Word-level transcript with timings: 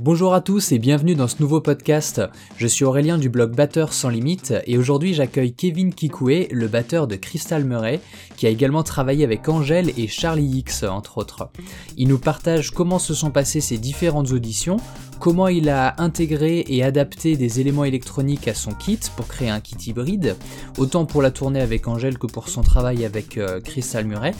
Bonjour 0.00 0.32
à 0.32 0.40
tous 0.40 0.70
et 0.70 0.78
bienvenue 0.78 1.16
dans 1.16 1.26
ce 1.26 1.42
nouveau 1.42 1.60
podcast. 1.60 2.22
Je 2.56 2.68
suis 2.68 2.84
Aurélien 2.84 3.18
du 3.18 3.28
blog 3.28 3.56
Batteur 3.56 3.92
sans 3.92 4.10
limite 4.10 4.54
et 4.64 4.78
aujourd'hui 4.78 5.12
j'accueille 5.12 5.52
Kevin 5.52 5.92
Kikoué, 5.92 6.46
le 6.52 6.68
batteur 6.68 7.08
de 7.08 7.16
Crystal 7.16 7.64
Murray, 7.64 8.00
qui 8.36 8.46
a 8.46 8.50
également 8.50 8.84
travaillé 8.84 9.24
avec 9.24 9.48
Angèle 9.48 9.90
et 9.98 10.06
Charlie 10.06 10.58
X 10.58 10.84
entre 10.84 11.18
autres. 11.18 11.50
Il 11.96 12.06
nous 12.06 12.18
partage 12.18 12.70
comment 12.70 13.00
se 13.00 13.12
sont 13.12 13.32
passées 13.32 13.60
ses 13.60 13.76
différentes 13.76 14.30
auditions, 14.30 14.76
comment 15.18 15.48
il 15.48 15.68
a 15.68 16.00
intégré 16.00 16.64
et 16.68 16.84
adapté 16.84 17.36
des 17.36 17.58
éléments 17.58 17.84
électroniques 17.84 18.46
à 18.46 18.54
son 18.54 18.74
kit 18.74 19.00
pour 19.16 19.26
créer 19.26 19.50
un 19.50 19.58
kit 19.58 19.90
hybride, 19.90 20.36
autant 20.78 21.06
pour 21.06 21.22
la 21.22 21.32
tournée 21.32 21.60
avec 21.60 21.88
Angèle 21.88 22.18
que 22.18 22.28
pour 22.28 22.48
son 22.48 22.62
travail 22.62 23.04
avec 23.04 23.36
euh, 23.36 23.60
Crystal 23.60 24.04
Murray, 24.04 24.32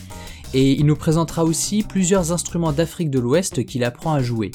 et 0.55 0.71
il 0.71 0.87
nous 0.87 0.95
présentera 0.95 1.43
aussi 1.43 1.83
plusieurs 1.83 2.31
instruments 2.31 2.73
d'Afrique 2.73 3.11
de 3.11 3.19
l'Ouest 3.19 3.67
qu'il 3.67 3.83
apprend 3.83 4.15
à 4.15 4.23
jouer. 4.23 4.53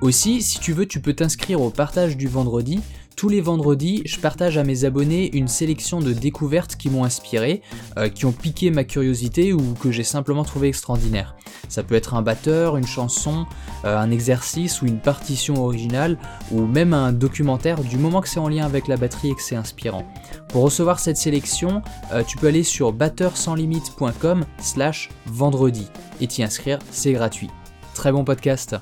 Aussi, 0.00 0.42
si 0.42 0.58
tu 0.58 0.72
veux, 0.72 0.86
tu 0.86 1.00
peux 1.00 1.14
t'inscrire 1.14 1.60
au 1.60 1.70
partage 1.70 2.16
du 2.16 2.28
vendredi. 2.28 2.80
Tous 3.16 3.28
les 3.28 3.40
vendredis, 3.40 4.02
je 4.04 4.18
partage 4.18 4.58
à 4.58 4.64
mes 4.64 4.84
abonnés 4.84 5.30
une 5.36 5.46
sélection 5.46 6.00
de 6.00 6.12
découvertes 6.12 6.74
qui 6.74 6.90
m'ont 6.90 7.04
inspiré, 7.04 7.62
euh, 7.96 8.08
qui 8.08 8.26
ont 8.26 8.32
piqué 8.32 8.70
ma 8.70 8.82
curiosité 8.82 9.52
ou 9.52 9.74
que 9.74 9.92
j'ai 9.92 10.02
simplement 10.02 10.42
trouvé 10.42 10.68
extraordinaire. 10.68 11.36
Ça 11.68 11.84
peut 11.84 11.94
être 11.94 12.14
un 12.14 12.22
batteur, 12.22 12.76
une 12.76 12.86
chanson, 12.86 13.46
euh, 13.84 13.96
un 13.96 14.10
exercice 14.10 14.82
ou 14.82 14.86
une 14.86 14.98
partition 14.98 15.64
originale, 15.64 16.18
ou 16.50 16.62
même 16.62 16.92
un 16.92 17.12
documentaire, 17.12 17.82
du 17.82 17.98
moment 17.98 18.20
que 18.20 18.28
c'est 18.28 18.40
en 18.40 18.48
lien 18.48 18.64
avec 18.64 18.88
la 18.88 18.96
batterie 18.96 19.30
et 19.30 19.34
que 19.34 19.42
c'est 19.42 19.56
inspirant. 19.56 20.04
Pour 20.48 20.62
recevoir 20.62 20.98
cette 20.98 21.16
sélection, 21.16 21.82
euh, 22.12 22.24
tu 22.24 22.36
peux 22.36 22.48
aller 22.48 22.64
sur 22.64 22.92
batteursanslimite.com 22.92 24.44
slash 24.58 25.08
vendredi 25.26 25.86
et 26.20 26.26
t'y 26.26 26.42
inscrire, 26.42 26.80
c'est 26.90 27.12
gratuit. 27.12 27.48
Très 27.94 28.10
bon 28.10 28.24
podcast 28.24 28.74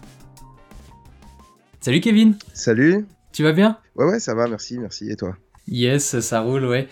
Salut 1.84 1.98
Kevin 1.98 2.36
Salut 2.55 3.06
Tu 3.33 3.42
vas 3.42 3.50
bien? 3.50 3.77
Ouais 3.97 4.05
ouais 4.05 4.20
ça 4.20 4.36
va, 4.36 4.47
merci, 4.47 4.78
merci. 4.78 5.11
Et 5.11 5.16
toi? 5.16 5.36
Yes, 5.66 6.20
ça 6.20 6.41
roule, 6.41 6.64
ouais. 6.64 6.86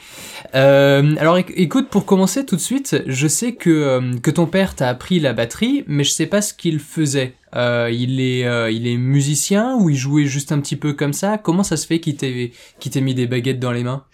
Euh, 0.57 1.15
alors 1.19 1.39
écoute, 1.39 1.91
pour 1.91 2.07
commencer 2.07 2.45
tout 2.45 2.57
de 2.57 2.61
suite, 2.61 2.97
je 3.07 3.29
sais 3.29 3.55
que, 3.55 3.71
euh, 3.71 4.19
que 4.21 4.33
ton 4.33 4.47
père 4.47 4.75
t'a 4.75 4.89
appris 4.89 5.21
la 5.21 5.33
batterie, 5.33 5.85
mais 5.87 6.03
je 6.03 6.11
sais 6.11 6.27
pas 6.27 6.43
ce 6.43 6.53
qu'il 6.53 6.81
faisait. 6.81 7.35
Euh, 7.55 7.89
il, 7.93 8.21
est, 8.21 8.75
il 8.75 8.89
est 8.89 8.97
musicien 8.97 9.77
ou 9.77 9.91
il 9.91 9.97
jouait 9.97 10.25
juste 10.27 10.51
un 10.51 10.59
petit 10.59 10.75
peu 10.75 10.93
comme 10.93 11.13
ça? 11.13 11.39
Comment 11.39 11.63
ça 11.63 11.77
se 11.77 11.87
fait 11.87 12.01
qu'il 12.01 12.17
t'ait 12.17 13.01
mis 13.01 13.15
des 13.15 13.29
baguettes 13.29 13.61
dans 13.61 13.71
les 13.71 13.85
mains? 13.85 14.05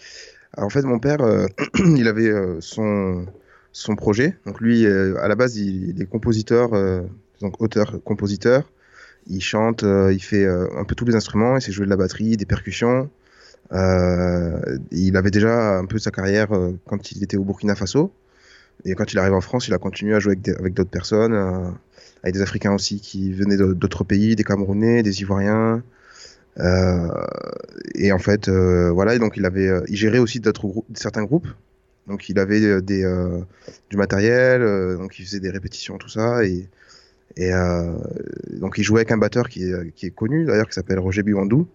Alors, 0.58 0.66
En 0.66 0.70
fait, 0.70 0.82
mon 0.82 0.98
père, 0.98 1.20
il 1.96 2.06
avait 2.06 2.30
son, 2.60 3.24
son 3.72 3.96
projet. 3.96 4.36
Donc 4.44 4.60
lui, 4.60 4.84
à 4.86 5.26
la 5.26 5.36
base, 5.36 5.56
il, 5.56 5.88
il 5.96 6.02
est 6.02 6.06
compositeur, 6.06 6.68
donc 7.40 7.62
auteur-compositeur 7.62 8.70
il 9.28 9.40
chante, 9.40 9.82
euh, 9.82 10.12
il 10.12 10.22
fait 10.22 10.44
euh, 10.44 10.68
un 10.76 10.84
peu 10.84 10.94
tous 10.94 11.04
les 11.04 11.14
instruments, 11.14 11.56
il 11.56 11.62
sait 11.62 11.72
jouer 11.72 11.86
de 11.86 11.90
la 11.90 11.96
batterie, 11.96 12.36
des 12.36 12.46
percussions. 12.46 13.10
Euh, 13.72 14.78
il 14.92 15.16
avait 15.16 15.30
déjà 15.30 15.78
un 15.78 15.86
peu 15.86 15.98
sa 15.98 16.10
carrière 16.10 16.48
quand 16.86 17.10
il 17.12 17.24
était 17.24 17.36
au 17.36 17.44
Burkina 17.44 17.74
Faso. 17.74 18.12
Et 18.84 18.94
quand 18.94 19.12
il 19.12 19.18
arrive 19.18 19.32
en 19.32 19.40
France, 19.40 19.68
il 19.68 19.74
a 19.74 19.78
continué 19.78 20.14
à 20.14 20.20
jouer 20.20 20.38
avec 20.58 20.74
d'autres 20.74 20.90
personnes, 20.90 21.34
avec 22.22 22.34
des 22.34 22.42
Africains 22.42 22.72
aussi 22.72 23.00
qui 23.00 23.32
venaient 23.32 23.56
d'autres 23.56 24.04
pays, 24.04 24.36
des 24.36 24.44
Camerounais, 24.44 25.02
des 25.02 25.22
Ivoiriens. 25.22 25.82
et 27.94 28.12
en 28.12 28.18
fait, 28.18 28.48
voilà, 28.48 29.18
donc 29.18 29.36
il 29.38 29.96
gérait 29.96 30.18
aussi 30.18 30.40
d'autres 30.40 30.68
certains 30.94 31.24
groupes. 31.24 31.48
Donc 32.06 32.28
il 32.28 32.38
avait 32.38 32.80
du 32.82 33.96
matériel, 33.96 34.96
donc 34.98 35.18
il 35.18 35.24
faisait 35.24 35.40
des 35.40 35.50
répétitions, 35.50 35.98
tout 35.98 36.10
ça, 36.10 36.44
et 37.36 37.52
euh, 37.52 37.92
donc 38.52 38.76
il 38.78 38.82
jouait 38.82 39.00
avec 39.00 39.12
un 39.12 39.18
batteur 39.18 39.48
qui 39.48 39.64
est, 39.64 39.92
qui 39.94 40.06
est 40.06 40.10
connu 40.10 40.44
d'ailleurs, 40.44 40.68
qui 40.68 40.74
s'appelle 40.74 40.98
Roger 40.98 41.22
Biwandou. 41.22 41.68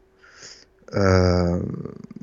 Euh, 0.94 1.62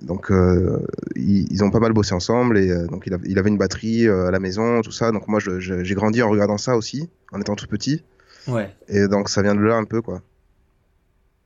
donc 0.03 0.31
euh, 0.31 0.85
ils, 1.17 1.65
ont 1.65 1.71
pas 1.71 1.81
mal 1.81 1.93
bossé 1.93 2.15
ensemble 2.15 2.59
et 2.59 2.71
euh, 2.71 2.87
donc 2.87 3.05
il, 3.07 3.17
il, 3.25 3.39
avait 3.39 3.49
une 3.49 3.57
batterie 3.57 4.07
euh, 4.07 4.27
à 4.27 4.31
la 4.31 4.41
maison, 4.41 4.83
tout 4.83 4.93
ça. 4.93 5.13
Donc 5.13 5.29
moi 5.29 5.41
j'ai 5.41 5.95
grandi 5.95 6.23
en 6.23 6.29
regardant 6.29 6.59
ça 6.59 6.77
aussi, 6.77 7.09
en 7.33 7.41
étant 7.41 7.57
tout 7.57 7.67
petit. 7.67 8.03
Ouais. 8.47 8.71
Et 8.89 9.09
donc 9.09 9.29
ça 9.29 9.43
vient 9.43 9.55
de 9.55 9.61
là 9.61 9.77
un 9.77 9.85
peu 9.85 10.03
quoi. 10.03 10.23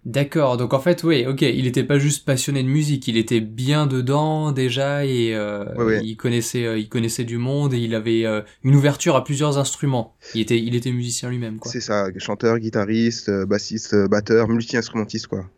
D'accord, 0.04 0.56
donc 0.56 0.74
en 0.74 0.80
fait, 0.80 1.04
oui, 1.04 1.26
ok, 1.26 1.42
il 1.42 1.62
n'était 1.62 1.84
pas 1.84 1.98
juste 2.00 2.24
passionné 2.24 2.64
de 2.64 2.68
musique, 2.68 3.06
il 3.06 3.16
était 3.16 3.40
bien 3.40 3.86
dedans 3.86 4.50
déjà 4.50 5.06
et 5.06 5.32
euh, 5.32 6.00
il 6.02 6.16
connaissait, 6.16 6.66
euh, 6.66 6.76
il 6.76 6.88
connaissait 6.88 7.22
du 7.22 7.38
monde 7.38 7.72
et 7.72 7.78
il 7.78 7.94
avait 7.94 8.26
euh, 8.26 8.40
une 8.64 8.74
ouverture 8.74 9.14
à 9.14 9.22
plusieurs 9.22 9.58
instruments. 9.58 10.16
Il 10.34 10.40
était, 10.40 10.58
il 10.58 10.74
était 10.74 10.90
musicien 10.90 11.30
lui-même, 11.30 11.60
quoi. 11.60 11.70
C'est 11.70 11.80
ça, 11.80 12.08
chanteur, 12.16 12.58
guitariste, 12.58 13.30
bassiste, 13.46 13.94
batteur, 14.08 14.48
multi-instrumentiste, 14.48 15.28
quoi. 15.28 15.48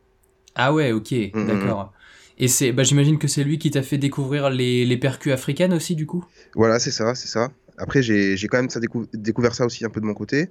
Ah 0.56 0.74
ouais, 0.74 0.92
ok, 0.92 1.10
mm-hmm. 1.10 1.46
d'accord. 1.46 1.94
Et 2.36 2.48
c'est, 2.48 2.72
bah, 2.72 2.82
j'imagine 2.82 3.16
que 3.16 3.28
c'est 3.28 3.44
lui 3.44 3.58
qui 3.58 3.70
t'a 3.70 3.82
fait 3.82 3.96
découvrir 3.96 4.50
les, 4.50 4.84
les 4.84 4.96
percus 4.98 5.32
africaines 5.32 5.72
aussi, 5.72 5.96
du 5.96 6.04
coup? 6.04 6.22
Voilà, 6.54 6.78
c'est 6.78 6.90
ça, 6.90 7.14
c'est 7.14 7.28
ça. 7.28 7.50
Après, 7.78 8.02
j'ai, 8.02 8.36
quand 8.50 8.58
même 8.58 8.68
ça 8.68 8.80
découvert 9.14 9.54
ça 9.54 9.64
aussi 9.64 9.86
un 9.86 9.90
peu 9.90 10.02
de 10.02 10.06
mon 10.06 10.14
côté, 10.14 10.50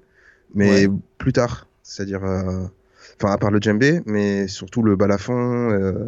mais 0.55 0.87
plus 1.19 1.31
tard, 1.31 1.67
c'est-à-dire 1.83 2.21
enfin 3.17 3.33
à 3.33 3.37
part 3.37 3.51
le 3.51 3.59
djembé, 3.59 4.01
mais 4.05 4.47
surtout 4.47 4.83
le 4.83 4.95
balafon 4.95 5.69
euh, 5.71 6.07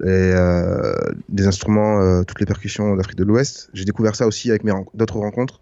et 0.00 0.32
euh, 0.34 0.94
des 1.28 1.46
instruments, 1.46 2.00
euh, 2.00 2.22
toutes 2.22 2.40
les 2.40 2.46
percussions 2.46 2.96
d'Afrique 2.96 3.16
de 3.16 3.24
l'Ouest. 3.24 3.70
J'ai 3.72 3.84
découvert 3.84 4.14
ça 4.14 4.26
aussi 4.26 4.50
avec 4.50 4.64
mes 4.64 4.72
d'autres 4.94 5.18
rencontres. 5.18 5.60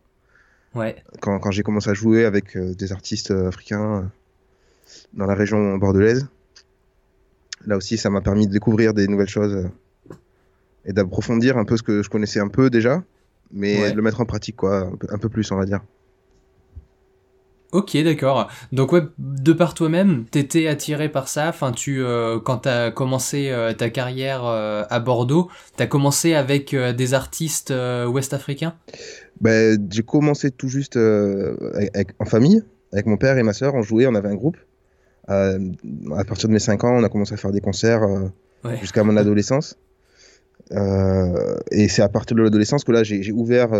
Ouais. 0.74 0.96
Quand, 1.20 1.38
quand 1.38 1.50
j'ai 1.50 1.62
commencé 1.62 1.90
à 1.90 1.94
jouer 1.94 2.24
avec 2.24 2.56
des 2.56 2.92
artistes 2.92 3.30
africains 3.30 4.10
dans 5.12 5.26
la 5.26 5.34
région 5.34 5.76
bordelaise, 5.76 6.26
là 7.66 7.76
aussi 7.76 7.98
ça 7.98 8.10
m'a 8.10 8.22
permis 8.22 8.46
de 8.46 8.52
découvrir 8.52 8.94
des 8.94 9.06
nouvelles 9.06 9.28
choses 9.28 9.68
et 10.84 10.92
d'approfondir 10.92 11.58
un 11.58 11.64
peu 11.64 11.76
ce 11.76 11.82
que 11.82 12.02
je 12.02 12.08
connaissais 12.08 12.40
un 12.40 12.48
peu 12.48 12.70
déjà, 12.70 13.02
mais 13.52 13.90
de 13.90 13.96
le 13.96 14.02
mettre 14.02 14.22
en 14.22 14.24
pratique 14.24 14.56
quoi, 14.56 14.90
un 15.10 15.18
peu 15.18 15.28
plus 15.28 15.52
on 15.52 15.56
va 15.56 15.66
dire. 15.66 15.80
Ok, 17.72 17.96
d'accord. 18.04 18.50
Donc 18.70 18.92
ouais, 18.92 19.00
de 19.18 19.52
par 19.54 19.72
toi-même, 19.72 20.26
t'étais 20.30 20.66
attiré 20.66 21.08
par 21.08 21.28
ça. 21.28 21.48
Enfin, 21.48 21.72
tu, 21.72 22.04
euh, 22.04 22.38
quand 22.38 22.58
t'as 22.58 22.90
commencé 22.90 23.48
euh, 23.48 23.72
ta 23.72 23.88
carrière 23.88 24.44
euh, 24.44 24.84
à 24.90 25.00
Bordeaux, 25.00 25.48
t'as 25.78 25.86
commencé 25.86 26.34
avec 26.34 26.76
des 26.76 27.14
artistes 27.14 27.72
ouest-africains? 27.72 28.74
Ben, 29.40 29.78
j'ai 29.90 30.02
commencé 30.02 30.50
tout 30.50 30.68
juste 30.68 30.98
en 30.98 32.24
famille, 32.26 32.62
avec 32.92 33.06
mon 33.06 33.16
père 33.16 33.38
et 33.38 33.42
ma 33.42 33.54
sœur. 33.54 33.74
On 33.74 33.80
jouait, 33.80 34.06
on 34.06 34.14
avait 34.14 34.28
un 34.28 34.34
groupe. 34.34 34.58
à 35.28 36.24
partir 36.28 36.50
de 36.50 36.52
mes 36.52 36.58
5 36.58 36.84
ans, 36.84 36.94
on 36.94 37.04
a 37.04 37.08
commencé 37.08 37.32
à 37.32 37.38
faire 37.38 37.52
des 37.52 37.62
concerts 37.62 38.02
jusqu'à 38.80 39.02
mon 39.02 39.16
adolescence. 39.16 39.78
et 40.70 41.88
c'est 41.88 42.02
à 42.02 42.08
partir 42.10 42.36
de 42.36 42.42
l'adolescence 42.42 42.84
que 42.84 42.92
là, 42.92 43.02
j'ai 43.02 43.32
ouvert 43.32 43.70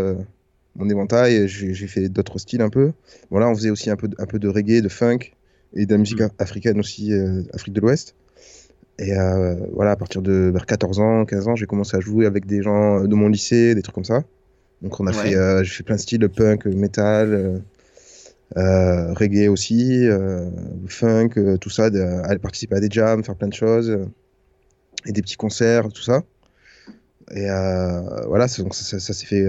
mon 0.76 0.88
éventail. 0.88 1.48
J'ai 1.48 1.86
fait 1.86 2.08
d'autres 2.08 2.38
styles 2.38 2.62
un 2.62 2.70
peu. 2.70 2.92
Voilà, 3.30 3.48
on 3.48 3.54
faisait 3.54 3.70
aussi 3.70 3.90
un 3.90 3.96
peu, 3.96 4.08
un 4.18 4.26
peu 4.26 4.38
de 4.38 4.48
reggae, 4.48 4.80
de 4.82 4.88
funk 4.88 5.32
et 5.74 5.86
de 5.86 5.92
la 5.92 5.98
musique 5.98 6.20
mm. 6.20 6.30
africaine 6.38 6.78
aussi, 6.78 7.12
euh, 7.12 7.42
Afrique 7.52 7.74
de 7.74 7.80
l'Ouest. 7.80 8.14
Et 8.98 9.16
euh, 9.16 9.56
voilà, 9.72 9.92
à 9.92 9.96
partir 9.96 10.22
de 10.22 10.50
vers 10.52 10.66
14 10.66 11.00
ans, 11.00 11.24
15 11.24 11.48
ans, 11.48 11.56
j'ai 11.56 11.66
commencé 11.66 11.96
à 11.96 12.00
jouer 12.00 12.26
avec 12.26 12.46
des 12.46 12.62
gens 12.62 13.04
de 13.04 13.14
mon 13.14 13.28
lycée, 13.28 13.74
des 13.74 13.82
trucs 13.82 13.94
comme 13.94 14.04
ça. 14.04 14.22
Donc 14.82 15.00
on 15.00 15.06
a 15.06 15.12
fait, 15.12 15.34
euh, 15.34 15.62
j'ai 15.62 15.72
fait 15.72 15.82
plein 15.82 15.96
de 15.96 16.00
styles, 16.00 16.28
punk, 16.28 16.66
metal, 16.66 17.62
reggae 18.54 19.48
aussi, 19.48 20.06
funk, 20.88 21.30
tout 21.60 21.70
ça, 21.70 21.88
de, 21.88 22.38
participer 22.38 22.76
à 22.76 22.80
des 22.80 22.90
jams, 22.90 23.24
faire 23.24 23.36
plein 23.36 23.48
de 23.48 23.54
choses, 23.54 23.98
et 25.06 25.12
des 25.12 25.22
petits 25.22 25.36
concerts, 25.36 25.88
tout 25.88 26.02
ça. 26.02 26.22
Et 27.34 27.46
voilà, 28.26 28.46
ça, 28.46 28.62
ça 28.70 29.00
s'est 29.00 29.26
fait 29.26 29.48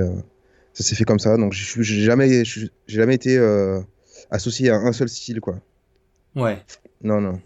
ça 0.74 0.84
s'est 0.84 0.96
fait 0.96 1.06
comme 1.06 1.20
ça. 1.20 1.38
Donc 1.38 1.54
j'ai 1.54 2.02
jamais, 2.02 2.44
j'ai 2.44 2.70
jamais 2.88 3.16
été 3.16 3.38
euh, 3.38 3.80
associé 4.32 4.70
à 4.70 4.76
un 4.76 4.92
seul 4.92 5.10
style, 5.10 5.40
quoi. 5.40 5.60
Ouais. 6.36 6.62
Non, 7.02 7.22
non. 7.22 7.40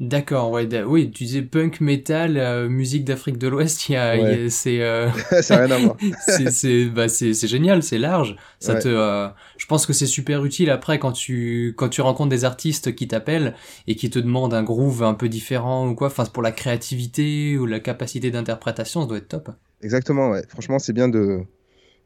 D'accord, 0.00 0.50
ouais, 0.50 0.66
oui, 0.84 1.10
tu 1.10 1.24
disais 1.24 1.42
punk, 1.42 1.82
metal, 1.82 2.38
euh, 2.38 2.70
musique 2.70 3.04
d'Afrique 3.04 3.36
de 3.36 3.48
l'Ouest, 3.48 3.86
il 3.90 3.92
y 3.92 3.96
a, 3.96 4.48
c'est, 4.48 4.80
euh... 4.80 5.10
ça 5.42 5.58
rien 5.58 5.70
à 5.70 5.76
voir. 5.76 5.96
c'est, 6.50 6.86
bah, 6.86 7.04
génial, 7.06 7.82
c'est 7.82 7.98
large. 7.98 8.34
Ça 8.60 8.76
te, 8.76 8.88
euh, 8.88 9.28
je 9.58 9.66
pense 9.66 9.84
que 9.84 9.92
c'est 9.92 10.06
super 10.06 10.42
utile 10.42 10.70
après 10.70 10.98
quand 10.98 11.12
tu, 11.12 11.74
quand 11.76 11.90
tu 11.90 12.00
rencontres 12.00 12.30
des 12.30 12.46
artistes 12.46 12.94
qui 12.94 13.08
t'appellent 13.08 13.54
et 13.88 13.94
qui 13.94 14.08
te 14.08 14.18
demandent 14.18 14.54
un 14.54 14.62
groove 14.62 15.02
un 15.02 15.12
peu 15.12 15.28
différent 15.28 15.86
ou 15.86 15.94
quoi. 15.94 16.06
Enfin, 16.06 16.24
pour 16.24 16.42
la 16.42 16.52
créativité 16.52 17.58
ou 17.58 17.66
la 17.66 17.78
capacité 17.78 18.30
d'interprétation, 18.30 19.02
ça 19.02 19.06
doit 19.06 19.18
être 19.18 19.28
top. 19.28 19.50
Exactement, 19.82 20.30
ouais. 20.30 20.44
Franchement, 20.48 20.78
c'est 20.78 20.94
bien 20.94 21.10
de, 21.10 21.42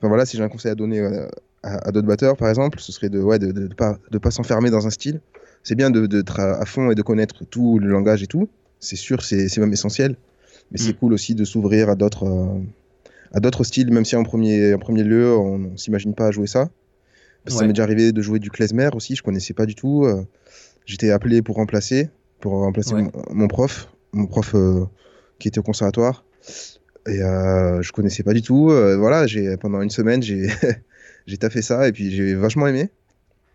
voilà, 0.00 0.26
si 0.26 0.36
j'ai 0.36 0.42
un 0.42 0.48
conseil 0.48 0.70
à 0.70 0.74
donner 0.74 1.00
euh, 1.00 1.26
à, 1.62 1.90
d'autres 1.92 2.06
batteurs, 2.06 2.36
par 2.36 2.48
exemple, 2.48 2.80
ce 2.80 2.92
serait 2.92 3.08
de 3.08 3.20
ouais, 3.20 3.38
de, 3.38 3.52
de, 3.52 3.74
pas, 3.74 3.98
de 4.10 4.18
pas 4.18 4.30
s'enfermer 4.30 4.70
dans 4.70 4.86
un 4.86 4.90
style. 4.90 5.20
C'est 5.62 5.74
bien 5.74 5.90
d'être 5.90 6.40
à, 6.40 6.60
à, 6.60 6.64
fond 6.66 6.90
et 6.90 6.94
de 6.94 7.02
connaître 7.02 7.44
tout 7.44 7.78
le 7.78 7.88
langage 7.88 8.22
et 8.22 8.26
tout. 8.26 8.48
C'est 8.80 8.96
sûr, 8.96 9.22
c'est 9.22 9.56
même 9.58 9.72
essentiel. 9.72 10.16
Mais 10.70 10.78
c'est 10.78 10.92
mm. 10.92 10.96
cool 10.96 11.12
aussi 11.14 11.34
de 11.34 11.44
s'ouvrir 11.44 11.88
à 11.88 11.94
d'autres 11.94 12.26
euh, 12.26 12.58
à 13.32 13.40
d'autres 13.40 13.64
styles, 13.64 13.90
même 13.92 14.04
si 14.04 14.14
en 14.14 14.22
premier, 14.22 14.74
en 14.74 14.78
premier 14.78 15.02
lieu, 15.02 15.34
on, 15.36 15.58
ne 15.58 15.76
s'imagine 15.76 16.14
pas 16.14 16.28
à 16.28 16.30
jouer 16.30 16.46
ça. 16.46 16.68
Parce 17.44 17.58
ça 17.58 17.66
m'est 17.66 17.72
déjà 17.72 17.82
arrivé 17.82 18.12
de 18.12 18.22
jouer 18.22 18.38
du 18.38 18.50
klezmer 18.50 18.88
aussi, 18.94 19.16
je 19.16 19.22
connaissais 19.22 19.54
pas 19.54 19.66
du 19.66 19.74
tout. 19.74 20.04
Euh, 20.04 20.22
j'étais 20.86 21.10
appelé 21.10 21.42
pour 21.42 21.56
remplacer. 21.56 22.10
pour 22.40 22.52
remplacer 22.52 22.94
mon, 23.30 23.48
prof, 23.48 23.88
mon 24.12 24.26
prof 24.26 24.54
qui 25.38 25.48
était 25.48 25.58
au 25.58 25.62
conservatoire. 25.62 26.24
Et 27.06 27.18
je 27.18 27.92
connaissais 27.92 28.22
pas 28.22 28.32
du 28.32 28.42
tout. 28.42 28.68
voilà, 28.98 29.26
j'ai 29.26 29.56
pendant 29.56 29.82
une 29.82 29.90
semaine, 29.90 30.22
j'ai 30.22 30.48
j'ai 31.26 31.36
taffé 31.36 31.62
ça 31.62 31.88
et 31.88 31.92
puis 31.92 32.10
j'ai 32.10 32.34
vachement 32.34 32.66
aimé. 32.66 32.90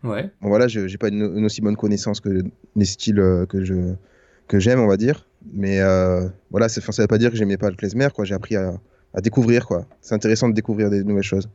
Ouais. 0.04 0.30
Bon, 0.42 0.48
voilà, 0.48 0.68
j'ai 0.68 0.98
pas 0.98 1.10
une, 1.10 1.44
aussi 1.44 1.62
bonne 1.62 1.76
connaissance 1.76 2.22
que 2.22 2.44
les 2.76 2.86
styles 2.86 3.46
que 3.50 3.64
je 3.64 3.94
que 4.48 4.60
j'aime, 4.60 4.80
on 4.80 4.88
va 4.88 4.98
dire. 4.98 5.28
Mais 5.54 5.80
voilà, 6.52 6.70
ça 6.70 6.82
ne 6.82 7.02
veut 7.02 7.08
pas 7.08 7.18
dire 7.18 7.32
que 7.32 7.38
j'aimais 7.38 7.58
pas 7.58 7.70
le 7.70 7.76
klezmer, 7.76 8.10
quoi. 8.14 8.26
J'ai 8.26 8.36
appris 8.36 8.56
à, 8.56 8.74
à 9.14 9.22
découvrir, 9.22 9.66
quoi. 9.66 9.86
C'est 10.02 10.16
intéressant 10.16 10.50
de 10.50 10.54
découvrir 10.54 10.90
des 10.90 11.04
nouvelles 11.04 11.24
choses. 11.24 11.50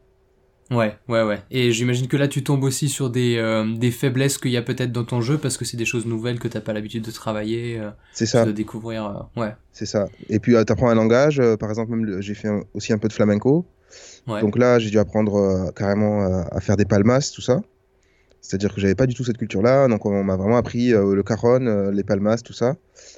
Ouais, 0.70 0.96
ouais, 1.08 1.22
ouais. 1.22 1.43
Et 1.50 1.72
j'imagine 1.72 2.08
que 2.08 2.16
là, 2.16 2.26
tu 2.26 2.43
tombes 2.43 2.64
aussi 2.64 2.88
sur 2.88 3.11
des, 3.11 3.37
euh, 3.37 3.76
des 3.76 3.90
faiblesses 3.90 4.38
qu'il 4.38 4.50
y 4.50 4.56
a 4.56 4.62
peut-être 4.62 4.93
dans 4.93 5.05
ton 5.05 5.20
jeu 5.20 5.37
parce 5.37 5.58
que 5.58 5.64
c'est 5.64 5.76
des 5.76 5.84
choses 5.84 6.06
nouvelles 6.06 6.38
que 6.38 6.49
t'as 6.49 6.61
pas 6.61 6.72
l'habitude 6.72 7.05
de 7.05 7.11
travailler. 7.11 7.78
Euh, 7.78 7.90
c'est 8.12 8.26
ça. 8.26 8.46
De 8.46 8.52
découvrir. 8.52 9.28
Euh, 9.37 9.40
ouais. 9.40 9.55
C'est 9.72 9.87
ça. 9.87 10.06
Et 10.31 10.38
puis, 10.38 10.52
tu 10.52 10.72
apprends 10.72 10.88
un 10.88 10.94
langage. 10.94 11.40
par 11.61 11.69
exemple, 11.69 11.94
même 11.94 12.20
j'ai 12.20 12.34
fait 12.34 12.49
aussi 12.72 12.93
un 12.93 12.99
peu 12.99 13.08
de 13.08 13.12
flamenco. 13.12 13.66
Ouais. 14.26 14.40
Donc 14.40 14.56
là, 14.56 14.78
j'ai 14.78 14.90
dû 14.90 14.99
apprendre 14.99 15.70
carrément 15.76 16.25
à 16.50 16.61
faire 16.61 16.76
des 16.76 16.87
palmas, 16.87 17.31
tout 17.34 17.43
ça. 17.43 17.61
C'est-à-dire 18.40 18.75
que 18.75 18.81
j'avais 18.81 18.94
pas 18.94 19.06
du 19.06 19.14
tout 19.14 19.25
cette 19.25 19.38
culture-là. 19.38 19.87
Donc, 19.88 20.06
on 20.06 20.25
m'a 20.25 20.37
vraiment 20.37 20.56
appris 20.56 20.90
le 20.90 21.22
caron, 21.22 21.90
les 21.90 22.05
palmas, 22.05 22.38
tout 22.38 22.55
ça. 22.55 22.76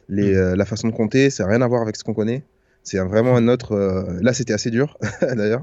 Les, 0.08 0.34
mm. 0.34 0.54
la 0.54 0.64
façon 0.64 0.88
de 0.88 0.92
compter, 0.92 1.30
ça 1.30 1.44
n'a 1.44 1.50
rien 1.50 1.62
à 1.62 1.68
voir 1.68 1.82
avec 1.82 1.96
ce 1.96 2.02
qu'on 2.02 2.14
connaît. 2.14 2.44
C'est 2.82 2.98
vraiment 2.98 3.36
un 3.36 3.46
autre. 3.46 3.76
là, 4.20 4.32
c'était 4.32 4.52
assez 4.52 4.70
dur, 4.70 4.98
d'ailleurs 5.22 5.62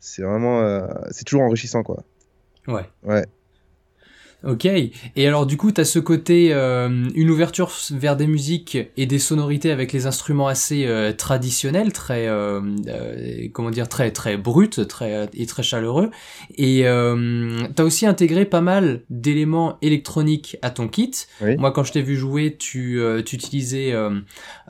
c'est 0.00 0.22
vraiment, 0.22 0.60
euh, 0.60 0.86
c'est 1.10 1.24
toujours 1.24 1.42
enrichissant 1.42 1.82
quoi. 1.82 2.02
Ouais. 2.68 2.88
Ouais. 3.02 3.26
Ok. 4.46 4.64
Et 4.64 5.26
alors 5.26 5.44
du 5.46 5.56
coup, 5.56 5.72
tu 5.72 5.80
as 5.80 5.84
ce 5.84 5.98
côté, 5.98 6.50
euh, 6.52 6.88
une 7.14 7.30
ouverture 7.30 7.72
vers 7.90 8.16
des 8.16 8.26
musiques 8.26 8.78
et 8.96 9.06
des 9.06 9.18
sonorités 9.18 9.70
avec 9.70 9.92
les 9.92 10.06
instruments 10.06 10.46
assez 10.46 10.86
euh, 10.86 11.12
traditionnels, 11.12 11.92
très, 11.92 12.28
euh, 12.28 12.60
euh, 12.86 13.48
comment 13.52 13.70
dire, 13.70 13.88
très 13.88 14.12
très 14.12 14.36
bruts, 14.36 14.68
très 14.88 15.28
et 15.34 15.46
très 15.46 15.62
chaleureux. 15.62 16.10
Et 16.56 16.82
tu 16.82 17.82
as 17.82 17.84
aussi 17.84 18.06
intégré 18.06 18.44
pas 18.44 18.60
mal 18.60 19.02
d'éléments 19.10 19.78
électroniques 19.82 20.56
à 20.62 20.70
ton 20.70 20.86
kit. 20.88 21.12
Moi, 21.40 21.72
quand 21.72 21.82
je 21.82 21.92
t'ai 21.92 22.02
vu 22.02 22.16
jouer, 22.16 22.56
tu, 22.56 23.00
tu 23.24 23.36
utilisais 23.36 23.94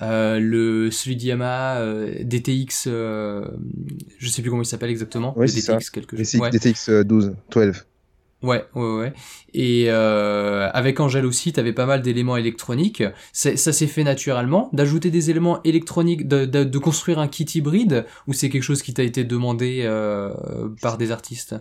le 0.01 0.91
celui 0.91 1.17
d'Yamaha 1.17 1.85
DTX, 2.23 2.85
je 2.87 4.29
sais 4.29 4.43
plus 4.43 4.51
comment 4.51 4.63
il 4.63 4.67
s'appelle 4.67 4.91
exactement. 4.91 5.35
Oui, 5.37 5.47
DTX 5.47 5.61
ça. 5.61 5.79
quelque 5.93 6.17
chose. 6.17 6.51
DTX 6.51 7.05
12, 7.05 7.35
12. 7.51 7.85
Ouais, 8.43 8.65
ouais, 8.75 8.97
ouais. 8.97 9.13
Et 9.55 9.87
euh, 9.89 10.69
avec 10.73 11.01
Angèle 11.01 11.25
aussi, 11.25 11.53
tu 11.53 11.61
avais 11.61 11.73
pas 11.73 11.87
mal 11.87 12.03
d'éléments 12.03 12.37
électroniques. 12.37 13.03
Ça 13.33 13.57
s'est 13.57 13.87
fait 13.87 14.05
naturellement 14.05 14.69
d'ajouter 14.73 15.11
des 15.11 15.31
éléments 15.31 15.63
électroniques, 15.63 16.29
de, 16.29 16.45
de, 16.45 16.65
de, 16.65 16.79
construire 16.79 17.19
un 17.19 17.29
kit 17.29 17.45
hybride, 17.45 18.05
ou 18.27 18.35
c'est 18.35 18.51
quelque 18.51 18.63
chose 18.63 18.83
qui 18.83 18.93
t'a 18.93 19.05
été 19.05 19.25
demandé 19.25 19.81
euh, 19.85 20.35
par 20.83 20.99
des 20.99 21.13
artistes? 21.13 21.57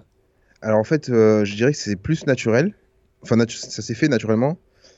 Alors 0.61 0.79
en 0.79 0.83
fait, 0.83 1.09
euh, 1.09 1.45
je 1.45 1.55
dirais 1.55 1.71
que 1.71 1.77
c'est 1.77 1.95
plus 1.95 2.25
naturel. 2.27 2.73
Enfin, 3.21 3.37
ça 3.47 3.81
s'est 3.81 3.95
fait 3.95 4.09
naturellement. 4.09 4.57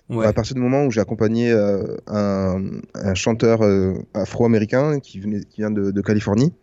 Ouais. 0.09 0.25
À 0.25 0.33
partir 0.33 0.55
du 0.55 0.61
moment 0.61 0.85
où 0.85 0.91
j'ai 0.91 1.01
accompagné 1.01 1.51
un, 1.51 2.61
un, 2.95 3.13
chanteur 3.13 3.59
afro-américain 4.13 4.99
qui, 4.99 5.19
qui, 5.19 5.57
vient 5.57 5.71
de, 5.71 5.91
de 5.91 6.01
Californie, 6.01 6.53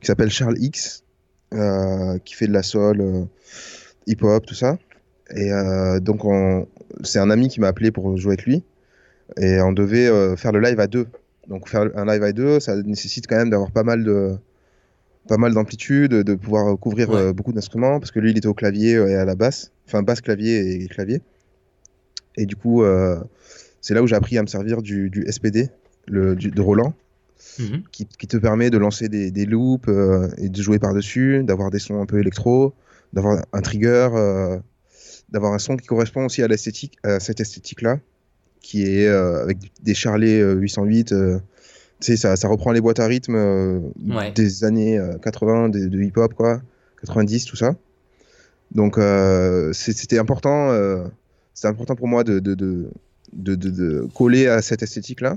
qui 0.00 0.06
s'appelle 0.06 0.30
Charles 0.30 0.58
X, 0.58 1.04
qui 1.50 2.34
fait 2.34 2.48
de 2.48 2.52
la 2.52 2.64
soul 2.64 3.28
hip-hop, 4.08 4.44
tout 4.44 4.54
ça. 4.54 4.78
Et 5.34 5.52
euh, 5.52 6.00
donc, 6.00 6.22
c'est 7.04 7.18
un 7.18 7.30
ami 7.30 7.48
qui 7.48 7.60
m'a 7.60 7.68
appelé 7.68 7.90
pour 7.90 8.16
jouer 8.16 8.32
avec 8.32 8.44
lui. 8.44 8.62
Et 9.36 9.60
on 9.60 9.72
devait 9.72 10.08
euh, 10.08 10.36
faire 10.36 10.52
le 10.52 10.60
live 10.60 10.80
à 10.80 10.86
deux. 10.86 11.06
Donc, 11.48 11.68
faire 11.68 11.88
un 11.94 12.04
live 12.06 12.22
à 12.22 12.32
deux, 12.32 12.60
ça 12.60 12.76
nécessite 12.82 13.26
quand 13.26 13.36
même 13.36 13.50
d'avoir 13.50 13.70
pas 13.70 13.84
mal 13.84 14.04
de 14.04 14.34
pas 15.28 15.36
mal 15.36 15.52
d'amplitude, 15.52 16.12
de 16.12 16.34
pouvoir 16.34 16.78
couvrir 16.78 17.10
euh, 17.10 17.34
beaucoup 17.34 17.52
d'instruments, 17.52 18.00
parce 18.00 18.10
que 18.10 18.18
lui, 18.18 18.30
il 18.30 18.38
était 18.38 18.46
au 18.46 18.54
clavier 18.54 18.92
et 18.92 19.14
à 19.14 19.26
la 19.26 19.34
basse, 19.34 19.72
enfin 19.86 20.02
basse 20.02 20.22
clavier 20.22 20.82
et 20.82 20.88
clavier. 20.88 21.20
Et 22.38 22.46
du 22.46 22.56
coup, 22.56 22.82
c'est 23.82 23.92
là 23.92 24.02
où 24.02 24.06
j'ai 24.06 24.16
appris 24.16 24.38
à 24.38 24.42
me 24.42 24.46
servir 24.46 24.80
du, 24.80 25.26
SPD, 25.28 25.68
le, 26.06 26.34
de 26.34 26.60
Roland, 26.62 26.94
mhm. 27.58 27.82
qui, 27.92 28.06
te 28.06 28.38
permet 28.38 28.70
de 28.70 28.78
lancer 28.78 29.10
des, 29.10 29.30
des 29.30 29.44
loops 29.44 29.90
et 30.38 30.48
de 30.48 30.62
jouer 30.62 30.78
par-dessus, 30.78 31.42
d'avoir 31.44 31.70
des 31.70 31.78
sons 31.78 32.00
un 32.00 32.06
peu 32.06 32.20
électro, 32.20 32.72
d'avoir 33.12 33.44
un 33.52 33.60
trigger, 33.60 34.08
euh, 34.14 34.58
d'avoir 35.30 35.52
un 35.52 35.58
son 35.58 35.76
qui 35.76 35.86
correspond 35.86 36.26
aussi 36.26 36.42
à 36.42 36.48
l'esthétique, 36.48 36.98
à 37.02 37.20
cette 37.20 37.40
esthétique-là, 37.40 37.98
qui 38.60 38.84
est 38.84 39.06
euh, 39.06 39.42
avec 39.42 39.58
des 39.82 39.94
charlets 39.94 40.40
808. 40.40 41.12
Euh, 41.12 41.38
tu 42.00 42.06
sais, 42.06 42.16
ça, 42.16 42.36
ça, 42.36 42.48
reprend 42.48 42.70
les 42.70 42.80
boîtes 42.80 43.00
à 43.00 43.06
rythme 43.06 43.92
des 44.34 44.64
années 44.64 45.00
80, 45.20 45.68
de, 45.68 45.86
de 45.86 46.00
hip-hop, 46.00 46.32
quoi, 46.34 46.60
90, 47.00 47.44
tout 47.44 47.56
ça. 47.56 47.74
Donc, 48.72 49.00
c'était 49.72 50.18
important, 50.18 50.72
c'était 51.54 51.68
important 51.68 51.96
pour 51.96 52.06
moi 52.06 52.22
de, 52.22 52.38
de, 52.38 52.54
de, 52.54 53.54
de, 53.56 54.08
coller 54.14 54.46
à 54.46 54.62
cette 54.62 54.84
esthétique-là. 54.84 55.36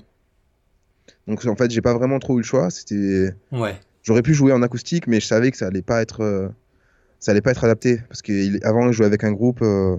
Donc, 1.28 1.44
en 1.48 1.56
fait, 1.56 1.72
j'ai 1.72 1.82
pas 1.82 1.96
vraiment 1.96 2.20
trop 2.20 2.36
eu 2.36 2.42
le 2.42 2.46
choix. 2.46 2.70
C'était. 2.70 3.34
Ouais. 3.52 3.80
J'aurais 4.04 4.22
pu 4.22 4.36
jouer 4.36 4.52
en 4.52 4.62
acoustique, 4.62 5.08
mais 5.08 5.20
je 5.20 5.26
savais 5.26 5.50
que 5.50 5.58
ça 5.58 5.66
allait 5.66 5.82
pas 5.82 6.04
être 6.04 6.52
ça 7.22 7.32
allait 7.32 7.42
pas 7.42 7.52
être 7.52 7.64
adapté 7.64 8.02
parce 8.10 8.22
qu'avant 8.22 8.88
il 8.88 8.94
jouait 8.94 9.06
avec 9.06 9.24
un 9.24 9.32
groupe 9.32 9.62
euh, 9.62 9.96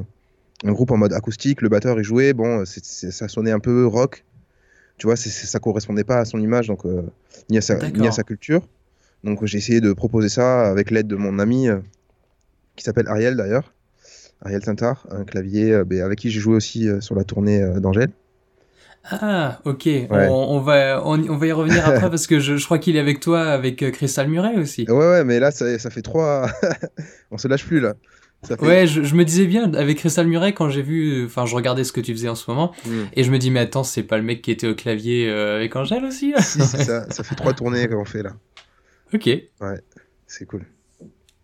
un 0.65 0.73
groupe 0.73 0.91
en 0.91 0.99
mode 0.99 1.15
acoustique 1.15 1.63
le 1.63 1.71
batteur 1.71 1.99
il 1.99 2.05
jouait 2.05 2.35
bon 2.35 2.65
ça 2.67 3.29
sonnait 3.29 3.53
un 3.53 3.61
peu 3.61 3.87
rock. 3.87 4.25
Tu 4.99 5.07
vois 5.07 5.17
ça 5.17 5.59
correspondait 5.59 6.05
pas 6.05 6.19
à 6.19 6.25
son 6.25 6.39
image 6.39 6.69
donc 6.69 6.85
euh, 6.85 7.03
ni, 7.49 7.59
à 7.59 7.61
sa, 7.61 7.77
ni 7.77 8.07
à 8.07 8.13
sa 8.13 8.23
culture. 8.25 8.69
Donc 9.25 9.45
j'ai 9.47 9.59
essayé 9.59 9.81
de 9.81 9.93
proposer 9.93 10.29
ça 10.29 10.69
avec 10.69 10.91
l'aide 10.91 11.07
de 11.07 11.17
mon 11.17 11.39
ami 11.39 11.69
euh, 11.69 11.79
qui 12.77 12.85
s'appelle 12.85 13.09
Ariel 13.09 13.37
d'ailleurs. 13.37 13.73
Ariel 14.43 14.61
Tintar 14.61 15.07
un 15.11 15.25
clavier 15.25 15.85
ben, 15.85 16.03
avec 16.03 16.19
qui 16.19 16.31
j'ai 16.31 16.41
joué 16.41 16.57
aussi 16.57 16.89
sur 17.01 17.15
la 17.15 17.23
tournée 17.23 17.65
d'Angèle 17.81 18.11
ah, 19.11 19.61
ok. 19.65 19.89
On, 20.11 20.61
va, 20.61 21.03
on, 21.05 21.37
va 21.37 21.47
y 21.47 21.53
revenir 21.53 21.87
après 21.87 22.11
parce 22.11 22.27
que 22.27 22.39
je, 22.39 22.57
je 22.57 22.65
crois 22.65 22.79
qu'il 22.79 22.97
est 22.97 23.01
avec 23.01 23.21
toi, 23.21 23.43
avec 23.43 23.83
euh, 23.83 23.91
Crystal 23.91 24.29
Murray 24.29 24.57
aussi. 24.57 24.87
Ouais, 24.89 24.95
ouais, 24.95 25.25
mais 25.25 25.41
là, 25.41 25.51
ça, 25.51 25.79
ça 25.79 25.91
fait 25.91 26.03
trois. 26.03 26.49
on 27.31 27.39
se 27.39 27.49
lâche 27.49 27.67
plus 27.67 27.81
là. 27.81 27.95
Ouais, 28.61 28.89
je, 28.89 29.05
je, 29.05 29.15
me 29.15 29.25
disais 29.25 29.47
bien, 29.47 29.73
avec 29.75 29.99
Crystal 29.99 30.27
Murray, 30.27 30.53
quand 30.53 30.69
j'ai 30.69 30.83
vu, 30.83 31.27
enfin, 31.27 31.47
je 31.47 31.55
regardais 31.55 31.85
ce 31.85 31.93
que 31.93 32.01
tu 32.01 32.13
faisais 32.13 32.29
en 32.29 32.35
ce 32.35 32.51
moment, 32.51 32.73
hmm. 32.85 33.05
et 33.13 33.23
je 33.23 33.31
me 33.31 33.39
dis, 33.39 33.53
mais 33.53 33.61
attends, 33.61 33.85
c'est 33.85 34.03
pas 34.03 34.17
le 34.17 34.25
mec 34.25 34.43
qui 34.43 34.51
était 34.51 34.67
au 34.67 34.75
clavier 34.75 35.31
euh, 35.31 35.57
avec 35.57 35.77
Angèle 35.77 36.05
aussi 36.05 36.35
Si, 36.39 36.61
c'est 36.61 36.83
ça. 36.83 37.09
Ça 37.09 37.23
fait 37.23 37.37
trois 37.37 37.53
tournées 37.53 37.87
qu'on 37.89 38.05
fait 38.05 38.23
là. 38.23 38.33
Ok. 39.15 39.27
Ouais, 39.27 39.81
c'est 40.27 40.47
cool. 40.47 40.65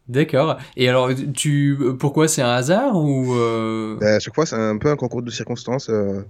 D'accord. 0.08 0.56
Et 0.74 0.88
alors, 0.88 1.10
tu, 1.34 1.78
pourquoi 2.00 2.26
c'est 2.26 2.40
un 2.40 2.48
hasard 2.48 2.96
ou 2.96 3.34
euh... 3.34 3.98
bah, 4.00 4.14
À 4.14 4.18
chaque 4.20 4.34
fois, 4.34 4.46
c'est 4.46 4.56
un 4.56 4.78
peu 4.78 4.88
un 4.88 4.96
concours 4.96 5.22
de 5.22 5.30
circonstances. 5.30 5.90
Euh 5.90 6.22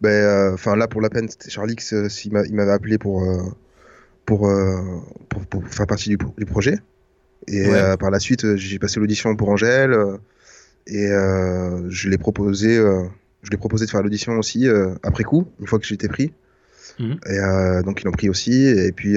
ben, 0.00 0.10
euh, 0.10 0.54
enfin 0.54 0.76
là 0.76 0.88
pour 0.88 1.00
la 1.00 1.10
peine, 1.10 1.28
c'était 1.28 1.50
Charlie 1.50 1.76
qui 1.76 1.94
euh, 1.94 2.08
il 2.24 2.54
m'avait 2.54 2.72
appelé 2.72 2.98
pour, 2.98 3.22
euh, 3.22 3.42
pour, 4.26 4.50
pour, 5.28 5.68
faire 5.68 5.86
partie 5.86 6.10
du, 6.10 6.18
projet. 6.46 6.78
Et 7.46 7.68
par 7.98 8.10
la 8.10 8.18
suite, 8.20 8.56
j'ai 8.56 8.78
passé 8.78 9.00
l'audition 9.00 9.36
pour 9.36 9.50
Angèle 9.50 9.94
et 10.86 11.08
je 11.08 12.08
l'ai 12.08 12.18
proposé, 12.18 12.76
je 12.76 13.50
l'ai 13.50 13.56
proposé 13.56 13.84
de 13.86 13.90
faire 13.90 14.02
l'audition 14.02 14.38
aussi 14.38 14.66
après 15.02 15.24
coup, 15.24 15.46
une 15.60 15.66
fois 15.66 15.78
que 15.78 15.86
j'étais 15.86 16.08
pris. 16.08 16.32
Mhm. 16.98 17.18
Et 17.26 17.82
donc 17.82 18.00
ils 18.00 18.06
l'ont 18.06 18.12
pris 18.12 18.30
aussi. 18.30 18.66
Et 18.66 18.92
puis 18.92 19.16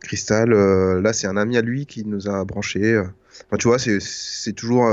Cristal, 0.00 0.50
là 0.50 1.12
c'est 1.12 1.28
un 1.28 1.36
ami 1.36 1.56
à 1.56 1.62
lui 1.62 1.86
qui 1.86 2.04
nous 2.04 2.28
a 2.28 2.44
branchés. 2.44 2.98
Enfin, 2.98 3.56
tu 3.56 3.68
vois, 3.68 3.78
c'est 3.78 4.52
toujours, 4.52 4.90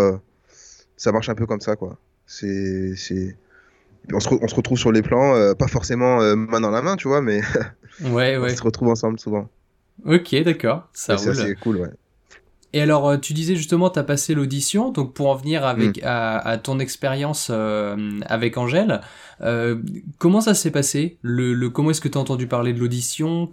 ça 0.97 1.11
marche 1.11 1.29
un 1.29 1.35
peu 1.35 1.47
comme 1.47 1.61
ça 1.61 1.75
quoi. 1.75 1.97
C'est 2.27 2.93
on 4.13 4.19
se, 4.19 4.29
on 4.29 4.47
se, 4.47 4.55
retrouve 4.55 4.77
sur 4.77 4.91
les 4.91 5.01
plans, 5.01 5.35
euh, 5.35 5.53
pas 5.53 5.67
forcément 5.67 6.21
euh, 6.21 6.35
main 6.35 6.59
dans 6.59 6.71
la 6.71 6.81
main, 6.81 6.95
tu 6.95 7.07
vois, 7.07 7.21
mais 7.21 7.41
ouais, 8.01 8.09
ouais. 8.37 8.51
on 8.51 8.55
se 8.55 8.63
retrouve 8.63 8.89
ensemble 8.89 9.19
souvent. 9.19 9.49
Ok, 10.05 10.35
d'accord, 10.43 10.87
ça 10.93 11.15
roule. 11.15 11.35
C'est 11.35 11.55
cool, 11.55 11.77
ouais. 11.77 11.89
Et 12.73 12.81
alors, 12.81 13.07
euh, 13.07 13.17
tu 13.17 13.33
disais 13.33 13.55
justement, 13.55 13.89
tu 13.89 13.99
as 13.99 14.03
passé 14.03 14.33
l'audition, 14.33 14.91
donc 14.91 15.13
pour 15.13 15.29
en 15.29 15.35
venir 15.35 15.65
avec, 15.65 15.97
mm. 15.97 16.05
à, 16.05 16.57
ton 16.61 16.79
expérience 16.79 17.49
avec 17.49 18.57
Angèle, 18.57 19.01
comment 20.17 20.41
ça 20.41 20.53
s'est 20.53 20.71
passé? 20.71 21.17
Le, 21.21 21.53
le, 21.53 21.69
Comment 21.69 21.91
est-ce 21.91 22.01
que 22.01 22.09
tu 22.09 22.17
as 22.17 22.21
entendu 22.21 22.47
parler 22.47 22.73
de 22.73 22.79
l'audition? 22.79 23.49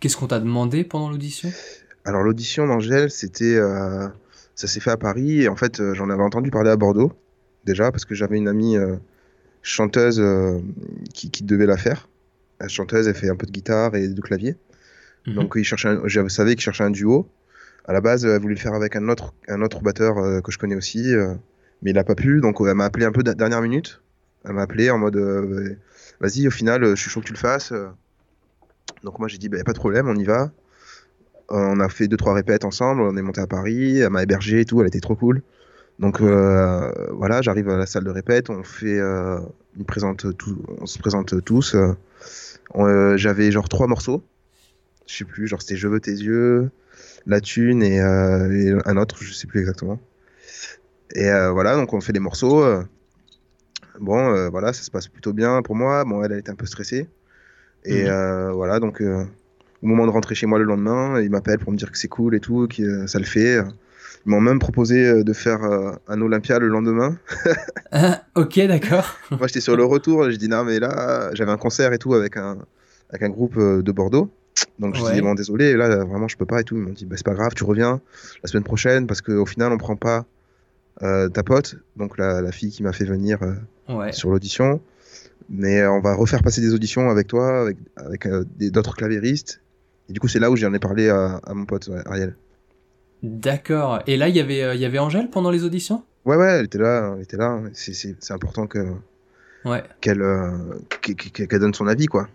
Qu'est-ce 0.00 0.16
qu'on 0.16 0.28
t'a 0.28 0.40
demandé 0.40 0.84
pendant 0.84 1.10
l'audition? 1.10 1.50
Alors, 2.04 2.22
l'audition 2.22 2.66
d'Angèle, 2.66 3.10
c'était, 3.10 3.58
ça 4.54 4.66
s'est 4.66 4.80
fait 4.80 4.90
à 4.90 4.96
Paris, 4.96 5.42
et 5.42 5.48
en 5.48 5.56
fait, 5.56 5.82
j'en 5.92 6.08
avais 6.08 6.22
entendu 6.22 6.50
parler 6.50 6.70
à 6.70 6.76
Bordeaux, 6.76 7.12
déjà, 7.66 7.92
parce 7.92 8.06
que 8.06 8.14
j'avais 8.14 8.38
une 8.38 8.48
amie 8.48 8.78
chanteuse 9.62 10.20
euh, 10.20 10.60
qui, 11.14 11.30
devait 11.44 11.66
la 11.66 11.76
faire. 11.76 12.08
La 12.60 12.68
chanteuse, 12.68 13.08
elle 13.08 13.14
fait 13.14 13.30
un 13.30 13.36
peu 13.36 13.46
de 13.46 13.52
guitare 13.52 13.94
et 13.94 14.08
de 14.08 14.20
clavier. 14.20 14.56
Mhm. 15.26 15.34
Donc, 15.34 15.52
il 15.56 15.64
cherchait 15.64 15.96
je 16.04 16.28
savais 16.28 16.54
qu'il 16.54 16.62
cherchait 16.62 16.84
un 16.84 16.90
duo. 16.90 17.28
À 17.86 17.92
la 17.92 18.00
base, 18.00 18.24
elle 18.24 18.40
voulait 18.40 18.54
le 18.54 18.60
faire 18.60 18.74
avec 18.74 18.96
un 18.96 19.08
autre, 19.08 19.34
un 19.48 19.62
autre 19.62 19.80
batteur 19.80 20.18
euh, 20.18 20.40
que 20.40 20.52
je 20.52 20.58
connais 20.58 20.76
aussi, 20.76 21.14
euh, 21.14 21.34
mais 21.82 21.90
il 21.90 21.94
n'a 21.94 22.04
pas 22.04 22.14
pu. 22.14 22.40
Donc, 22.40 22.58
elle 22.60 22.74
m'a 22.74 22.84
appelé 22.84 23.06
un 23.06 23.12
peu 23.12 23.22
dernière 23.22 23.62
minute. 23.62 24.02
Elle 24.44 24.52
m'a 24.52 24.62
appelé 24.62 24.90
en 24.90 24.98
mode 24.98 25.16
vas-y, 26.20 26.46
au 26.46 26.50
final, 26.50 26.84
je 26.84 26.94
suis 26.94 27.10
chaud 27.10 27.20
que 27.20 27.26
tu 27.26 27.32
le 27.32 27.38
fasses. 27.38 27.72
Donc 29.02 29.18
moi 29.18 29.28
j'ai 29.28 29.38
dit 29.38 29.48
bah, 29.48 29.58
pas 29.64 29.72
de 29.72 29.78
problème, 29.78 30.08
on 30.08 30.16
y 30.16 30.24
va. 30.24 30.50
on 31.48 31.80
a 31.80 31.88
fait 31.88 32.08
deux 32.08 32.16
trois 32.16 32.34
répètes 32.34 32.64
ensemble, 32.64 33.02
on 33.02 33.16
est 33.16 33.22
monté 33.22 33.40
à 33.40 33.46
Paris, 33.46 33.98
elle 33.98 34.10
m'a 34.10 34.22
hébergé 34.22 34.60
et 34.60 34.64
tout, 34.64 34.80
elle 34.80 34.88
était 34.88 35.00
trop 35.00 35.16
cool. 35.16 35.42
Donc 35.98 36.20
voilà, 36.20 37.42
j'arrive 37.42 37.68
à 37.68 37.76
la 37.76 37.86
salle 37.86 38.04
de 38.04 38.10
répète, 38.10 38.50
on 38.50 38.62
fait, 38.62 39.02
on, 39.02 39.84
présente 39.84 40.36
tout, 40.36 40.62
on 40.80 40.86
se 40.86 40.98
présente 40.98 41.44
tous. 41.44 41.76
J'avais 43.16 43.50
genre 43.50 43.68
trois 43.68 43.86
morceaux, 43.86 44.22
je 45.06 45.16
sais 45.16 45.24
plus, 45.24 45.48
genre 45.48 45.60
c'était 45.60 45.76
Je 45.76 45.88
veux 45.88 46.00
tes 46.00 46.12
yeux, 46.12 46.70
La 47.26 47.40
thune 47.40 47.82
et, 47.82 47.96
et, 47.96 48.74
un 48.84 48.96
autre, 48.96 49.16
je 49.20 49.32
sais 49.32 49.46
plus 49.46 49.60
exactement. 49.60 49.98
Et 51.14 51.30
voilà, 51.52 51.74
donc 51.74 51.92
on 51.92 52.00
fait 52.00 52.12
les 52.12 52.20
morceaux. 52.20 52.64
Bon, 54.00 54.32
euh, 54.32 54.48
voilà, 54.48 54.72
ça 54.72 54.82
se 54.82 54.90
passe 54.90 55.08
plutôt 55.08 55.32
bien 55.32 55.62
pour 55.62 55.74
moi. 55.74 56.04
Bon, 56.04 56.22
elle, 56.22 56.32
elle 56.32 56.38
était 56.38 56.50
un 56.50 56.56
peu 56.56 56.66
stressée. 56.66 57.08
Et 57.84 58.02
mhm. 58.02 58.08
euh, 58.08 58.52
voilà, 58.52 58.80
donc 58.80 59.00
euh, 59.00 59.24
au 59.82 59.86
moment 59.86 60.06
de 60.06 60.10
rentrer 60.10 60.34
chez 60.34 60.46
moi 60.46 60.58
le 60.58 60.64
lendemain, 60.64 61.20
il 61.20 61.30
m'appelle 61.30 61.58
pour 61.58 61.72
me 61.72 61.76
dire 61.76 61.90
que 61.90 61.98
c'est 61.98 62.08
cool 62.08 62.34
et 62.34 62.40
tout, 62.40 62.68
que 62.68 63.06
ça 63.06 63.18
le 63.18 63.24
fait. 63.24 63.60
Ils 64.26 64.30
m'ont 64.30 64.40
même 64.40 64.58
proposé 64.58 65.24
de 65.24 65.32
faire 65.32 65.60
un 65.62 66.20
Olympia 66.20 66.58
le 66.58 66.68
lendemain. 66.68 67.16
Ah, 67.90 68.22
ok, 68.34 68.60
d'accord. 68.66 69.16
moi, 69.30 69.46
j'étais 69.46 69.62
sur 69.62 69.74
le 69.74 69.82
retour. 69.82 70.30
J'ai 70.30 70.36
dit 70.36 70.48
non, 70.48 70.62
mais 70.62 70.78
là, 70.78 71.30
j'avais 71.32 71.50
un 71.50 71.56
concert 71.56 71.94
et 71.94 71.98
tout 71.98 72.12
avec 72.12 72.36
un, 72.36 72.58
avec 73.08 73.22
un 73.22 73.30
groupe 73.30 73.58
de 73.58 73.92
Bordeaux. 73.92 74.30
Donc 74.78 74.94
je 74.94 75.12
dis 75.12 75.22
bon 75.22 75.34
désolé, 75.34 75.74
là 75.74 76.04
vraiment 76.04 76.28
je 76.28 76.36
peux 76.36 76.44
pas 76.44 76.60
et 76.60 76.64
tout. 76.64 76.76
Ils 76.76 76.82
m'ont 76.82 76.92
dit 76.92 77.06
bah, 77.06 77.16
c'est 77.16 77.24
pas 77.24 77.32
grave, 77.32 77.54
tu 77.54 77.64
reviens 77.64 78.00
la 78.42 78.48
semaine 78.48 78.64
prochaine 78.64 79.06
parce 79.06 79.22
qu'au 79.22 79.46
final 79.46 79.72
on 79.72 79.78
prend 79.78 79.96
pas 79.96 80.26
ta 81.00 81.42
pote, 81.42 81.76
donc 81.96 82.18
la, 82.18 82.42
la 82.42 82.52
fille 82.52 82.70
qui 82.70 82.82
m'a 82.82 82.92
fait 82.92 83.06
venir 83.06 83.38
sur 84.12 84.30
l'audition. 84.30 84.80
Mais 85.48 85.80
euh, 85.80 85.90
on 85.90 86.00
va 86.00 86.14
refaire 86.14 86.42
passer 86.42 86.60
des 86.60 86.74
auditions 86.74 87.08
avec 87.10 87.26
toi, 87.26 87.62
avec, 87.62 87.76
avec 87.96 88.26
euh, 88.26 88.44
d'autres 88.58 88.94
clavéristes. 88.94 89.60
Et 90.08 90.12
du 90.12 90.20
coup, 90.20 90.28
c'est 90.28 90.38
là 90.38 90.50
où 90.50 90.56
j'en 90.56 90.72
ai 90.74 90.78
parlé 90.78 91.08
à, 91.08 91.40
mon 91.54 91.64
pote 91.64 91.90
Ariel. 92.06 92.34
D'accord. 93.22 94.00
Et 94.06 94.16
là, 94.16 94.28
y 94.28 94.38
il 94.38 94.62
euh, 94.62 94.74
y 94.74 94.84
avait 94.84 94.98
Angèle 94.98 95.30
pendant 95.30 95.50
les 95.50 95.64
auditions? 95.64 96.04
Ouais, 96.24 96.36
ouais, 96.36 96.58
elle 96.58 96.66
était 96.66 96.78
là. 96.78 97.14
Elle 97.16 97.22
était 97.22 97.36
là. 97.36 97.60
C'est 97.72 98.30
important 98.30 98.66
que 98.66 98.78
ouais. 99.64 99.82
qu'elle 100.00 100.22
qu'elle 101.00 101.60
donne 101.60 101.74
son 101.74 101.86
avis, 101.86 102.06
quoi. 102.06 102.28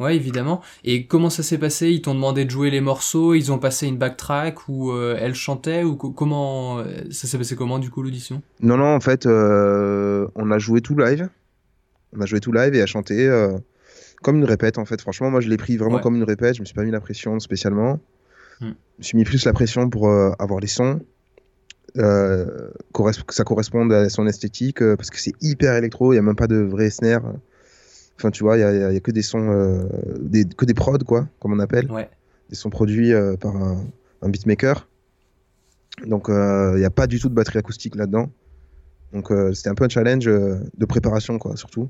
Ouais, 0.00 0.16
évidemment. 0.16 0.62
Et 0.82 1.04
comment 1.04 1.28
ça 1.28 1.42
s'est 1.42 1.58
passé? 1.58 1.90
Ils 1.90 2.00
t'ont 2.00 2.14
demandé 2.14 2.46
de 2.46 2.50
jouer 2.50 2.70
les 2.70 2.80
morceaux, 2.80 3.34
ils 3.34 3.52
ont 3.52 3.58
passé 3.58 3.86
une 3.86 3.98
backtrack 3.98 4.66
où 4.66 4.92
euh, 4.92 5.14
elle 5.20 5.34
chantait 5.34 5.84
ou 5.84 5.94
comment 5.94 6.78
euh, 6.78 7.02
ça 7.10 7.28
s'est 7.28 7.36
passé 7.36 7.54
comment 7.54 7.78
du 7.78 7.90
coup 7.90 8.02
l'audition? 8.02 8.40
Non, 8.60 8.78
non, 8.78 8.94
en 8.94 9.00
fait, 9.00 9.26
euh, 9.26 10.26
on 10.36 10.50
a 10.50 10.58
joué 10.58 10.80
tout 10.80 10.96
live. 10.96 11.28
On 12.16 12.20
a 12.22 12.26
joué 12.26 12.40
tout 12.40 12.50
live 12.50 12.74
et 12.74 12.80
a 12.80 12.86
chanté 12.86 13.30
comme 14.22 14.36
une 14.36 14.44
répète 14.44 14.78
en 14.78 14.84
fait. 14.84 15.00
Franchement, 15.00 15.30
moi 15.30 15.40
je 15.40 15.48
l'ai 15.48 15.58
pris 15.58 15.76
vraiment 15.76 16.00
comme 16.00 16.16
une 16.16 16.24
répète. 16.24 16.56
Je 16.56 16.60
me 16.60 16.64
suis 16.64 16.74
pas 16.74 16.82
mis 16.82 16.90
la 16.90 17.00
pression 17.00 17.38
spécialement. 17.38 18.00
Hmm. 18.60 18.72
Je 18.98 18.98
me 18.98 19.02
suis 19.02 19.16
mis 19.16 19.24
plus 19.24 19.44
la 19.44 19.52
pression 19.52 19.88
pour 19.88 20.10
avoir 20.10 20.60
les 20.60 20.66
sons. 20.66 21.00
que 21.94 23.12
ça 23.30 23.44
corresponde 23.44 23.92
à 23.92 24.08
son 24.08 24.26
esthétique 24.26 24.80
parce 24.96 25.10
que 25.10 25.18
c'est 25.18 25.34
hyper 25.40 25.74
électro. 25.74 26.12
Il 26.12 26.16
y 26.16 26.18
a 26.18 26.22
même 26.22 26.36
pas 26.36 26.46
de 26.46 26.56
vrai 26.56 26.90
snare. 26.90 27.22
Enfin, 28.20 28.30
tu 28.30 28.44
vois, 28.44 28.58
il 28.58 28.60
n'y 28.60 28.96
a, 28.96 29.00
que 29.00 29.12
des 29.12 29.22
sons, 29.22 29.50
euh, 29.50 29.88
des, 30.20 30.44
que 30.44 30.66
des 30.66 30.74
prods, 30.74 30.98
quoi, 30.98 31.26
comme 31.38 31.54
on 31.54 31.58
appelle. 31.58 31.88
Des 32.50 32.54
sons 32.54 32.68
produits 32.68 33.14
euh, 33.14 33.36
par 33.36 33.56
un, 33.56 34.28
beatmaker. 34.28 34.86
Donc, 36.06 36.28
euh, 36.28 36.72
il 36.74 36.80
n'y 36.80 36.84
a 36.84 36.90
pas 36.90 37.06
du 37.06 37.18
tout 37.18 37.30
de 37.30 37.34
batterie 37.34 37.58
acoustique 37.58 37.94
là-dedans. 37.94 38.30
Donc, 39.14 39.32
c'était 39.54 39.70
un 39.70 39.74
peu 39.74 39.84
un 39.84 39.88
challenge 39.88 40.26
de 40.26 40.84
préparation, 40.84 41.38
quoi, 41.38 41.56
surtout. 41.56 41.88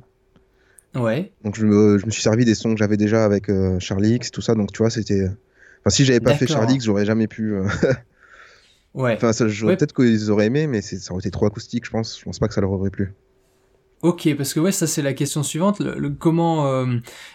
Ouais. 0.95 1.33
Donc, 1.43 1.57
je 1.57 1.67
me, 1.67 1.99
je 1.99 2.07
me 2.07 2.11
suis 2.13 2.23
servi 2.23 2.45
des 2.45 2.55
sons 2.55 2.75
que 2.75 2.79
j'avais 2.79 2.97
déjà 2.97 3.25
avec 3.25 3.51
Charlie 3.81 4.15
X, 4.15 4.31
tout 4.31 4.41
ça. 4.41 4.55
Donc, 4.55 4.73
tu 4.73 4.79
vois, 4.79 4.91
c'était. 4.91 5.27
Enfin, 5.81 5.91
si 5.91 6.05
j'avais 6.05 6.21
pas 6.21 6.35
fait 6.35 6.47
Charlie 6.47 6.75
X, 6.75 6.85
j'aurais 6.85 7.05
jamais 7.05 7.27
pu. 7.27 7.55
ouais. 8.95 9.15
Enfin, 9.23 9.31
peut-être 9.33 9.95
qu'ils 9.95 10.31
auraient 10.31 10.47
aimé, 10.47 10.67
mais 10.67 10.83
ça 10.83 11.13
aurait 11.13 11.21
été 11.21 11.31
trop 11.31 11.47
acoustique, 11.47 11.87
je 11.87 11.91
pense. 11.91 12.19
Je 12.19 12.25
pense 12.25 12.39
pas 12.39 12.49
que 12.49 12.55
ça 12.55 12.61
leur 12.61 12.73
aurait 12.73 12.91
plu. 12.91 13.15
Ok, 14.03 14.35
parce 14.35 14.55
que 14.55 14.61
ouais, 14.61 14.73
ça 14.73 14.87
c'est 14.87 15.03
la 15.03 15.13
question 15.13 15.43
suivante. 15.43 15.81
Le, 15.81 16.09
comment 16.09 16.67
euh, 16.67 16.87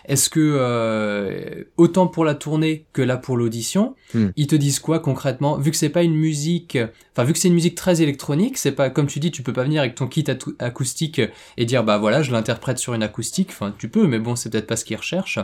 est-ce 0.06 0.32
que 0.32 0.40
euh, 0.40 1.64
autant 1.78 2.08
pour 2.08 2.26
la 2.26 2.34
tournée 2.34 2.88
que 2.92 3.04
là 3.04 3.18
pour 3.18 3.38
l'audition, 3.38 3.94
hmm. 4.16 4.30
ils 4.36 4.48
te 4.48 4.56
disent 4.56 4.80
quoi 4.80 5.00
concrètement? 5.00 5.60
Vu 5.60 5.70
que 5.70 5.78
c'est 5.78 5.90
pas 5.90 6.02
une 6.02 6.16
musique, 6.16 6.76
enfin 7.12 7.24
vu 7.24 7.34
que 7.34 7.40
c'est 7.40 7.50
une 7.50 7.54
musique 7.54 7.76
très 7.76 8.02
électronique, 8.02 8.58
c'est 8.58 8.72
pas 8.72 8.90
comme 8.90 9.06
tu 9.06 9.20
dis, 9.20 9.30
tu 9.30 9.44
peux 9.44 9.54
pas 9.54 9.64
venir 9.64 9.82
avec 9.82 9.94
ton 9.94 10.08
kit 10.08 10.26
acoustique 10.58 11.22
et 11.58 11.66
dire 11.66 11.84
bah 11.84 12.00
voilà, 12.00 12.24
je 12.24 12.32
l'interprète 12.32 12.80
sur 12.80 12.96
une 12.96 13.04
acoustique. 13.04 13.50
Enfin, 13.52 13.72
tu 13.78 13.88
peux, 13.88 14.08
mais 14.08 14.18
bon, 14.18 14.36
c'est 14.36 14.50
peut-être 14.50 14.66
pas 14.66 14.76
ce 14.76 14.86
qu'ils 14.86 14.98
recherchent. 14.98 15.40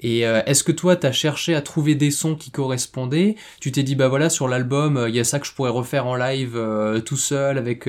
Et 0.00 0.26
euh, 0.26 0.42
est-ce 0.44 0.62
que 0.62 0.72
toi, 0.72 0.96
t'as 0.96 1.12
cherché 1.12 1.54
à 1.54 1.62
trouver 1.62 1.94
des 1.94 2.10
sons 2.10 2.34
qui 2.34 2.50
correspondaient? 2.50 3.36
Tu 3.62 3.72
t'es 3.72 3.82
dit 3.82 3.94
bah 3.94 4.08
voilà, 4.08 4.28
sur 4.28 4.48
l'album, 4.48 5.06
il 5.08 5.14
y 5.14 5.20
a 5.20 5.24
ça 5.24 5.38
que 5.40 5.46
je 5.46 5.54
pourrais 5.54 5.70
refaire 5.70 6.06
en 6.06 6.14
live 6.14 6.60
tout 7.06 7.16
seul 7.16 7.56
avec 7.56 7.88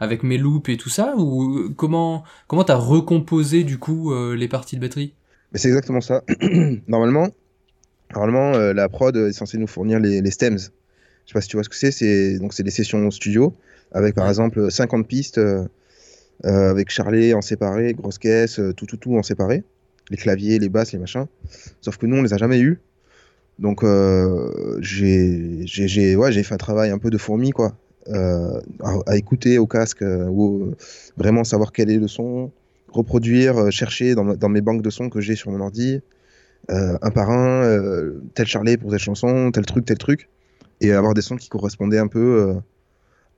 avec 0.00 0.24
mes 0.24 0.38
loops 0.38 0.68
et 0.70 0.76
tout 0.76 0.90
ça? 0.90 1.14
Ou 1.16 1.72
comment 1.76 2.15
comment 2.46 2.64
t'as 2.64 2.76
recomposé 2.76 3.64
du 3.64 3.78
coup 3.78 4.12
euh, 4.12 4.34
les 4.34 4.48
parties 4.48 4.76
de 4.76 4.80
batterie? 4.80 5.14
Mais 5.52 5.58
c'est 5.58 5.68
exactement 5.68 6.00
ça. 6.00 6.22
normalement, 6.88 7.28
normalement 8.12 8.54
euh, 8.54 8.72
la 8.72 8.88
prod 8.88 9.16
est 9.16 9.32
censée 9.32 9.58
nous 9.58 9.66
fournir 9.66 9.98
les, 9.98 10.30
stems. 10.30 10.58
Je 10.58 10.64
sais 11.30 11.34
pas 11.34 11.40
si 11.40 11.48
tu 11.48 11.56
vois 11.56 11.64
ce 11.64 11.68
que 11.68 11.76
c'est. 11.76 11.90
C'est 11.90 12.38
donc 12.38 12.54
c'est 12.54 12.62
des 12.62 12.70
sessions 12.70 13.10
studio 13.10 13.54
avec 13.92 14.14
par 14.14 14.28
exemple 14.28 14.70
50 14.70 15.06
pistes 15.06 15.38
euh, 15.38 15.66
avec 16.42 16.90
Charlet 16.90 17.34
en 17.34 17.42
séparé, 17.42 17.94
grosse 17.94 18.18
caisse, 18.18 18.60
tout 18.76 18.86
tout 18.86 18.96
tout 18.96 19.16
en 19.16 19.22
séparé, 19.22 19.64
les 20.10 20.16
claviers, 20.16 20.58
les 20.58 20.68
basses, 20.68 20.92
les 20.92 20.98
machins. 20.98 21.26
Sauf 21.80 21.96
que 21.96 22.06
nous 22.06 22.16
on 22.16 22.22
les 22.22 22.34
a 22.34 22.36
jamais 22.36 22.60
eu. 22.60 22.80
Donc 23.58 23.82
j'ai 24.80 26.16
ouais, 26.16 26.32
fait 26.42 26.54
un 26.54 26.58
travail 26.58 26.90
un 26.90 26.98
peu 26.98 27.10
de 27.10 27.18
fourmi 27.18 27.50
quoi. 27.52 27.76
Euh, 28.08 28.60
à, 29.06 29.16
écouter 29.16 29.58
au 29.58 29.66
casque 29.66 30.02
euh, 30.02 30.26
ou 30.26 30.62
euh, 30.62 30.76
vraiment 31.16 31.42
savoir 31.42 31.72
quel 31.72 31.90
est 31.90 31.98
le 31.98 32.06
son, 32.06 32.52
reproduire, 32.88 33.72
chercher 33.72 34.14
dans, 34.14 34.24
dans, 34.24 34.48
mes 34.48 34.60
banques 34.60 34.82
de 34.82 34.90
sons 34.90 35.08
que 35.08 35.20
j'ai 35.20 35.34
sur 35.34 35.50
mon 35.50 35.60
ordi, 35.60 36.00
un 36.68 37.10
par 37.10 37.30
un, 37.30 37.80
tel 38.34 38.46
charlet 38.46 38.76
pour 38.76 38.90
telle 38.90 39.00
chanson, 39.00 39.50
tel 39.52 39.66
truc, 39.66 39.84
tel 39.84 39.98
truc, 39.98 40.28
et 40.80 40.92
avoir 40.92 41.14
des 41.14 41.22
sons 41.22 41.36
qui 41.36 41.48
correspondaient 41.48 41.98
un 41.98 42.08
peu 42.08 42.56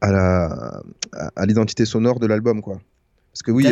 à 0.00 0.12
la 0.12 0.82
à, 1.12 1.46
l'identité 1.46 1.84
sonore 1.84 2.20
de 2.20 2.26
l'album 2.26 2.62
quoi. 2.62 2.80
Parce 3.32 3.42
que 3.42 3.50
oui, 3.50 3.66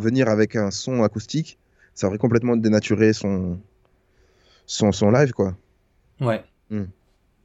venir 0.00 0.28
avec 0.28 0.56
un 0.56 0.70
son 0.70 1.02
acoustique, 1.02 1.58
ça 1.94 2.06
aurait 2.06 2.18
complètement 2.18 2.56
dénaturé 2.56 3.12
son 3.12 3.58
son, 4.66 4.92
son 4.92 5.10
live 5.10 5.32
quoi. 5.32 5.56
Ouais. 6.20 6.42
Hmm. 6.70 6.84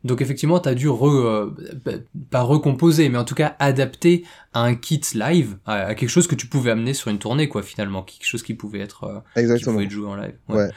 Donc 0.07 0.21
effectivement, 0.21 0.59
tu 0.59 0.69
as 0.69 0.73
dû 0.73 0.87
re, 0.87 1.05
euh, 1.05 1.55
pas 2.31 2.41
recomposer, 2.41 3.09
mais 3.09 3.17
en 3.17 3.25
tout 3.25 3.35
cas 3.35 3.55
adapter 3.59 4.23
à 4.53 4.61
un 4.61 4.73
kit 4.73 5.01
live, 5.13 5.57
à, 5.65 5.93
quelque 5.95 6.09
chose 6.09 6.27
que 6.27 6.35
tu 6.35 6.47
pouvais 6.47 6.71
amener 6.71 6.93
sur 6.93 7.11
une 7.11 7.19
tournée, 7.19 7.49
quoi, 7.49 7.61
finalement, 7.61 8.03
quelque 8.03 8.25
chose 8.25 8.41
qui 8.41 8.53
pouvait 8.53 8.79
être, 8.79 9.03
euh, 9.03 9.19
Exactement. 9.35 9.77
Qui 9.77 9.85
pouvait 9.85 9.95
joué 9.95 10.07
en 10.07 10.15
live. 10.15 10.35
Ouais. 10.47 10.69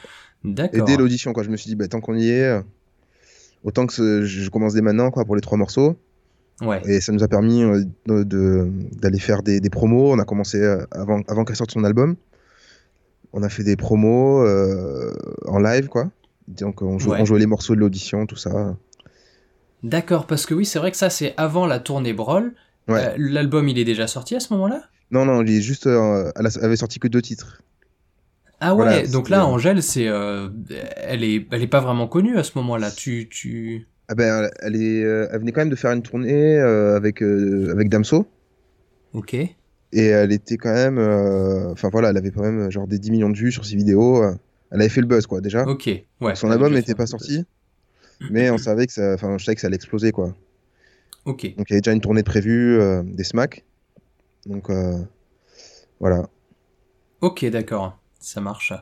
D'accord. 0.43 0.81
Et 0.81 0.83
dès 0.83 0.97
l'audition, 0.97 1.33
je 1.41 1.49
me 1.49 1.55
suis 1.55 1.69
dit, 1.69 1.75
bah, 1.75 1.87
tant 1.87 2.01
qu'on 2.01 2.15
y 2.15 2.29
est, 2.29 2.43
euh, 2.43 2.61
autant 3.63 3.87
que 3.87 4.25
je 4.25 4.49
commence 4.49 4.73
dès 4.73 4.81
maintenant, 4.81 5.11
quoi, 5.11 5.23
pour 5.23 5.35
les 5.35 5.41
trois 5.41 5.57
morceaux. 5.57 5.97
Ouais. 6.61 6.81
Et 6.85 6.99
ça 6.99 7.13
nous 7.13 7.23
a 7.23 7.27
permis 7.27 7.63
d'aller 8.05 9.19
faire 9.19 9.41
des, 9.43 9.61
promos. 9.71 10.11
On 10.11 10.19
a 10.19 10.25
commencé 10.25 10.61
avant, 10.91 11.21
avant 11.27 11.45
qu'elle 11.45 11.55
sorte 11.55 11.71
son 11.71 11.85
album. 11.85 12.17
On 13.33 13.43
a 13.43 13.49
fait 13.49 13.63
des 13.63 13.77
promos 13.77 14.45
en 15.45 15.59
live, 15.59 15.87
quoi. 15.87 16.11
Donc 16.47 16.81
on, 16.81 16.97
on 16.97 17.25
jouait 17.25 17.39
les 17.39 17.45
morceaux 17.45 17.75
de 17.75 17.79
l'audition, 17.79 18.25
tout 18.25 18.35
ça. 18.35 18.75
D'accord, 19.83 20.27
parce 20.27 20.45
que 20.45 20.53
oui, 20.53 20.65
c'est 20.65 20.79
vrai 20.79 20.91
que 20.91 20.97
ça, 20.97 21.09
c'est 21.09 21.33
avant 21.37 21.65
la 21.65 21.79
tournée 21.79 22.13
Brawl. 22.13 22.53
Euh, 22.89 23.13
l'album, 23.17 23.67
il 23.69 23.79
est 23.79 23.85
déjà 23.85 24.07
sorti 24.07 24.35
à 24.35 24.39
ce 24.39 24.53
moment-là? 24.53 24.83
Non, 25.11 25.25
non, 25.25 25.41
il 25.43 25.51
est 25.51 25.61
juste. 25.61 25.87
Euh, 25.87 26.31
elle 26.35 26.47
avait 26.61 26.75
sorti 26.75 26.99
que 26.99 27.07
deux 27.07 27.21
titres. 27.21 27.61
Ah 28.59 28.75
ouais, 28.75 29.07
donc 29.07 29.29
là, 29.29 29.45
Angèle, 29.45 29.81
c'est, 29.81 30.07
euh, 30.07 30.49
elle 30.97 31.23
est, 31.23 31.47
elle 31.51 31.63
est 31.63 31.67
pas 31.67 31.79
vraiment 31.79 32.07
connue 32.07 32.37
à 32.37 32.43
ce 32.43 32.51
moment-là. 32.55 32.91
Tu, 32.91 33.27
tu. 33.27 33.87
Ah 34.07 34.13
ben, 34.13 34.49
elle 34.61 34.75
est, 34.75 34.99
elle 34.99 35.39
venait 35.39 35.51
quand 35.51 35.61
même 35.61 35.69
de 35.69 35.75
faire 35.75 35.91
une 35.91 36.03
tournée 36.03 36.59
avec 36.59 37.21
avec 37.21 37.89
Damso. 37.89 38.27
Ok. 39.13 39.33
Et 39.33 40.05
elle 40.05 40.31
était 40.31 40.57
quand 40.57 40.73
même, 40.73 40.99
enfin 41.71 41.89
voilà, 41.91 42.11
elle 42.11 42.17
avait 42.17 42.29
quand 42.29 42.43
même 42.43 42.69
genre 42.69 42.87
des 42.87 42.99
10 42.99 43.11
millions 43.11 43.29
de 43.29 43.37
vues 43.37 43.51
sur 43.51 43.65
ses 43.65 43.75
vidéos. 43.75 44.23
Elle 44.69 44.79
avait 44.79 44.89
fait 44.89 45.01
le 45.01 45.07
buzz 45.07 45.25
quoi 45.25 45.41
déjà. 45.41 45.63
Ok. 45.63 45.89
Ouais. 46.21 46.35
Son 46.35 46.51
album 46.51 46.73
n'était 46.73 46.95
pas 46.95 47.07
sorti 47.07 47.45
mais 48.29 48.49
on 48.51 48.57
savait 48.57 48.87
que 48.87 48.93
ça, 48.93 49.13
enfin, 49.13 49.37
je 49.37 49.43
savais 49.45 49.55
que 49.55 49.61
ça 49.61 49.67
allait 49.67 49.75
exploser, 49.75 50.11
quoi. 50.11 50.35
Ok. 51.25 51.55
Donc 51.57 51.67
il 51.69 51.71
y 51.71 51.73
avait 51.73 51.81
déjà 51.81 51.93
une 51.93 52.01
tournée 52.01 52.23
prévue 52.23 52.79
euh, 52.79 53.03
des 53.03 53.23
SMAC. 53.23 53.63
Donc 54.45 54.69
euh, 54.69 54.97
voilà. 55.99 56.27
Ok, 57.21 57.45
d'accord, 57.45 57.97
ça 58.19 58.41
marche. 58.41 58.73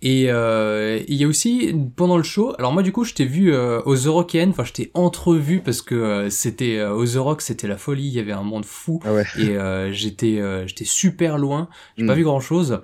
Et 0.00 0.22
il 0.28 1.14
y 1.16 1.24
a 1.24 1.26
aussi 1.26 1.74
pendant 1.96 2.16
le 2.16 2.22
show, 2.22 2.54
alors 2.58 2.72
moi 2.72 2.84
du 2.84 2.92
coup 2.92 3.02
je 3.02 3.14
t'ai 3.14 3.24
vu 3.24 3.52
aux 3.54 3.94
Eurocaines, 3.96 4.50
enfin 4.50 4.62
je 4.62 4.72
t'ai 4.72 4.90
entrevu 4.94 5.60
parce 5.60 5.82
que 5.82 6.30
c'était 6.30 6.84
aux 6.84 7.04
Euroc, 7.04 7.42
c'était 7.42 7.66
la 7.66 7.76
folie, 7.76 8.06
il 8.06 8.12
y 8.14 8.20
avait 8.20 8.30
un 8.32 8.44
monde 8.44 8.64
fou 8.64 9.00
ah 9.04 9.12
ouais. 9.12 9.24
et 9.36 9.92
j'étais 9.92 10.40
j'étais 10.68 10.84
super 10.84 11.36
loin, 11.36 11.68
j'ai 11.96 12.06
pas 12.06 12.14
Mm. 12.14 12.18
vu 12.18 12.22
grand 12.22 12.38
chose. 12.40 12.80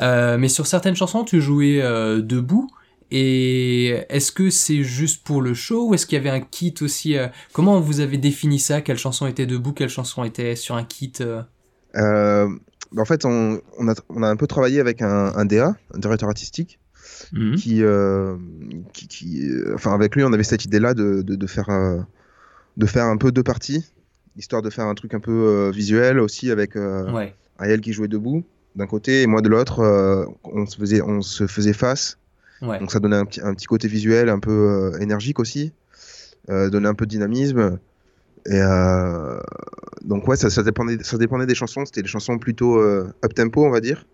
mais 0.00 0.48
sur 0.48 0.66
certaines 0.66 0.96
chansons 0.96 1.24
tu 1.24 1.40
jouais 1.40 1.80
debout. 2.20 2.68
Et 3.10 3.88
est-ce 4.08 4.30
que 4.32 4.50
c'est 4.50 4.82
juste 4.84 5.24
pour 5.24 5.42
le 5.42 5.54
show 5.54 5.88
ou 5.88 5.94
est-ce 5.94 6.06
qu'il 6.06 6.16
y 6.16 6.20
avait 6.20 6.30
un 6.30 6.40
kit 6.40 6.74
aussi 6.80 7.16
euh, 7.16 7.26
Comment 7.52 7.80
vous 7.80 8.00
avez 8.00 8.18
défini 8.18 8.58
ça? 8.58 8.80
Quelle 8.80 8.98
chanson 8.98 9.26
était 9.26 9.46
debout 9.46 9.72
Quelle 9.72 9.88
chanson 9.88 10.22
était 10.24 10.54
sur 10.56 10.76
un 10.76 10.84
kit 10.84 11.12
euh? 11.20 11.42
Euh, 11.96 12.48
bah, 12.92 13.02
en 13.02 13.04
fait, 13.04 13.24
on, 13.24 13.60
on, 13.78 13.88
a, 13.88 13.94
on 14.10 14.22
a 14.22 14.28
un 14.28 14.36
peu 14.36 14.46
travaillé 14.46 14.78
avec 14.80 15.02
un, 15.02 15.32
un 15.34 15.44
DA, 15.44 15.74
un 15.94 15.98
directeur 15.98 16.28
artistique, 16.28 16.78
Mhm. 17.32 17.56
qui, 17.56 17.82
qui, 18.94 19.08
qui, 19.08 19.50
enfin, 19.74 19.92
avec 19.92 20.16
lui, 20.16 20.24
on 20.24 20.32
avait 20.32 20.42
cette 20.44 20.64
idée-là 20.64 20.94
de, 20.94 21.22
de, 21.22 21.34
de 21.34 21.46
faire, 21.46 21.68
de 22.76 22.86
faire 22.86 23.04
un 23.04 23.16
peu 23.18 23.30
deux 23.30 23.42
parties, 23.42 23.84
histoire 24.36 24.62
de 24.62 24.70
faire 24.70 24.86
un 24.86 24.94
truc 24.94 25.12
un 25.14 25.20
peu 25.20 25.70
visuel 25.70 26.18
aussi 26.18 26.50
avec 26.50 26.76
Ouais. 26.76 27.34
Ariel 27.58 27.80
qui 27.82 27.92
jouait 27.92 28.08
debout 28.08 28.44
d'un 28.74 28.86
côté 28.86 29.22
et 29.22 29.26
moi 29.26 29.42
de 29.42 29.48
l'autre. 29.50 29.80
on 30.44 30.64
se 30.66 30.76
faisait, 30.76 31.02
on 31.02 31.20
se 31.20 31.46
faisait 31.46 31.72
face. 31.74 32.16
Ouais. 32.62 32.78
Donc 32.78 32.90
ça 32.92 33.00
donnait 33.00 33.16
un 33.16 33.24
petit, 33.24 33.40
un 33.40 33.54
petit 33.54 33.66
côté 33.66 33.88
visuel 33.88 34.28
un 34.28 34.38
peu 34.38 34.50
euh, 34.50 34.98
énergique 35.00 35.38
aussi, 35.38 35.72
euh, 36.48 36.68
donnait 36.70 36.88
un 36.88 36.94
peu 36.94 37.06
de 37.06 37.10
dynamisme. 37.10 37.78
Et 38.46 38.60
euh, 38.60 39.38
donc 40.02 40.26
ouais, 40.28 40.36
ça, 40.36 40.50
ça, 40.50 40.62
dépendait, 40.62 41.02
ça 41.02 41.18
dépendait 41.18 41.46
des 41.46 41.54
chansons. 41.54 41.84
C'était 41.84 42.02
des 42.02 42.08
chansons 42.08 42.38
plutôt 42.38 42.80
up 42.80 43.34
tempo, 43.34 43.64
on 43.64 43.70
va 43.70 43.80
dire, 43.80 44.06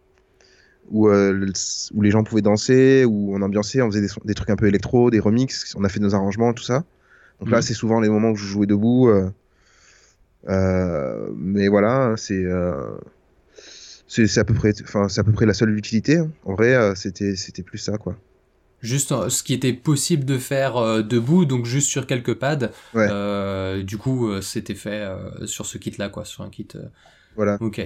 où, 0.90 1.08
euh, 1.08 1.46
où 1.94 2.02
les 2.02 2.10
gens 2.10 2.24
pouvaient 2.24 2.42
danser, 2.42 3.04
où 3.04 3.34
on 3.34 3.42
ambiançait, 3.42 3.82
on 3.82 3.90
faisait 3.90 4.06
des, 4.24 4.34
trucs 4.34 4.50
un 4.50 4.56
peu 4.56 4.66
électro, 4.66 5.10
des 5.10 5.20
remixes, 5.20 5.74
on 5.76 5.84
a 5.84 5.88
fait 5.88 6.00
nos 6.00 6.14
arrangements, 6.14 6.52
tout 6.52 6.62
ça. 6.64 6.84
Donc 7.40 7.50
là, 7.50 7.58
Mhm. 7.58 7.62
c'est 7.62 7.74
souvent 7.74 8.00
les 8.00 8.08
moments 8.08 8.30
où 8.30 8.36
je 8.36 8.46
jouais 8.46 8.66
debout. 8.66 9.08
euh, 9.08 9.30
euh, 10.48 11.28
mais 11.36 11.68
voilà, 11.68 12.14
c'est 12.16 12.44
c'est 14.08 14.38
à 14.38 14.44
peu 14.44 14.54
près, 14.54 14.72
enfin 14.82 15.08
c'est 15.08 15.20
à 15.20 15.24
peu 15.24 15.32
près 15.32 15.46
la 15.46 15.54
seule 15.54 15.76
utilité. 15.76 16.18
hein. 16.18 16.30
En 16.44 16.54
vrai, 16.54 16.94
c'était 16.94 17.34
c'était 17.36 17.62
plus 17.62 17.78
ça 17.78 17.98
quoi. 17.98 18.16
Juste 18.82 19.12
ce 19.28 19.42
qui 19.42 19.54
était 19.54 19.72
possible 19.72 20.24
de 20.24 20.38
faire 20.38 20.76
euh, 20.76 21.02
debout, 21.02 21.44
donc 21.44 21.64
juste 21.64 21.88
sur 21.88 22.06
quelques 22.06 22.34
pads. 22.34 22.70
Ouais. 22.94 23.06
Euh, 23.10 23.82
du 23.82 23.96
coup, 23.98 24.28
euh, 24.28 24.40
c'était 24.40 24.74
fait 24.74 25.00
euh, 25.00 25.46
sur 25.46 25.66
ce 25.66 25.78
kit-là, 25.78 26.08
quoi, 26.08 26.24
sur 26.24 26.42
un 26.44 26.50
kit. 26.50 26.68
euh, 26.76 26.82
Voilà. 27.36 27.56
Ok. 27.60 27.78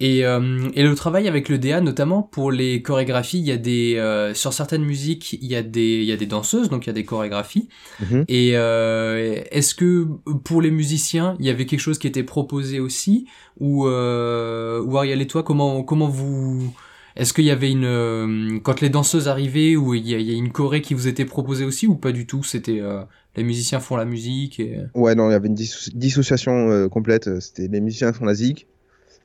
Et, 0.00 0.24
euh, 0.26 0.68
et 0.74 0.82
le 0.82 0.94
travail 0.94 1.26
avec 1.28 1.48
le 1.48 1.58
DA, 1.58 1.80
notamment 1.80 2.22
pour 2.22 2.52
les 2.52 2.82
chorégraphies, 2.82 3.38
il 3.38 3.46
y 3.46 3.52
a 3.52 3.56
des 3.56 3.96
euh, 3.96 4.34
sur 4.34 4.52
certaines 4.52 4.84
musiques, 4.84 5.32
il 5.40 5.46
y 5.46 5.56
a 5.56 5.62
des 5.62 5.98
il 6.02 6.04
y 6.04 6.12
a 6.12 6.16
des 6.16 6.26
danseuses, 6.26 6.68
donc 6.68 6.86
il 6.86 6.88
y 6.88 6.90
a 6.90 6.94
des 6.94 7.04
chorégraphies. 7.04 7.68
Mhm. 8.00 8.24
Et 8.28 8.52
euh, 8.54 9.40
est-ce 9.50 9.74
que 9.74 10.06
pour 10.44 10.60
les 10.62 10.70
musiciens, 10.70 11.36
il 11.40 11.46
y 11.46 11.50
avait 11.50 11.66
quelque 11.66 11.80
chose 11.80 11.98
qui 11.98 12.06
était 12.06 12.22
proposé 12.24 12.78
aussi, 12.80 13.26
ou 13.58 13.86
euh, 13.88 14.80
ou 14.82 14.96
Ariel 14.98 15.20
et 15.22 15.26
toi, 15.26 15.42
comment 15.42 15.82
comment 15.82 16.08
vous 16.08 16.72
est-ce 17.18 17.34
qu'il 17.34 17.44
y 17.44 17.50
avait 17.50 17.70
une 17.70 17.84
euh, 17.84 18.58
quand 18.62 18.80
les 18.80 18.88
danseuses 18.88 19.28
arrivaient, 19.28 19.76
ou 19.76 19.92
il 19.94 20.08
y, 20.08 20.14
a, 20.14 20.18
il 20.18 20.26
y 20.30 20.34
a 20.34 20.36
une 20.38 20.50
choré 20.52 20.80
qui 20.80 20.94
vous 20.94 21.06
était 21.08 21.24
proposée 21.26 21.64
aussi, 21.64 21.86
ou 21.86 21.94
pas 21.96 22.12
du 22.12 22.26
tout 22.26 22.42
C'était 22.44 22.80
euh, 22.80 23.02
les 23.36 23.42
musiciens 23.44 23.80
font 23.80 23.96
la 23.96 24.04
musique 24.04 24.58
et 24.60 24.78
Ouais, 24.94 25.14
non, 25.14 25.28
il 25.28 25.32
y 25.32 25.34
avait 25.34 25.48
une 25.48 25.54
disso- 25.54 25.90
dissociation 25.94 26.70
euh, 26.70 26.88
complète. 26.88 27.40
C'était 27.40 27.68
les 27.68 27.80
musiciens 27.80 28.12
font 28.12 28.24
la 28.24 28.34
zig, 28.34 28.66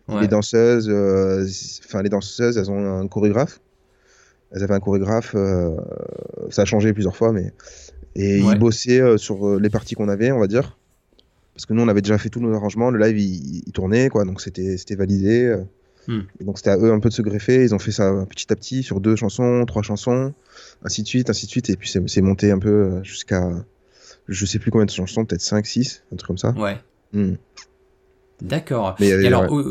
ouais. 0.09 0.21
les 0.21 0.27
danseuses, 0.27 0.89
euh, 0.89 1.45
enfin 1.85 2.01
les 2.01 2.09
danseuses, 2.09 2.57
elles 2.57 2.69
ont 2.71 2.99
un 3.01 3.07
chorégraphe. 3.07 3.61
Elles 4.51 4.63
avaient 4.63 4.75
un 4.75 4.79
chorégraphe. 4.79 5.33
euh, 5.35 5.75
ça 6.49 6.63
a 6.63 6.65
changé 6.65 6.93
plusieurs 6.93 7.15
fois, 7.15 7.31
mais 7.31 7.53
et 8.15 8.43
Ouais. 8.43 8.53
ils 8.53 8.59
bossaient 8.59 9.01
euh, 9.01 9.17
sur 9.17 9.47
euh, 9.47 9.59
les 9.59 9.69
parties 9.71 9.95
qu'on 9.95 10.09
avait, 10.09 10.31
on 10.31 10.39
va 10.39 10.47
dire. 10.47 10.77
Parce 11.55 11.65
que 11.67 11.73
nous, 11.73 11.81
on 11.83 11.87
avait 11.87 12.01
déjà 12.01 12.17
fait 12.17 12.29
tous 12.29 12.39
nos 12.39 12.53
arrangements. 12.53 12.89
Le 12.91 12.99
live, 12.99 13.17
il, 13.19 13.63
il 13.67 13.71
tournait, 13.71 14.09
quoi. 14.09 14.25
Donc 14.25 14.41
c'était 14.41 14.77
c'était 14.77 14.95
validé. 14.95 15.55
Euh. 16.09 16.17
Hmm. 16.19 16.21
Et 16.39 16.43
donc 16.43 16.57
c'était 16.57 16.69
à 16.71 16.77
eux 16.77 16.91
un 16.91 16.99
peu 16.99 17.09
de 17.09 17.13
se 17.13 17.21
greffer. 17.21 17.63
Ils 17.63 17.73
ont 17.75 17.79
fait 17.79 17.91
ça 17.91 18.11
petit 18.29 18.51
à 18.51 18.55
petit 18.55 18.83
sur 18.83 18.99
deux 18.99 19.15
chansons, 19.15 19.63
trois 19.65 19.81
chansons, 19.83 20.33
ainsi 20.83 21.03
de 21.03 21.07
suite, 21.07 21.29
ainsi 21.29 21.45
de 21.45 21.51
suite. 21.51 21.69
Et 21.69 21.75
puis 21.77 21.89
c'est 22.07 22.21
monté 22.21 22.51
un 22.51 22.59
peu 22.59 22.69
euh, 22.69 23.03
jusqu'à, 23.03 23.49
je 24.27 24.45
sais 24.45 24.59
plus 24.59 24.71
combien 24.71 24.85
de 24.85 24.91
chansons, 24.91 25.25
peut-être 25.25 25.41
5, 25.41 25.65
6, 25.65 26.03
un 26.11 26.15
truc 26.17 26.27
comme 26.27 26.37
ça. 26.37 26.51
ouais. 26.51 26.77
Hmm. 27.13 27.35
D'accord. 28.41 28.95
Avait- 28.99 29.23
Et 29.23 29.27
alors, 29.27 29.49
ouais. 29.51 29.63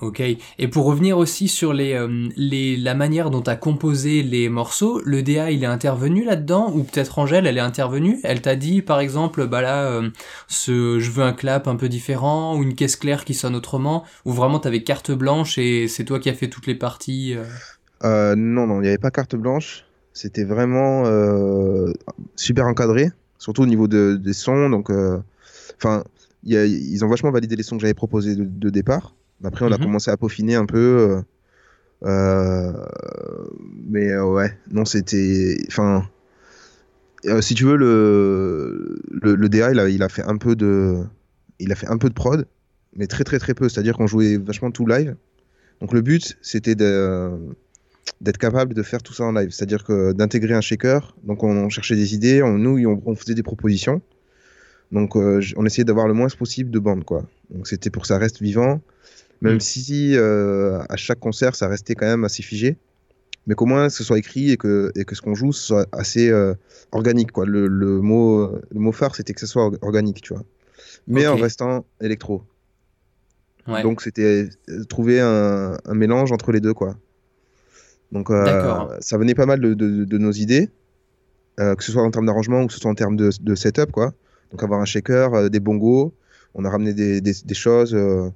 Ok. 0.00 0.20
Et 0.58 0.68
pour 0.68 0.84
revenir 0.84 1.18
aussi 1.18 1.48
sur 1.48 1.72
les, 1.72 1.94
euh, 1.94 2.28
les, 2.36 2.76
la 2.76 2.94
manière 2.94 3.30
dont 3.30 3.42
tu 3.42 3.50
as 3.50 3.56
composé 3.56 4.22
les 4.22 4.48
morceaux, 4.48 5.00
le 5.04 5.22
DA, 5.22 5.50
il 5.50 5.62
est 5.62 5.66
intervenu 5.66 6.24
là-dedans 6.24 6.72
Ou 6.74 6.84
peut-être 6.84 7.18
Angèle, 7.18 7.46
elle 7.46 7.56
est 7.56 7.60
intervenue? 7.60 8.18
Elle 8.24 8.42
t'a 8.42 8.56
dit, 8.56 8.82
par 8.82 9.00
exemple, 9.00 9.46
bah 9.46 9.62
là, 9.62 9.84
euh, 9.84 10.10
je 10.48 11.10
veux 11.10 11.22
un 11.22 11.32
clap 11.32 11.68
un 11.68 11.76
peu 11.76 11.88
différent, 11.88 12.56
ou 12.56 12.62
une 12.62 12.74
caisse 12.74 12.96
claire 12.96 13.24
qui 13.24 13.34
sonne 13.34 13.54
autrement, 13.54 14.04
ou 14.24 14.32
vraiment 14.32 14.58
t'avais 14.58 14.82
carte 14.82 15.12
blanche 15.12 15.58
et 15.58 15.88
c'est 15.88 16.04
toi 16.04 16.18
qui 16.18 16.28
as 16.28 16.34
fait 16.34 16.48
toutes 16.48 16.66
les 16.66 16.74
parties 16.74 17.34
euh? 18.02 18.34
Non, 18.36 18.66
non, 18.66 18.80
il 18.80 18.82
n'y 18.82 18.88
avait 18.88 18.98
pas 18.98 19.10
carte 19.10 19.36
blanche. 19.36 19.84
C'était 20.12 20.44
vraiment 20.44 21.04
super 22.36 22.66
encadré, 22.66 23.10
surtout 23.38 23.62
au 23.62 23.66
niveau 23.66 23.88
de, 23.88 24.18
des 24.22 24.32
sons. 24.32 24.68
Donc, 24.68 24.90
enfin, 25.76 26.04
ils 26.44 27.04
ont 27.04 27.08
vachement 27.08 27.30
validé 27.30 27.56
les 27.56 27.62
sons 27.62 27.76
que 27.76 27.82
j'avais 27.82 27.94
proposés 27.94 28.36
de 28.36 28.70
départ. 28.70 29.14
Après, 29.42 29.64
on 29.64 29.72
a 29.72 29.76
Mhm. 29.78 29.84
commencé 29.84 30.10
à 30.10 30.16
peaufiner 30.16 30.54
un 30.54 30.66
peu. 30.66 30.78
euh, 30.78 31.22
euh, 32.04 32.72
mais 33.88 34.10
euh, 34.10 34.24
ouais, 34.24 34.56
non, 34.70 34.84
c'était. 34.84 35.56
Enfin, 35.68 36.06
euh, 37.26 37.40
si 37.40 37.54
tu 37.54 37.64
veux, 37.64 37.76
le, 37.76 38.98
le, 39.10 39.34
le 39.34 39.48
DA, 39.48 39.72
il 39.72 39.78
a, 39.80 39.88
il 39.88 40.02
a 40.02 40.08
fait 40.08 40.22
un 40.24 40.36
peu 40.36 40.54
de, 40.56 41.02
il 41.58 41.72
a 41.72 41.74
fait 41.74 41.88
un 41.88 41.96
peu 41.98 42.08
de 42.08 42.14
prod, 42.14 42.46
mais 42.96 43.06
très 43.06 43.24
très 43.24 43.38
très 43.38 43.54
peu. 43.54 43.68
C'est-à-dire 43.68 43.96
qu'on 43.96 44.06
jouait 44.06 44.36
vachement 44.36 44.70
tout 44.70 44.86
live. 44.86 45.16
Donc 45.80 45.92
le 45.92 46.02
but, 46.02 46.36
c'était 46.42 46.74
de 46.74 47.30
d'être 48.20 48.38
capable 48.38 48.74
de 48.74 48.82
faire 48.82 49.02
tout 49.02 49.14
ça 49.14 49.24
en 49.24 49.32
live, 49.32 49.50
c'est-à-dire 49.50 49.82
que 49.82 50.12
d'intégrer 50.12 50.54
un 50.54 50.60
shaker. 50.60 51.16
Donc 51.24 51.42
on, 51.42 51.68
cherchait 51.70 51.96
des 51.96 52.14
idées, 52.14 52.42
on, 52.42 52.58
nous 52.58 52.78
on, 52.86 53.02
on 53.06 53.14
faisait 53.14 53.34
des 53.34 53.42
propositions. 53.42 54.02
Donc 54.92 55.16
euh, 55.16 55.40
on 55.56 55.64
essayait 55.64 55.84
d'avoir 55.84 56.06
le 56.06 56.14
moins 56.14 56.28
possible 56.28 56.70
de 56.70 56.78
bandes 56.78 57.04
quoi. 57.04 57.26
Donc 57.50 57.66
c'était 57.66 57.90
pour 57.90 58.02
que 58.02 58.08
ça 58.08 58.18
reste 58.18 58.40
vivant, 58.42 58.80
même 59.44 59.56
Mm. 59.56 59.60
si 59.60 60.16
euh, 60.16 60.80
à 60.88 60.96
chaque 60.96 61.20
concert 61.20 61.54
ça 61.54 61.68
restait 61.68 61.94
quand 61.94 62.06
même 62.06 62.24
assez 62.24 62.42
figé, 62.42 62.76
mais 63.46 63.54
qu'au 63.54 63.66
moins 63.66 63.88
ce 63.90 64.02
soit 64.02 64.18
écrit 64.18 64.50
et 64.50 64.56
que, 64.56 64.90
et 64.96 65.04
que 65.04 65.14
ce 65.14 65.20
qu'on 65.22 65.34
joue 65.36 65.52
soit 65.52 65.86
assez 65.92 66.30
euh, 66.30 66.54
organique 66.92 67.30
quoi. 67.30 67.44
Le, 67.46 67.66
le 67.68 68.00
mot 68.00 68.50
le 68.70 68.80
mot 68.80 68.92
phare 68.92 69.14
c'était 69.14 69.34
que 69.34 69.40
ce 69.40 69.46
soit 69.46 69.64
or- 69.66 69.78
organique 69.82 70.20
tu 70.22 70.34
vois, 70.34 70.44
mais 71.06 71.26
en 71.26 71.36
restant 71.42 71.84
électro. 72.00 72.42
Ouais. 73.66 73.82
Donc 73.82 74.02
c'était 74.02 74.48
euh, 74.68 74.84
trouver 74.84 75.20
un, 75.20 75.76
un 75.84 75.94
mélange 75.94 76.32
entre 76.32 76.52
les 76.52 76.60
deux 76.60 76.74
quoi. 76.74 76.96
Donc 78.12 78.30
euh, 78.30 78.98
ça 79.00 79.18
venait 79.18 79.34
pas 79.34 79.46
mal 79.46 79.60
de, 79.60 79.74
de- 79.74 80.04
de 80.04 80.18
nos 80.18 80.32
idées, 80.32 80.70
euh, 81.60 81.74
que 81.74 81.82
ce 81.82 81.90
soit 81.92 82.02
en 82.02 82.10
termes 82.10 82.26
d'arrangement 82.26 82.62
ou 82.62 82.66
que 82.66 82.72
ce 82.72 82.78
soit 82.80 82.90
en 82.90 82.94
termes 82.94 83.16
de, 83.16 83.30
de 83.40 83.54
setup 83.54 83.90
quoi. 83.90 84.12
Donc 84.50 84.62
avoir 84.62 84.80
un 84.80 84.84
shaker, 84.84 85.34
euh, 85.34 85.48
des 85.48 85.60
bongos, 85.60 86.14
on 86.54 86.64
a 86.64 86.70
ramené 86.70 86.92
des, 86.94 87.20
des- 87.20 87.42
des 87.44 87.54
choses 87.54 87.94
euh, 87.94 88.28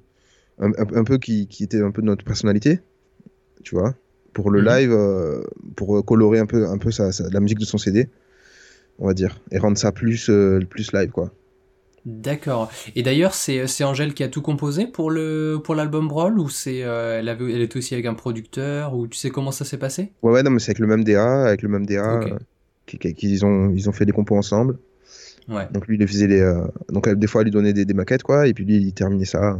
un, 0.60 0.70
un- 0.72 0.96
un 0.96 1.04
peu 1.04 1.18
qui, 1.18 1.46
qui 1.48 1.64
étaient 1.64 1.82
un 1.82 1.90
peu 1.90 2.02
de 2.02 2.06
notre 2.06 2.24
personnalité, 2.24 2.80
tu 3.64 3.74
vois, 3.76 3.94
pour 4.34 4.50
le 4.50 4.60
Mhm. 4.60 4.66
live, 4.66 4.92
euh, 4.92 5.42
pour 5.76 6.04
colorer 6.04 6.38
un 6.40 6.46
peu, 6.46 6.68
un 6.68 6.78
peu 6.78 6.90
sa- 6.90 7.12
sa- 7.12 7.30
la 7.30 7.40
musique 7.40 7.58
de 7.60 7.64
son 7.66 7.78
CD, 7.78 8.08
on 8.98 9.06
va 9.06 9.14
dire, 9.14 9.40
et 9.52 9.58
rendre 9.58 9.78
ça 9.78 9.92
plus, 9.92 10.30
euh, 10.30 10.60
plus 10.70 10.92
live 10.92 11.10
quoi. 11.10 11.32
D'accord. 12.06 12.70
Et 12.96 13.02
d'ailleurs, 13.02 13.34
c'est 13.34 13.84
Angèle 13.84 14.14
qui 14.14 14.22
a 14.22 14.28
tout 14.28 14.40
composé 14.40 14.86
pour 14.86 15.10
le 15.10 15.58
pour 15.62 15.74
l'album 15.74 16.08
Brawl 16.08 16.38
ou 16.38 16.48
c'est 16.48 16.82
euh, 16.84 17.18
elle 17.18 17.28
avait 17.28 17.52
elle 17.52 17.60
était 17.60 17.76
aussi 17.76 17.92
avec 17.92 18.06
un 18.06 18.14
producteur 18.14 18.94
ou 18.94 19.06
tu 19.08 19.18
sais 19.18 19.30
comment 19.30 19.50
ça 19.52 19.64
s'est 19.64 19.76
passé? 19.78 20.12
Ouais, 20.22 20.32
ouais, 20.32 20.42
non, 20.42 20.50
mais 20.50 20.58
c'est 20.58 20.70
avec 20.70 20.78
le 20.78 20.86
même 20.86 21.04
DA, 21.04 21.46
avec 21.46 21.62
le 21.62 21.68
même 21.68 21.84
DA, 21.86 22.14
Ok. 22.14 22.32
euh, 22.32 22.38
qui, 22.86 22.98
qui- 22.98 23.14
qu'ils 23.14 23.44
ont, 23.44 23.70
ils 23.70 23.88
ont 23.88 23.92
fait 23.92 24.06
des 24.06 24.12
compos 24.12 24.36
ensemble. 24.36 24.78
Ouais. 25.48 25.68
Donc 25.72 25.86
lui, 25.88 25.96
il 26.00 26.08
faisait 26.08 26.26
les, 26.26 26.40
donc 26.90 27.08
euh, 27.08 27.14
des 27.14 27.26
fois, 27.26 27.42
il 27.42 27.46
lui 27.46 27.50
donnait 27.52 27.72
des, 27.72 27.84
des 27.84 27.94
maquettes, 27.94 28.22
quoi, 28.22 28.46
et 28.48 28.54
puis 28.54 28.64
lui, 28.64 28.76
il 28.78 28.92
terminait 28.94 29.24
ça. 29.26 29.58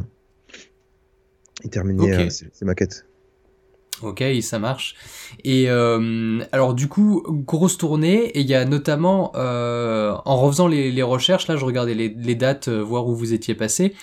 Il 1.65 1.71
terminait 1.71 2.03
Ok. 2.03 2.11
euh, 2.11 2.31
ses, 2.31 2.47
ses 2.53 2.65
maquettes. 2.65 3.05
Ok, 4.01 4.23
ça 4.43 4.61
marche. 4.61 4.95
Et 5.43 5.65
euh, 5.69 6.39
alors 6.53 6.73
du 6.75 6.87
coup, 6.87 7.25
grosse 7.29 7.79
tournée, 7.79 8.27
et 8.27 8.41
il 8.41 8.47
y 8.47 8.55
a 8.55 8.65
notamment, 8.65 9.33
euh, 9.35 10.15
en 10.25 10.37
refaisant 10.37 10.69
les, 10.69 10.93
les 10.93 11.03
recherches, 11.03 11.49
là 11.49 11.57
je 11.57 11.65
regardais 11.65 11.95
les, 11.95 12.09
les 12.09 12.35
dates, 12.37 12.69
euh, 12.69 12.81
voir 12.81 13.09
où 13.09 13.17
vous 13.17 13.33
étiez 13.33 13.55
passé, 13.57 13.95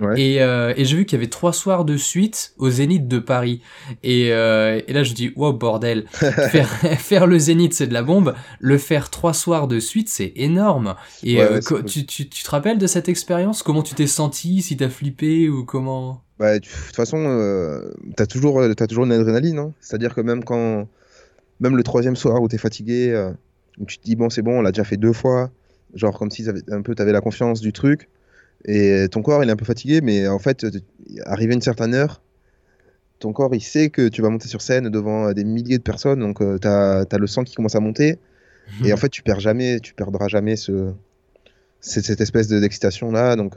Ouais. 0.00 0.18
et, 0.18 0.36
et 0.38 0.84
j'ai 0.86 0.96
vu 0.96 1.04
qu'il 1.04 1.18
y 1.18 1.20
avait 1.20 1.28
trois 1.28 1.52
soirs 1.52 1.84
de 1.84 1.98
suite 1.98 2.54
au 2.56 2.70
Zénith 2.70 3.06
de 3.08 3.18
Paris. 3.18 3.60
Et, 4.02 4.28
et 4.28 4.92
là 4.92 5.02
je 5.04 5.12
dis, 5.12 5.32
wow 5.36 5.52
bordel, 5.52 6.06
faire, 6.12 6.66
faire 6.98 7.26
le 7.26 7.38
Zénith 7.38 7.74
c'est 7.74 7.86
de 7.86 7.92
la 7.92 8.02
bombe, 8.02 8.34
le 8.58 8.78
faire 8.78 9.10
trois 9.10 9.34
soirs 9.34 9.68
de 9.68 9.78
suite 9.78 10.08
c'est 10.08 10.32
énorme. 10.34 10.94
Et 11.22 11.36
Ouais, 11.36 11.50
ouais, 11.70 11.84
tu, 11.84 12.06
tu 12.06 12.26
te 12.26 12.50
rappelles 12.50 12.78
de 12.78 12.86
cette 12.86 13.10
expérience? 13.10 13.62
Comment 13.62 13.82
tu 13.82 13.94
t'es 13.94 14.06
senti? 14.06 14.62
Si 14.62 14.78
t'as 14.78 14.88
flippé 14.88 15.50
ou 15.50 15.66
comment? 15.66 16.22
Bah, 16.42 16.58
de 16.58 16.64
toute 16.64 16.96
façon, 16.96 17.24
euh, 17.24 17.92
t'as 18.16 18.26
toujours, 18.26 18.60
euh, 18.60 18.74
t'as 18.74 18.88
toujours 18.88 19.04
une 19.04 19.12
adrénaline, 19.12 19.60
hein. 19.60 19.72
C'est-à-dire 19.78 20.12
que 20.12 20.20
même 20.20 20.42
quand, 20.42 20.88
même 21.60 21.76
le 21.76 21.84
troisième 21.84 22.16
soir 22.16 22.42
où 22.42 22.48
tu 22.48 22.56
es 22.56 22.58
fatigué, 22.58 23.12
euh, 23.12 23.30
où 23.78 23.86
tu 23.86 23.98
te 23.98 24.02
dis, 24.02 24.16
bon, 24.16 24.28
c'est 24.28 24.42
bon, 24.42 24.58
on 24.58 24.60
l'a 24.60 24.72
déjà 24.72 24.82
fait 24.82 24.96
deux 24.96 25.12
fois, 25.12 25.52
genre 25.94 26.18
comme 26.18 26.32
si 26.32 26.44
un 26.68 26.82
peu 26.82 26.96
tu 26.96 27.00
avais 27.00 27.12
la 27.12 27.20
confiance 27.20 27.60
du 27.60 27.72
truc, 27.72 28.08
et 28.64 29.06
ton 29.08 29.22
corps, 29.22 29.44
il 29.44 29.50
est 29.50 29.52
un 29.52 29.56
peu 29.56 29.64
fatigué, 29.64 30.00
mais 30.00 30.26
en 30.26 30.40
fait, 30.40 30.66
arrivé 31.26 31.52
à 31.52 31.54
une 31.54 31.62
certaine 31.62 31.94
heure, 31.94 32.20
ton 33.20 33.32
corps, 33.32 33.54
il 33.54 33.62
sait 33.62 33.90
que 33.90 34.08
tu 34.08 34.20
vas 34.20 34.28
monter 34.28 34.48
sur 34.48 34.62
scène 34.62 34.88
devant 34.88 35.32
des 35.32 35.44
milliers 35.44 35.78
de 35.78 35.84
personnes, 35.84 36.18
donc 36.18 36.40
tu 36.40 36.66
as, 36.66 37.06
le 37.16 37.26
sang 37.28 37.44
qui 37.44 37.54
commence 37.54 37.76
à 37.76 37.80
monter, 37.80 38.18
et 38.84 38.92
en 38.92 38.96
fait, 38.96 39.10
tu 39.10 39.22
perds 39.22 39.38
jamais, 39.38 39.78
tu 39.78 39.94
perdras 39.94 40.26
jamais 40.26 40.56
ce, 40.56 40.90
cette, 41.80 42.20
espèce 42.20 42.48
d'excitation 42.48 43.12
là, 43.12 43.36
donc 43.36 43.54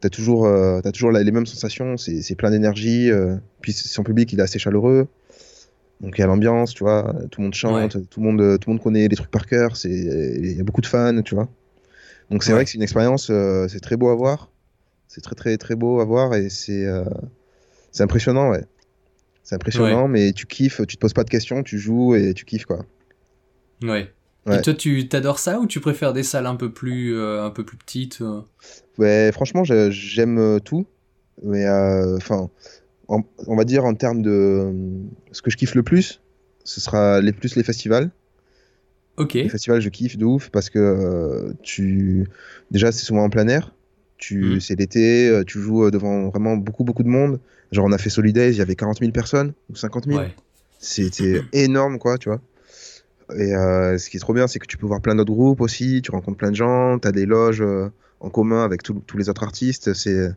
tu 0.00 0.06
as 0.06 0.10
toujours, 0.10 0.46
as 0.46 0.92
toujours 0.92 1.12
les 1.12 1.30
mêmes 1.30 1.46
sensations, 1.46 1.96
c'est 1.96 2.34
plein 2.34 2.50
d'énergie, 2.50 3.10
puis 3.60 3.72
son 3.72 4.02
public, 4.02 4.32
il 4.32 4.40
est 4.40 4.42
assez 4.42 4.58
chaleureux. 4.58 5.08
Donc 6.00 6.18
il 6.18 6.20
y 6.20 6.24
a 6.24 6.26
l'ambiance, 6.26 6.74
tu 6.74 6.84
vois, 6.84 7.14
tout 7.30 7.40
le 7.40 7.44
monde 7.44 7.54
chante, 7.54 8.08
tout, 8.10 8.20
le 8.20 8.26
monde, 8.26 8.58
tout 8.60 8.68
le 8.68 8.74
monde 8.74 8.82
connaît 8.82 9.08
les 9.08 9.16
trucs 9.16 9.30
par 9.30 9.46
cœur, 9.46 9.72
il 9.84 10.56
y 10.56 10.60
a 10.60 10.64
beaucoup 10.64 10.82
de 10.82 10.86
fans, 10.86 11.22
tu 11.22 11.34
vois. 11.34 11.48
Donc 12.30 12.42
c'est 12.42 12.52
vrai 12.52 12.64
que 12.64 12.70
c'est 12.70 12.76
une 12.76 12.82
expérience, 12.82 13.28
euh, 13.30 13.68
c'est 13.68 13.80
très 13.80 13.96
beau 13.96 14.08
à 14.08 14.14
voir, 14.14 14.50
c'est 15.06 15.20
très 15.20 15.34
très 15.34 15.56
très 15.56 15.76
beau 15.76 16.00
à 16.00 16.04
voir 16.04 16.34
et 16.34 16.50
c'est 16.50 16.84
euh, 16.84 17.04
c'est 17.92 18.02
impressionnant, 18.02 18.50
ouais. 18.50 18.64
C'est 19.42 19.54
impressionnant, 19.54 20.08
mais 20.08 20.32
tu 20.32 20.46
kiffes, 20.46 20.84
tu 20.88 20.96
te 20.96 21.00
poses 21.00 21.12
pas 21.12 21.22
de 21.22 21.30
questions, 21.30 21.62
tu 21.62 21.78
joues 21.78 22.16
et 22.16 22.34
tu 22.34 22.44
kiffes 22.44 22.66
quoi. 22.66 22.84
Ouais. 23.82 24.12
Et 24.52 24.62
toi, 24.62 24.74
tu 24.74 25.08
t'adores 25.08 25.38
ça 25.38 25.58
ou 25.58 25.66
tu 25.66 25.80
préfères 25.80 26.12
des 26.12 26.22
salles 26.22 26.46
un 26.46 26.54
peu 26.56 26.70
plus, 26.70 27.16
euh, 27.16 27.44
un 27.44 27.50
peu 27.50 27.64
plus 27.64 27.76
petites 27.76 28.22
Ouais, 28.98 29.30
franchement, 29.32 29.64
j'aime 29.64 30.60
tout, 30.64 30.86
mais 31.42 31.68
enfin 32.16 32.48
on 33.08 33.56
va 33.56 33.64
dire 33.64 33.84
en 33.84 33.94
termes 33.94 34.22
de 34.22 34.72
ce 35.32 35.42
que 35.42 35.50
je 35.50 35.56
kiffe 35.56 35.74
le 35.74 35.82
plus, 35.82 36.20
ce 36.64 36.80
sera 36.80 37.20
les 37.20 37.32
plus 37.32 37.56
les 37.56 37.62
festivals. 37.62 38.10
Ok. 39.16 39.34
Les 39.34 39.48
festivals, 39.48 39.80
je 39.80 39.88
kiffe 39.88 40.18
de 40.18 40.24
ouf 40.24 40.50
parce 40.50 40.68
que 40.68 40.78
euh, 40.78 41.52
tu 41.62 42.28
déjà 42.70 42.92
c'est 42.92 43.04
souvent 43.04 43.24
en 43.24 43.30
plein 43.30 43.48
air. 43.48 43.72
Tu, 44.18 44.56
mm. 44.56 44.60
c'est 44.60 44.78
l'été, 44.78 45.28
euh, 45.28 45.44
tu 45.44 45.60
joues 45.60 45.84
euh, 45.84 45.90
devant 45.90 46.28
vraiment 46.28 46.56
beaucoup 46.56 46.84
beaucoup 46.84 47.02
de 47.02 47.08
monde. 47.08 47.40
Genre 47.72 47.84
on 47.84 47.92
a 47.92 47.98
fait 47.98 48.10
Solidays, 48.10 48.52
il 48.52 48.58
y 48.58 48.62
avait 48.62 48.74
40 48.74 48.98
000 49.00 49.12
personnes 49.12 49.52
ou 49.70 49.76
50 49.76 50.06
000. 50.06 50.22
C'était 50.78 51.42
énorme 51.52 51.98
quoi, 51.98 52.18
tu 52.18 52.28
vois. 52.28 52.40
Et 53.34 53.52
ce 53.52 54.08
qui 54.08 54.16
est 54.16 54.20
trop 54.20 54.34
bien, 54.34 54.46
c'est 54.46 54.58
que 54.58 54.66
tu 54.66 54.76
peux 54.76 54.86
voir 54.86 55.00
plein 55.00 55.14
d'autres 55.14 55.32
groupes 55.32 55.60
aussi. 55.60 56.00
Tu 56.02 56.10
rencontres 56.10 56.38
plein 56.38 56.50
de 56.50 56.56
gens, 56.56 56.98
tu 56.98 57.08
as 57.08 57.12
des 57.12 57.26
loges 57.26 57.64
en 58.20 58.30
commun 58.30 58.64
avec 58.64 58.82
tous 58.82 59.16
les 59.16 59.28
autres 59.28 59.42
artistes. 59.42 59.94
C'est 59.94 60.30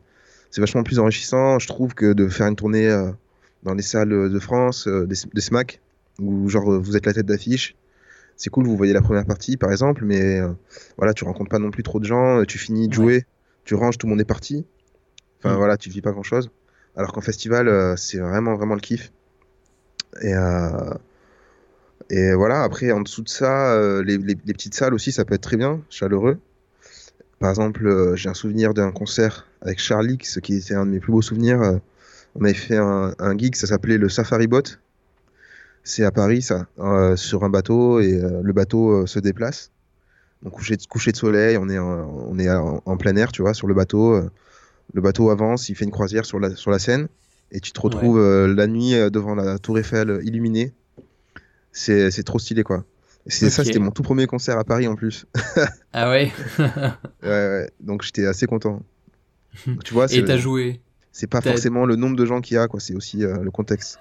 c'est 0.51 0.61
vachement 0.61 0.83
plus 0.83 0.99
enrichissant, 0.99 1.59
je 1.59 1.67
trouve, 1.67 1.93
que 1.93 2.13
de 2.13 2.27
faire 2.27 2.47
une 2.47 2.55
tournée 2.55 2.87
euh, 2.87 3.11
dans 3.63 3.73
les 3.73 3.83
salles 3.83 4.29
de 4.29 4.39
France, 4.39 4.87
euh, 4.87 5.05
des, 5.05 5.41
SMAC, 5.41 5.79
où 6.19 6.49
genre 6.49 6.79
vous 6.79 6.97
êtes 6.97 7.05
la 7.05 7.13
tête 7.13 7.25
d'affiche. 7.25 7.75
C'est 8.35 8.49
cool, 8.49 8.65
vous 8.65 8.77
voyez 8.77 8.93
la 8.93 9.01
première 9.01 9.25
partie 9.25 9.57
par 9.57 9.71
exemple, 9.71 10.05
mais 10.05 10.39
euh, 10.39 10.49
voilà, 10.97 11.13
tu 11.13 11.25
rencontres 11.25 11.49
pas 11.49 11.59
non 11.59 11.71
plus 11.71 11.83
trop 11.83 11.99
de 11.99 12.05
gens, 12.05 12.43
tu 12.45 12.57
finis 12.57 12.87
de 12.87 12.93
jouer, 12.93 13.25
tu 13.65 13.75
ranges, 13.75 13.97
tout 13.97 14.07
le 14.07 14.11
monde 14.11 14.21
est 14.21 14.25
parti. 14.25 14.65
Enfin 15.39 15.53
mm. 15.53 15.57
voilà, 15.57 15.77
tu 15.77 15.89
vis 15.89 16.01
pas 16.01 16.11
grand 16.11 16.23
chose. 16.23 16.49
Alors 16.95 17.11
qu'en 17.11 17.21
festival, 17.21 17.97
c'est 17.97 18.17
vraiment 18.17 18.55
vraiment 18.55 18.75
le 18.75 18.81
kiff. 18.81 19.11
Et, 20.21 20.33
et 22.09 22.33
voilà, 22.33 22.63
après 22.63 22.91
en 22.91 23.01
dessous 23.01 23.21
de 23.21 23.29
ça, 23.29 24.01
les, 24.03 24.17
les, 24.17 24.35
petites 24.35 24.73
salles 24.73 24.93
aussi, 24.93 25.11
ça 25.11 25.25
peut 25.25 25.35
être 25.35 25.41
très 25.41 25.57
bien, 25.57 25.81
chaleureux. 25.89 26.39
Par 27.39 27.49
exemple, 27.49 27.87
euh, 27.87 28.15
j'ai 28.15 28.29
un 28.29 28.33
souvenir 28.33 28.73
d'un 28.73 28.91
concert 28.91 29.47
avec 29.61 29.79
Charlie, 29.79 30.17
ce 30.23 30.39
qui 30.41 30.55
était 30.55 30.75
un 30.75 30.85
de 30.85 30.91
mes 30.91 30.99
plus 30.99 31.11
beaux 31.11 31.21
souvenirs. 31.21 31.61
Euh, 31.61 31.77
on 32.35 32.43
avait 32.43 32.53
fait 32.53 32.77
un, 32.77 33.13
un 33.17 33.37
gig, 33.37 33.55
ça 33.55 33.65
s'appelait 33.65 33.97
le 33.97 34.09
Safari 34.09 34.47
Boat. 34.47 34.77
C'est 35.83 36.03
à 36.03 36.11
Paris, 36.11 36.41
ça, 36.41 36.67
euh, 36.79 37.15
sur 37.15 37.43
un 37.45 37.49
bateau, 37.49 38.01
et 38.01 38.21
le 38.43 38.53
bateau 38.53 39.07
se 39.07 39.19
déplace. 39.19 39.71
Donc 40.43 40.53
coucher 40.53 40.75
de, 40.75 40.85
coucher 40.85 41.11
de 41.11 41.17
soleil, 41.17 41.57
on 41.57 41.69
est, 41.69 41.79
en, 41.79 42.27
on 42.29 42.37
est 42.37 42.49
en, 42.49 42.97
plein 42.97 43.15
air, 43.15 43.31
tu 43.31 43.41
vois, 43.41 43.53
sur 43.53 43.67
le 43.67 43.73
bateau. 43.73 44.21
le 44.93 45.01
bateau 45.01 45.29
avance, 45.31 45.69
il 45.69 45.75
fait 45.75 45.85
une 45.85 45.91
croisière 45.91 46.25
sur 46.25 46.39
la, 46.39 46.55
sur 46.55 46.69
la 46.69 46.79
Seine, 46.79 47.07
et 47.51 47.61
tu 47.61 47.71
te 47.71 47.79
retrouves 47.79 48.21
la 48.21 48.67
nuit 48.67 48.93
devant 49.09 49.35
la 49.35 49.57
Tour 49.57 49.79
Eiffel 49.79 50.19
illuminée. 50.23 50.73
C'est 51.71 52.23
trop 52.23 52.39
stylé, 52.39 52.63
quoi. 52.63 52.83
C'est 53.25 53.49
ça, 53.49 53.63
c'était 53.63 53.79
mon 53.79 53.91
tout 53.91 54.01
premier 54.01 54.27
concert 54.27 54.57
à 54.57 54.63
Paris 54.63 54.87
en 54.87 54.95
plus. 54.95 55.25
ah 55.93 56.09
ouais? 56.09 56.31
Ouais, 57.23 57.29
ouais, 57.29 57.69
donc 57.79 58.01
j'étais 58.03 58.25
assez 58.25 58.47
content. 58.47 58.81
tu 59.83 59.93
vois, 59.93 60.11
Et 60.11 60.23
t'as 60.23 60.37
joué? 60.37 60.81
C'est 61.11 61.27
pas 61.27 61.41
forcément 61.41 61.85
le 61.85 61.95
nombre 61.95 62.15
de 62.15 62.25
gens 62.25 62.41
qu'il 62.41 62.55
y 62.55 62.57
a, 62.57 62.67
quoi, 62.67 62.79
c'est 62.79 62.95
aussi 62.95 63.23
euh, 63.23 63.41
le 63.41 63.51
contexte. 63.51 63.99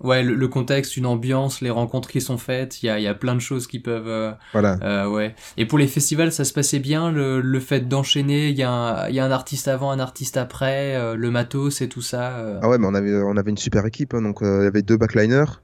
Ouais, 0.00 0.22
le, 0.22 0.48
contexte, 0.48 0.96
une 0.96 1.06
ambiance, 1.06 1.60
les 1.60 1.70
rencontres 1.70 2.10
qui 2.10 2.20
sont 2.20 2.36
faites, 2.36 2.82
il 2.82 2.86
y 2.86 2.88
a, 2.88 2.98
y 2.98 3.06
a, 3.06 3.14
plein 3.14 3.34
de 3.34 3.40
choses 3.40 3.66
qui 3.66 3.78
peuvent. 3.78 4.08
Euh, 4.08 4.32
voilà. 4.52 4.76
Euh, 4.82 5.08
ouais. 5.08 5.34
Et 5.56 5.66
pour 5.66 5.78
les 5.78 5.86
festivals, 5.86 6.32
ça 6.32 6.44
se 6.44 6.52
passait 6.52 6.80
bien, 6.80 7.12
le, 7.12 7.40
le 7.40 7.60
fait 7.60 7.88
d'enchaîner, 7.88 8.48
il 8.48 8.56
y, 8.56 8.60
y, 8.60 8.64
a 8.64 9.06
un 9.06 9.30
artiste 9.30 9.68
avant, 9.68 9.90
un 9.90 10.00
artiste 10.00 10.36
après, 10.36 11.14
le 11.14 11.30
matos 11.30 11.80
et 11.80 11.88
tout 11.88 12.02
ça. 12.02 12.58
Ah 12.60 12.68
ouais, 12.68 12.78
mais 12.78 12.86
on 12.86 12.94
avait, 12.94 13.14
on 13.14 13.36
avait 13.36 13.50
une 13.50 13.56
super 13.56 13.86
équipe, 13.86 14.14
hein, 14.14 14.22
donc 14.22 14.38
il 14.40 14.64
y 14.64 14.66
avait 14.66 14.82
deux 14.82 14.96
backliners. 14.96 15.60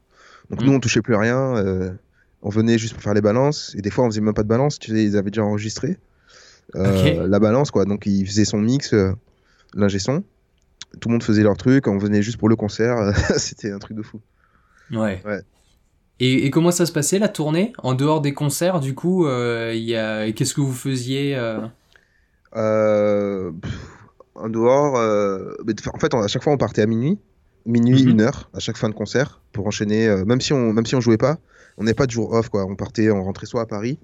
Donc 0.51 0.63
mm. 0.63 0.65
nous, 0.67 0.73
on 0.73 0.81
touchait 0.81 1.03
plus 1.03 1.15
rien 1.15 1.97
on 2.43 2.49
venait 2.49 2.79
juste 2.79 2.95
pour 2.95 3.03
faire 3.03 3.15
les 3.15 3.21
balances 3.21 3.75
et 3.77 3.83
des 3.83 3.91
fois 3.91 4.05
on 4.05 4.11
faisait 4.11 4.21
même 4.21 4.35
pas 4.35 4.43
de 4.43 4.49
balance 4.49 4.79
tu 4.79 4.93
sais 4.93 5.05
ils 5.05 5.17
avaient 5.17 5.31
déjà 5.31 5.45
enregistré 5.45 5.99
euh, 6.77 7.27
la 7.27 7.39
balance 7.39 7.71
quoi. 7.71 7.85
Donc 7.85 8.07
ils 8.07 8.27
faisaient 8.27 8.45
son 8.45 8.59
mix 8.59 8.95
euh, 8.95 9.13
l'ingé 9.75 9.99
son. 9.99 10.23
Tout 11.01 11.09
le 11.09 11.15
monde 11.15 11.23
faisait 11.23 11.43
leur 11.43 11.57
truc 11.57 11.87
on 11.87 11.99
venait 11.99 12.23
juste 12.23 12.39
pour 12.39 12.49
le 12.49 12.57
concert 12.57 12.97
c'était 13.37 13.71
un 13.71 13.79
truc 13.79 13.97
de 13.97 14.03
fou. 14.03 14.21
Ouais, 14.91 15.23
ouais. 15.25 15.41
Et, 16.23 16.51
comment 16.51 16.71
ça 16.71 16.85
se 16.85 16.93
passait 16.93 17.19
la 17.19 17.29
tournée 17.29 17.73
en 17.79 17.95
dehors 17.95 18.21
des 18.21 18.35
concerts 18.35 18.81
du 18.81 18.95
coup 18.95 19.27
euh, 19.27 19.73
a... 19.73 20.33
qu'est-ce 20.33 20.55
que 20.55 20.61
vous 20.61 20.73
faisiez 20.73 21.39
en 22.55 24.49
dehors 24.49 24.95
en 24.95 25.99
fait 25.99 26.15
à 26.15 26.29
chaque 26.29 26.43
fois 26.43 26.53
on 26.53 26.59
partait 26.59 26.83
à 26.83 26.87
minuit 26.87 27.19
minuit 27.67 28.05
mhm. 28.05 28.11
une 28.11 28.21
heure 28.23 28.51
à 28.55 28.59
chaque 28.59 28.77
fin 28.77 28.89
de 28.89 28.95
concert 28.95 29.41
pour 29.53 29.67
enchaîner 29.67 30.09
même 30.25 30.41
si 30.41 30.53
on 30.53 30.73
même 30.73 30.87
si 30.87 30.95
on 30.95 31.01
jouait 31.01 31.19
pas 31.19 31.39
on 31.81 31.85
n'est 31.85 31.95
pas 31.95 32.07
de 32.07 32.11
jour 32.11 32.33
off, 32.33 32.51
quoi. 32.51 32.67
On 32.67 32.77
partait, 32.77 33.11
on 33.11 33.25
rentrait 33.25 33.47
soit 33.47 33.63
à 33.63 33.67
Paris, 33.67 33.99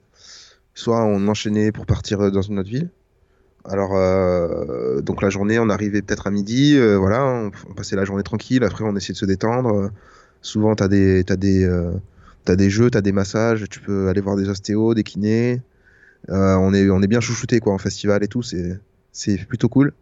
soit 0.74 1.04
on 1.04 1.28
enchaînait 1.28 1.72
pour 1.72 1.86
partir 1.86 2.20
euh, 2.20 2.30
dans 2.30 2.42
une 2.42 2.58
autre 2.58 2.70
ville. 2.70 2.88
Alors, 3.64 3.94
euh, 3.94 5.02
donc 5.02 5.22
la 5.22 5.28
journée, 5.28 5.58
on 5.58 5.68
arrivait 5.68 6.00
peut-être 6.00 6.26
à 6.26 6.30
midi, 6.30 6.76
euh, 6.76 6.96
voilà, 6.96 7.24
on, 7.24 7.74
passait 7.74 7.96
la 7.96 8.04
journée 8.04 8.22
tranquille. 8.22 8.64
Après, 8.64 8.84
on 8.84 8.96
essayait 8.96 9.12
de 9.12 9.18
se 9.18 9.26
détendre. 9.26 9.90
souvent, 10.40 10.74
tu 10.74 10.84
as 10.84 10.88
des, 10.88 11.24
as 11.28 11.36
des, 11.36 11.66
as 12.46 12.56
des 12.56 12.70
jeux, 12.70 12.90
tu 12.90 12.96
as 12.96 13.02
des 13.02 13.12
massages, 13.12 13.66
tu 13.68 13.80
peux 13.80 14.08
aller 14.08 14.20
voir 14.20 14.36
des 14.36 14.48
ostéos, 14.48 14.94
des 14.94 15.02
kinés. 15.02 15.60
on, 16.28 16.72
est, 16.72 16.88
on 16.88 17.02
est 17.02 17.08
bien 17.08 17.20
chouchouté 17.20 17.60
quoi, 17.60 17.74
en 17.74 17.78
festival 17.78 18.22
et 18.22 18.28
tout, 18.28 18.42
c'est 18.42 19.46
plutôt 19.48 19.68
cool. 19.68 19.92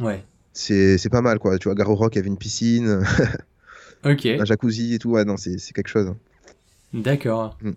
Ouais. 0.00 0.24
C'est 0.52 1.10
pas 1.10 1.22
mal, 1.22 1.38
quoi. 1.38 1.58
Tu 1.58 1.68
vois, 1.68 1.74
Garo 1.74 1.94
Rock, 1.94 2.16
avait 2.16 2.26
une 2.26 2.38
piscine, 2.38 3.02
ok 4.04 4.26
un 4.26 4.44
jacuzzi 4.44 4.94
et 4.94 4.98
tout. 4.98 5.10
Ouais, 5.10 5.24
non, 5.24 5.36
c'est 5.36 5.58
quelque 5.72 5.88
chose. 5.88 6.08
Hein. 6.08 6.16
D'accord. 6.92 7.56
Mm. 7.62 7.72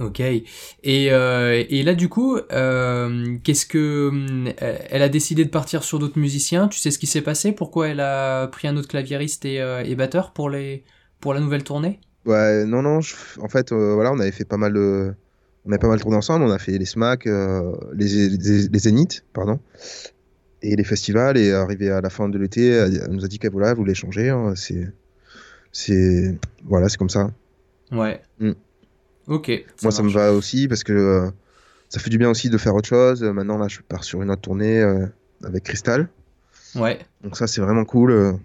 Ok. 0.00 0.20
Et, 0.20 0.44
euh, 0.84 1.64
et, 1.68 1.82
là, 1.82 1.94
du 1.94 2.08
coup, 2.08 2.36
euh, 2.36 3.36
qu'est-ce 3.44 3.66
que 3.66 4.10
euh, 4.10 4.78
elle 4.90 5.02
a 5.02 5.08
décidé 5.08 5.44
de 5.44 5.50
partir 5.50 5.84
sur 5.84 5.98
d'autres 5.98 6.18
musiciens? 6.18 6.68
Tu 6.68 6.78
sais 6.78 6.90
ce 6.90 6.98
qui 6.98 7.06
s'est 7.06 7.20
passé? 7.20 7.52
Pourquoi 7.52 7.88
elle 7.88 8.00
a 8.00 8.46
pris 8.48 8.68
un 8.68 8.76
autre 8.76 8.88
claviériste 8.88 9.44
et, 9.44 9.56
et, 9.84 9.94
batteur 9.94 10.32
pour 10.32 10.48
les 10.48 10.84
pour 11.20 11.34
la 11.34 11.40
nouvelle 11.40 11.62
tournée? 11.62 12.00
Ouais, 12.24 12.64
non, 12.64 12.82
non. 12.82 13.00
en 13.40 13.48
fait, 13.48 13.72
voilà, 13.72 14.12
on 14.12 14.18
avait 14.18 14.32
fait 14.32 14.44
pas 14.44 14.56
mal 14.56 14.72
de, 14.72 15.12
on 15.66 15.70
avait 15.70 15.78
pas 15.78 15.88
mal 15.88 16.00
tourné 16.00 16.16
ensemble. 16.16 16.44
On 16.44 16.50
a 16.50 16.58
fait 16.58 16.78
les 16.78 16.86
SMAC, 16.86 17.26
les, 17.26 18.28
les, 18.28 18.78
Zéniths, 18.78 19.24
pardon, 19.34 19.60
et 20.62 20.76
les 20.76 20.84
festivals. 20.84 21.36
Et 21.36 21.52
arrivé 21.52 21.90
à 21.90 22.00
la 22.00 22.10
fin 22.10 22.28
de 22.28 22.38
l'été, 22.38 22.68
elle, 22.68 23.08
nous 23.10 23.24
a 23.24 23.28
dit 23.28 23.38
qu'elle 23.38 23.52
voulait, 23.52 23.74
voulait 23.74 23.94
changer. 23.94 24.30
Hein. 24.30 24.54
c'est, 24.56 24.88
c'est, 25.72 26.38
voilà, 26.64 26.88
c'est 26.88 26.98
comme 26.98 27.10
ça. 27.10 27.30
Ouais. 27.90 28.20
Mm. 28.38 28.52
Ok. 29.28 29.50
Moi, 29.82 29.92
ça 29.92 30.02
me 30.02 30.10
va 30.10 30.32
aussi 30.32 30.68
parce 30.68 30.84
que 30.84 30.92
euh, 30.92 31.30
ça 31.88 32.00
fait 32.00 32.10
du 32.10 32.18
bien 32.18 32.30
aussi 32.30 32.50
de 32.50 32.58
faire 32.58 32.74
autre 32.74 32.88
chose. 32.88 33.22
Euh, 33.22 33.32
maintenant, 33.32 33.58
là, 33.58 33.68
je 33.68 33.80
pars 33.80 34.04
sur 34.04 34.22
une 34.22 34.30
autre 34.30 34.42
tournée 34.42 34.80
euh, 34.80 35.06
avec 35.44 35.64
Crystal. 35.64 36.08
Ouais. 36.74 36.98
Donc 37.22 37.36
ça, 37.36 37.46
c'est 37.46 37.60
vraiment 37.60 37.84
cool. 37.84 38.38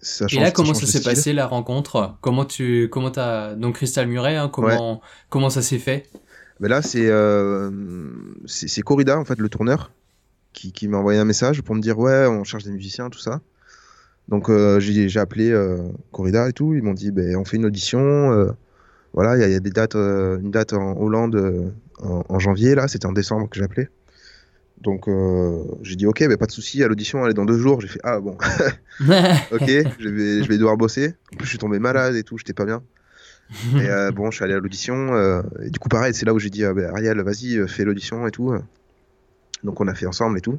Ça 0.00 0.26
Et 0.30 0.36
là, 0.36 0.50
comment 0.50 0.74
ça, 0.74 0.86
s'est 0.86 1.02
passé 1.02 1.32
la 1.32 1.46
rencontre? 1.46 2.16
Comment 2.20 2.44
tu, 2.44 2.88
comment 2.90 3.12
as 3.16 3.54
donc 3.54 3.76
Crystal 3.76 4.06
Muret, 4.06 4.36
hein, 4.36 4.48
comment, 4.48 5.00
comment 5.28 5.50
ça 5.50 5.60
s'est 5.60 5.78
fait? 5.78 6.08
Ben 6.60 6.68
là, 6.68 6.82
c'est 6.82 7.10
c'est 8.46 8.82
Corrida 8.82 9.18
en 9.18 9.24
fait, 9.24 9.38
le 9.38 9.48
tourneur, 9.48 9.90
qui, 10.58 10.72
qui 10.72 10.88
m'a 10.88 10.98
envoyé 10.98 11.20
un 11.20 11.24
message 11.24 11.62
pour 11.62 11.74
me 11.76 11.80
dire 11.80 11.98
ouais, 11.98 12.26
on 12.26 12.42
cherche 12.42 12.64
des 12.64 12.72
musiciens, 12.72 13.10
tout 13.10 13.20
ça. 13.20 13.40
Donc 14.28 14.50
euh, 14.50 14.80
j'ai 14.80 15.20
appelé 15.20 15.50
euh, 15.50 15.78
Corrida 16.12 16.48
et 16.48 16.52
tout. 16.52 16.74
Ils 16.74 16.82
m'ont 16.82 16.94
dit 16.94 17.12
ben, 17.12 17.36
on 17.36 17.44
fait 17.44 17.56
une 17.56 17.66
audition. 17.66 18.00
Euh, 18.00 18.50
voilà, 19.14 19.36
il 19.36 19.52
y, 19.52 19.54
a 19.54 19.60
des 19.60 19.70
dates, 19.70 19.94
une 19.94 20.50
date 20.50 20.74
en 20.74 20.96
Hollande 21.00 21.72
en, 22.00 22.38
janvier 22.38 22.74
là. 22.74 22.88
C'était 22.88 23.06
en 23.06 23.12
décembre 23.12 23.48
que 23.48 23.56
j'ai 23.56 23.64
appelé. 23.64 23.88
Donc 24.82 25.08
j'ai 25.82 25.96
dit 25.96 26.06
ok, 26.06 26.28
ben, 26.28 26.36
pas 26.36 26.46
de 26.46 26.52
souci. 26.52 26.82
À 26.82 26.88
l'audition, 26.88 27.24
elle 27.24 27.30
est 27.30 27.34
dans 27.34 27.46
deux 27.46 27.58
jours. 27.58 27.80
J'ai 27.80 27.88
fait 27.88 28.00
ah 28.02 28.20
bon, 28.20 28.32
ok, 29.52 29.66
je 29.98 30.08
vais, 30.08 30.42
je 30.42 30.48
vais 30.48 30.58
devoir 30.58 30.76
bosser. 30.76 31.14
En 31.32 31.36
plus, 31.36 31.44
je 31.44 31.50
suis 31.50 31.58
tombé 31.58 31.78
malade 31.78 32.16
et 32.16 32.22
tout. 32.22 32.36
J'étais 32.36 32.52
pas 32.52 32.66
bien. 32.66 32.82
et 33.76 33.88
euh, 33.88 34.10
bon, 34.10 34.30
je 34.30 34.36
suis 34.36 34.44
allé 34.44 34.54
à 34.54 34.58
l'audition. 34.58 35.14
euh, 35.14 35.42
et 35.64 35.70
du 35.70 35.78
coup, 35.78 35.88
pareil, 35.88 36.14
c'est 36.14 36.26
là 36.26 36.34
où 36.34 36.38
j'ai 36.38 36.50
dit, 36.50 36.64
ah, 36.64 36.74
bah, 36.74 36.90
Ariel, 36.90 37.20
vas-y, 37.22 37.56
euh, 37.56 37.66
fais 37.66 37.84
l'audition 37.84 38.26
et 38.26 38.30
tout. 38.30 38.54
Donc, 39.64 39.80
on 39.80 39.88
a 39.88 39.94
fait 39.94 40.06
ensemble 40.06 40.38
et 40.38 40.40
tout. 40.40 40.58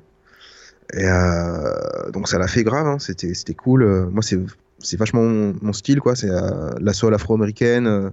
Et 0.93 1.05
euh, 1.05 2.09
donc, 2.11 2.27
ça 2.27 2.37
l'a 2.39 2.47
fait 2.47 2.63
grave. 2.63 2.87
hein, 2.87 2.99
C'était, 2.99 3.33
c'était 3.33 3.53
cool. 3.53 3.83
Euh, 3.83 4.05
Moi, 4.09 4.21
c'est, 4.23 4.39
c'est 4.79 4.97
vachement 4.97 5.21
mon, 5.23 5.55
mon 5.61 5.73
style, 5.73 5.99
quoi. 6.01 6.15
C'est 6.15 6.29
euh, 6.29 6.71
la 6.79 6.93
soul 6.93 7.13
afro-américaine. 7.13 8.11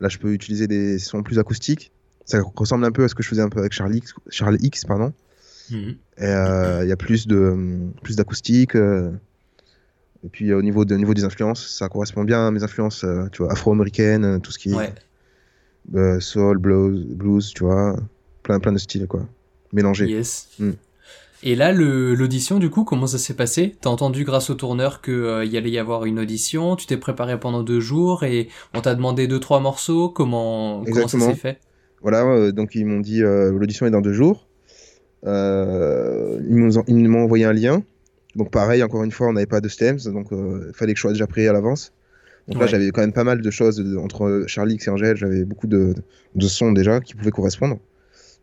Là, 0.00 0.08
je 0.08 0.18
peux 0.18 0.32
utiliser 0.32 0.66
des 0.66 0.98
sons 0.98 1.22
plus 1.22 1.38
acoustiques. 1.38 1.92
Ça 2.24 2.40
ressemble 2.56 2.84
un 2.84 2.90
peu 2.92 3.04
à 3.04 3.08
ce 3.08 3.14
que 3.14 3.22
je 3.22 3.28
faisais 3.28 3.42
un 3.42 3.48
peu 3.48 3.58
avec 3.60 3.72
Charlie 3.72 3.98
X, 3.98 4.14
Charlie 4.30 4.58
X 4.62 4.84
pardon. 4.84 5.12
Mhm. 5.70 5.94
Et, 6.18 6.24
euh, 6.24 6.80
Il 6.84 6.88
y 6.88 6.92
a 6.92 6.96
plus 6.96 7.26
de 7.26 7.54
plus 8.02 8.16
d'acoustique. 8.16 8.74
et 8.76 10.28
puis 10.32 10.52
au 10.54 10.62
niveau 10.62 10.84
de 10.86 10.94
au 10.94 10.98
niveau 10.98 11.12
des 11.14 11.24
influences, 11.24 11.66
ça 11.78 11.88
correspond 11.88 12.24
bien 12.24 12.46
à 12.46 12.50
mes 12.50 12.62
influences, 12.62 13.04
tu 13.32 13.42
vois, 13.42 13.52
afro-américaines, 13.52 14.40
tout 14.40 14.50
ce 14.52 14.58
qui 14.58 14.70
est 14.70 14.74
Ouais. 15.92 16.20
soul, 16.20 16.58
blues, 16.58 17.04
blues, 17.06 17.52
tu 17.54 17.64
vois, 17.64 17.96
plein 18.42 18.58
plein 18.58 18.72
de 18.72 18.78
styles 18.78 19.06
quoi, 19.06 19.26
mélangés. 19.74 20.06
Yes. 20.06 20.48
Mm. 20.58 20.70
Et 21.46 21.56
là, 21.56 21.72
l'audition, 21.72 22.58
du 22.58 22.70
coup, 22.70 22.84
comment 22.84 23.06
ça 23.06 23.18
s'est 23.18 23.34
passé? 23.34 23.76
T'as 23.82 23.90
entendu 23.90 24.24
grâce 24.24 24.48
au 24.48 24.54
tourneur 24.54 25.02
que 25.02 25.12
euh, 25.12 25.44
y 25.44 25.58
allait 25.58 25.70
y 25.70 25.78
avoir 25.78 26.06
une 26.06 26.18
audition, 26.18 26.74
tu 26.74 26.86
t'es 26.86 26.96
préparé 26.96 27.38
pendant 27.38 27.62
deux 27.62 27.80
jours 27.80 28.24
et 28.24 28.48
on 28.72 28.80
t'a 28.80 28.94
demandé 28.94 29.26
deux 29.26 29.40
trois 29.40 29.60
morceaux. 29.60 30.08
Comment 30.08 30.82
comment 30.90 31.06
ça 31.06 31.20
s'est 31.20 31.34
fait? 31.34 31.58
Voilà, 32.00 32.24
euh, 32.24 32.50
donc 32.50 32.74
ils 32.74 32.86
m'ont 32.86 33.00
dit 33.00 33.22
euh, 33.22 33.52
l'audition 33.52 33.84
est 33.84 33.90
dans 33.90 34.00
deux 34.00 34.14
jours. 34.14 34.46
Ils 35.26 35.30
m'ont 37.08 37.24
envoyé 37.24 37.44
un 37.44 37.52
lien. 37.52 37.82
Donc 38.36 38.50
pareil, 38.50 38.82
encore 38.82 39.04
une 39.04 39.12
fois, 39.12 39.28
on 39.28 39.34
n'avait 39.34 39.46
pas 39.46 39.60
de 39.60 39.68
stems, 39.68 39.98
donc 40.06 40.28
il 40.32 40.72
fallait 40.72 40.94
que 40.94 40.98
je 40.98 41.02
sois 41.02 41.12
déjà 41.12 41.26
prêt 41.26 41.46
à 41.46 41.52
l'avance. 41.52 41.92
Donc 42.48 42.60
là, 42.60 42.66
j'avais 42.66 42.90
quand 42.90 43.00
même 43.02 43.12
pas 43.12 43.24
mal 43.24 43.40
de 43.42 43.50
choses 43.50 43.76
de- 43.76 43.96
entre 43.96 44.44
Charlie 44.46 44.74
X 44.74 44.86
et 44.86 44.90
Angèle, 44.90 45.16
j'avais 45.16 45.44
beaucoup 45.44 45.66
de, 45.66 45.94
de 46.34 46.46
sons 46.46 46.72
déjà 46.72 47.00
qui 47.00 47.14
pouvaient 47.14 47.30
correspondre. 47.30 47.78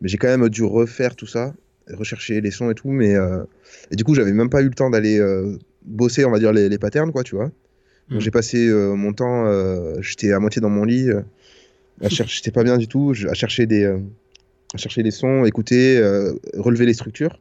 Mais 0.01 0.07
j'ai 0.07 0.17
quand 0.17 0.27
même 0.27 0.49
dû 0.49 0.63
refaire 0.63 1.15
tout 1.15 1.27
ça, 1.27 1.53
rechercher 1.93 2.41
les 2.41 2.51
sons 2.51 2.69
et 2.71 2.75
tout. 2.75 2.89
Mais 2.89 3.15
euh, 3.15 3.43
et 3.91 3.95
du 3.95 4.03
coup, 4.03 4.15
j'avais 4.15 4.33
même 4.33 4.49
pas 4.49 4.61
eu 4.61 4.65
le 4.65 4.73
temps 4.73 4.89
d'aller 4.89 5.19
euh, 5.19 5.57
bosser, 5.85 6.25
on 6.25 6.31
va 6.31 6.39
dire 6.39 6.51
les, 6.51 6.69
les 6.69 6.77
patterns, 6.77 7.11
quoi, 7.11 7.23
tu 7.23 7.35
vois. 7.35 7.51
Donc 8.09 8.19
Mm. 8.19 8.19
j'ai 8.19 8.31
passé 8.31 8.67
euh, 8.67 8.93
mon 8.95 9.13
temps, 9.13 9.45
j'étais 10.01 10.33
à 10.33 10.39
moitié 10.39 10.61
dans 10.61 10.69
mon 10.69 10.83
lit, 10.83 11.09
à 12.01 12.09
chercher, 12.09 12.35
j'étais 12.37 12.51
pas 12.51 12.63
bien 12.63 12.77
du 12.77 12.87
tout, 12.87 13.13
à 13.29 13.33
chercher 13.33 13.67
des, 13.67 13.85
à 13.85 14.77
chercher 14.77 15.03
des 15.03 15.11
sons, 15.11 15.45
écouter, 15.45 16.01
relever 16.57 16.85
les 16.85 16.93
structures. 16.93 17.39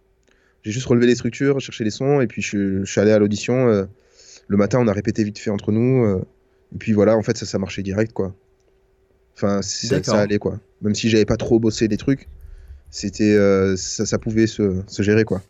J'ai 0.62 0.72
juste 0.72 0.86
relevé 0.86 1.06
les 1.06 1.14
structures, 1.14 1.58
cherché 1.60 1.82
les 1.84 1.90
sons, 1.90 2.20
et 2.20 2.26
puis 2.26 2.42
je, 2.42 2.84
je 2.84 2.90
suis 2.90 3.00
allé 3.00 3.10
à 3.10 3.18
l'audition. 3.18 3.66
le 3.66 4.56
matin, 4.56 4.78
on 4.80 4.86
a 4.86 4.92
répété 4.92 5.24
vite 5.24 5.38
fait 5.38 5.50
entre 5.50 5.72
nous, 5.72 6.20
et 6.72 6.78
puis 6.78 6.92
voilà, 6.92 7.16
en 7.16 7.22
fait, 7.22 7.36
ça, 7.36 7.46
ça 7.46 7.58
marchait 7.58 7.82
direct, 7.82 8.12
quoi. 8.12 8.34
Enfin, 9.34 9.62
ça, 9.62 10.02
ça 10.02 10.20
allait, 10.20 10.38
quoi. 10.38 10.60
Même 10.82 10.94
si 10.94 11.08
j'avais 11.08 11.24
pas 11.24 11.38
trop 11.38 11.58
bossé 11.58 11.88
des 11.88 11.96
trucs, 11.96 12.28
c'était, 12.90 13.34
euh, 13.34 13.76
ça, 13.76 14.06
ça 14.06 14.18
pouvait 14.18 14.46
se, 14.46 14.82
se 14.86 15.02
gérer, 15.02 15.24
quoi. 15.24 15.42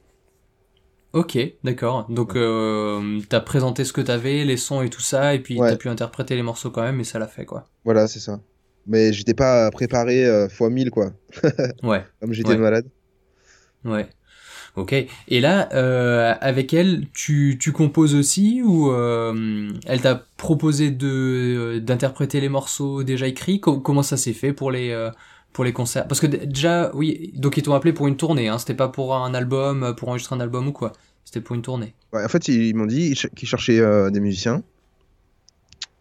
Ok, 1.12 1.36
d'accord. 1.64 2.08
Donc 2.08 2.36
euh, 2.36 3.20
t'as 3.28 3.40
présenté 3.40 3.84
ce 3.84 3.92
que 3.92 4.00
t'avais, 4.00 4.44
les 4.44 4.56
sons 4.56 4.82
et 4.82 4.90
tout 4.90 5.00
ça, 5.00 5.34
et 5.34 5.40
puis 5.40 5.58
Ouais. 5.58 5.68
t'as 5.68 5.76
pu 5.76 5.88
interpréter 5.88 6.36
les 6.36 6.42
morceaux 6.42 6.70
quand 6.70 6.82
même, 6.82 7.00
et 7.00 7.04
ça 7.04 7.18
l'a 7.18 7.26
fait 7.26 7.44
quoi. 7.44 7.64
Voilà, 7.84 8.06
c'est 8.08 8.20
ça. 8.20 8.40
Mais 8.86 9.12
j'étais 9.12 9.34
pas 9.34 9.70
préparé 9.70 10.24
euh, 10.26 10.48
fois 10.48 10.70
1000, 10.70 10.90
quoi. 10.90 11.12
Ouais, 11.82 12.04
Comme 12.20 12.32
j'étais 12.32 12.50
Ouais. 12.50 12.56
malade. 12.56 12.86
ouais. 13.84 14.08
Ok. 14.76 14.94
Et 15.28 15.40
là, 15.40 15.68
euh, 15.74 16.34
avec 16.40 16.74
elle, 16.74 17.08
tu, 17.14 17.58
tu 17.60 17.72
composes 17.72 18.14
aussi 18.14 18.62
ou 18.62 18.90
euh, 18.92 19.70
elle 19.86 20.00
t'a 20.02 20.26
proposé 20.38 20.90
de 20.92 21.80
d'interpréter 21.82 22.40
les 22.40 22.48
morceaux 22.50 23.02
déjà 23.04 23.26
écrits? 23.28 23.60
Co- 23.60 23.80
Comment 23.80 24.02
ça 24.04 24.16
s'est 24.16 24.32
fait 24.34 24.52
pour 24.54 24.70
les 24.72 24.92
pour 25.52 25.64
les 25.64 25.72
concerts 25.72 26.06
Parce 26.08 26.20
que 26.20 26.26
déjà, 26.26 26.90
oui, 26.94 27.32
donc 27.36 27.56
ils 27.56 27.62
t'ont 27.62 27.74
appelé 27.74 27.92
pour 27.92 28.06
une 28.06 28.16
tournée. 28.16 28.48
Hein, 28.48 28.58
C'était 28.58 28.74
pas 28.74 28.88
pour 28.88 29.14
un 29.16 29.34
album, 29.34 29.94
pour 29.96 30.08
enregistrer 30.08 30.36
un 30.36 30.40
album 30.40 30.68
ou 30.68 30.72
quoi. 30.72 30.92
C'était 31.24 31.40
pour 31.40 31.54
une 31.56 31.62
tournée. 31.62 31.94
Ouais, 32.12 32.24
en 32.24 32.28
fait, 32.28 32.48
ils 32.48 32.74
m'ont 32.74 32.86
dit 32.86 33.14
qu'ils 33.36 33.48
cherchaient 33.48 33.78
euh, 33.80 34.10
des 34.10 34.20
musiciens. 34.20 34.62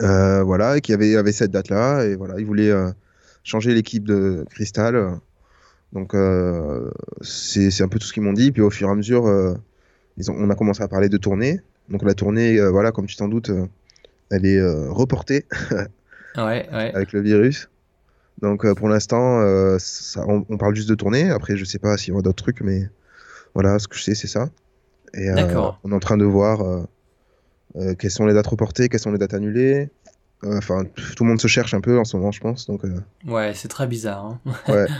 Euh, 0.01 0.43
voilà, 0.43 0.77
et 0.77 0.81
qu'il 0.81 0.93
y 0.93 0.95
avait, 0.95 1.15
avait 1.15 1.31
cette 1.31 1.51
date-là. 1.51 2.05
Et 2.05 2.15
voilà, 2.15 2.39
ils 2.39 2.45
voulaient 2.45 2.69
euh, 2.71 2.89
changer 3.43 3.73
l'équipe 3.73 4.05
de 4.05 4.45
Crystal. 4.49 4.95
euh. 4.95 5.11
Donc, 5.93 6.13
euh, 6.13 6.89
c'est 7.21 7.81
un 7.81 7.87
peu 7.87 7.99
tout 7.99 8.05
ce 8.07 8.13
qu'ils 8.13 8.23
m'ont 8.23 8.33
dit. 8.33 8.51
Puis 8.51 8.61
au 8.61 8.69
fur 8.69 8.87
et 8.87 8.91
à 8.91 8.95
mesure, 8.95 9.27
euh, 9.27 9.53
ils 10.17 10.29
ont, 10.31 10.35
on 10.37 10.49
a 10.49 10.55
commencé 10.55 10.81
à 10.83 10.87
parler 10.87 11.09
de 11.09 11.17
tournée. 11.17 11.59
Donc, 11.89 12.03
la 12.03 12.13
tournée, 12.13 12.57
euh, 12.59 12.69
voilà, 12.69 12.91
comme 12.91 13.07
tu 13.07 13.15
t'en 13.15 13.27
doutes, 13.27 13.49
euh, 13.49 13.65
elle 14.31 14.45
est 14.45 14.57
euh, 14.59 14.91
reportée 14.91 15.45
Ouais, 16.37 16.69
ouais. 16.71 16.91
avec 16.93 17.11
le 17.11 17.21
virus. 17.21 17.69
Donc, 18.41 18.65
euh, 18.65 18.73
pour 18.73 18.89
l'instant, 18.89 19.41
euh, 19.41 19.77
on, 20.17 20.45
on 20.49 20.57
parle 20.57 20.75
juste 20.75 20.89
de 20.89 20.95
tournée. 20.95 21.29
Après, 21.29 21.57
je 21.57 21.65
sais 21.65 21.79
pas 21.79 21.97
s'il 21.97 22.09
y 22.09 22.11
aura 22.11 22.21
d'autres 22.21 22.43
trucs, 22.43 22.61
mais 22.61 22.89
voilà, 23.53 23.79
ce 23.79 23.87
que 23.87 23.95
je 23.97 24.03
sais, 24.03 24.15
c'est 24.15 24.27
ça. 24.27 24.49
Et 25.13 25.29
euh, 25.29 25.35
D'accord. 25.35 25.79
on 25.83 25.91
est 25.91 25.95
en 25.95 25.99
train 25.99 26.17
de 26.17 26.25
voir 26.25 26.85
quelles 27.97 28.11
sont 28.11 28.25
les 28.25 28.33
dates 28.33 28.47
reportées, 28.47 28.89
quelles 28.89 28.99
sont 28.99 29.11
les 29.11 29.17
dates 29.17 29.33
annulées. 29.33 29.89
Enfin, 30.43 30.85
tout 31.15 31.23
le 31.23 31.29
monde 31.29 31.41
se 31.41 31.47
cherche 31.47 31.73
un 31.73 31.81
peu 31.81 31.99
en 31.99 32.05
ce 32.05 32.15
moment, 32.15 32.31
je 32.31 32.39
pense. 32.39 32.67
Donc, 32.67 32.83
Ouais, 33.27 33.53
c'est 33.53 33.67
très 33.67 33.87
bizarre. 33.87 34.25
Hein. 34.25 34.39
ouais. 34.67 34.87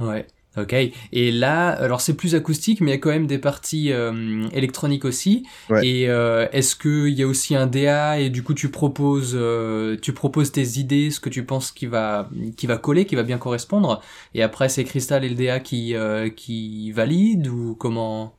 Ouais, 0.00 0.26
ok. 0.56 0.74
Et 1.12 1.30
là, 1.32 1.68
alors 1.68 2.00
c'est 2.00 2.14
plus 2.14 2.34
acoustique, 2.34 2.80
mais 2.80 2.92
il 2.92 2.94
y 2.94 2.96
a 2.96 3.00
quand 3.00 3.10
même 3.10 3.26
des 3.26 3.38
parties 3.38 3.92
euh, 3.92 4.46
électroniques 4.52 5.04
aussi. 5.04 5.46
Ouais. 5.70 5.86
Et 5.86 6.08
euh, 6.08 6.46
est-ce 6.52 6.76
qu'il 6.76 7.14
y 7.14 7.22
a 7.22 7.26
aussi 7.26 7.54
un 7.54 7.66
DA 7.66 8.18
et 8.18 8.30
du 8.30 8.42
coup 8.42 8.54
tu 8.54 8.68
proposes, 8.70 9.34
euh, 9.34 9.96
tu 10.00 10.12
proposes 10.12 10.52
tes 10.52 10.78
idées, 10.78 11.10
ce 11.10 11.20
que 11.20 11.28
tu 11.28 11.44
penses 11.44 11.72
qui 11.72 11.86
va, 11.86 12.28
qui 12.56 12.66
va 12.66 12.76
coller, 12.76 13.04
qui 13.04 13.16
va 13.16 13.22
bien 13.22 13.38
correspondre. 13.38 14.02
Et 14.34 14.42
après 14.42 14.68
c'est 14.68 14.84
Crystal 14.84 15.24
et 15.24 15.28
le 15.28 15.34
DA 15.34 15.60
qui, 15.60 15.94
qui 16.36 16.92
valident 16.92 17.48
ou 17.48 17.74
comment? 17.74 18.34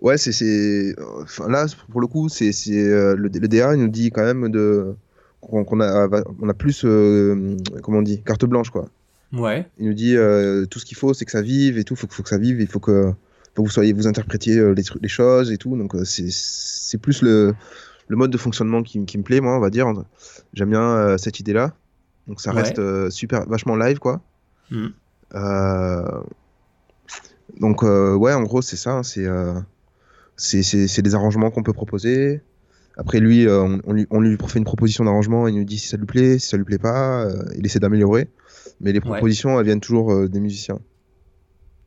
Ouais, 0.00 0.18
c'est, 0.18 0.32
c'est, 0.32 0.94
enfin, 1.22 1.48
là, 1.48 1.66
pour 1.90 2.00
le 2.00 2.08
coup, 2.08 2.28
c'est, 2.28 2.52
c'est 2.52 2.72
le, 2.72 3.14
le 3.14 3.48
DA 3.48 3.74
il 3.74 3.80
nous 3.80 3.88
dit 3.88 4.10
quand 4.10 4.24
même 4.24 4.50
de 4.50 4.94
qu'on, 5.40 5.64
qu'on 5.64 5.80
a, 5.80 6.08
on 6.40 6.48
a 6.48 6.54
plus, 6.54 6.82
comment 7.82 7.98
on 7.98 8.02
dit, 8.02 8.22
carte 8.22 8.44
blanche 8.44 8.70
quoi. 8.70 8.88
Ouais, 9.34 9.68
Il 9.78 9.86
nous 9.88 9.94
dit 9.94 10.16
euh, 10.16 10.64
tout 10.66 10.78
ce 10.78 10.84
qu'il 10.84 10.96
faut, 10.96 11.12
c'est 11.14 11.24
que 11.24 11.30
ça 11.32 11.42
vive 11.42 11.76
et 11.78 11.84
tout. 11.84 11.96
Faut, 11.96 12.06
faut 12.08 12.22
que 12.22 12.28
ça 12.28 12.38
vive. 12.38 12.60
Il 12.60 12.68
faut 12.68 12.78
que, 12.80 13.12
faut 13.54 13.62
que 13.62 13.68
vous 13.68 13.72
soyez, 13.72 13.92
vous 13.92 14.06
interprétiez 14.06 14.58
euh, 14.58 14.74
les, 14.74 15.08
choses 15.08 15.50
et 15.50 15.56
tout. 15.58 15.76
Donc 15.76 15.94
euh, 15.94 16.04
c'est, 16.04 16.98
plus 16.98 17.22
le, 17.22 17.54
le 18.08 18.16
mode 18.16 18.30
de 18.30 18.38
fonctionnement 18.38 18.82
qui, 18.82 19.04
qui 19.06 19.18
me 19.18 19.22
plaît, 19.24 19.40
moi, 19.40 19.56
on 19.56 19.60
va 19.60 19.70
dire. 19.70 19.92
J'aime 20.52 20.70
bien 20.70 20.82
euh, 20.82 21.18
cette 21.18 21.40
idée-là. 21.40 21.74
Donc 22.28 22.40
ça 22.40 22.52
Ouais. 22.52 22.62
reste 22.62 22.78
euh, 22.78 23.10
super, 23.10 23.46
vachement 23.48 23.76
live, 23.76 23.98
quoi. 23.98 24.22
Euh, 25.34 26.22
donc 27.60 27.82
ouais, 27.82 28.32
en 28.32 28.42
gros, 28.42 28.62
c'est 28.62 28.76
ça. 28.76 28.92
hein, 28.92 29.02
c'est, 30.36 30.62
c'est 30.62 31.02
des 31.02 31.14
arrangements 31.14 31.50
qu'on 31.50 31.62
peut 31.62 31.72
proposer. 31.72 32.40
Après 32.96 33.18
lui, 33.20 33.46
euh, 33.48 33.60
on, 33.62 33.80
on 33.86 33.92
lui, 33.92 34.06
on 34.10 34.20
lui 34.20 34.36
fait 34.46 34.58
une 34.58 34.64
proposition 34.64 35.04
d'arrangement, 35.04 35.48
il 35.48 35.56
nous 35.56 35.64
dit 35.64 35.78
si 35.78 35.88
ça 35.88 35.96
lui 35.96 36.06
plaît, 36.06 36.38
si 36.38 36.48
ça 36.48 36.56
lui 36.56 36.64
plaît 36.64 36.78
pas, 36.78 37.24
euh, 37.24 37.42
il 37.56 37.66
essaie 37.66 37.80
d'améliorer. 37.80 38.28
Mais 38.80 38.92
les 38.92 38.98
Ouais. 39.00 39.04
propositions, 39.04 39.58
elles 39.58 39.66
viennent 39.66 39.80
toujours 39.80 40.12
euh, 40.12 40.28
des 40.28 40.40
musiciens. 40.40 40.78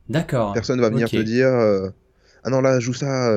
d'accord. 0.08 0.52
Personne 0.52 0.80
va 0.80 0.88
venir 0.90 1.08
te 1.10 1.16
dire 1.16 1.48
ah 2.44 2.50
non 2.50 2.60
là 2.60 2.78
joue 2.80 2.94
ça, 2.94 3.30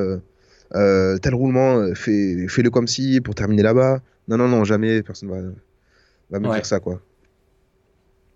tel 0.72 1.34
roulement, 1.34 1.94
fais, 1.94 2.46
fais-le 2.48 2.70
comme 2.70 2.86
si 2.88 3.20
pour 3.20 3.34
terminer 3.34 3.62
là-bas. 3.62 4.00
Non 4.28 4.36
non 4.36 4.48
non 4.48 4.64
jamais 4.64 5.02
personne 5.02 5.30
va, 5.30 5.36
va 6.30 6.38
me 6.40 6.48
Ouais. 6.48 6.56
dire 6.56 6.66
ça 6.66 6.78
quoi. 6.80 7.00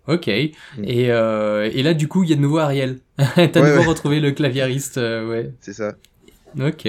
Ok. 0.07 0.27
Et, 0.29 0.53
euh, 0.83 1.69
et 1.73 1.83
là 1.83 1.93
du 1.93 2.07
coup 2.07 2.23
il 2.23 2.29
y 2.29 2.33
a 2.33 2.35
de 2.35 2.41
nouveau 2.41 2.59
Ariel. 2.59 2.99
T'as 3.17 3.35
Ouais, 3.35 3.47
de 3.49 3.59
nouveau 3.59 3.79
ouais. 3.79 3.85
retrouvé 3.85 4.19
le 4.19 4.31
claviériste, 4.31 4.97
euh, 4.97 5.27
ouais. 5.29 5.51
C'est 5.61 5.73
ça. 5.73 5.95
Ok, 6.59 6.87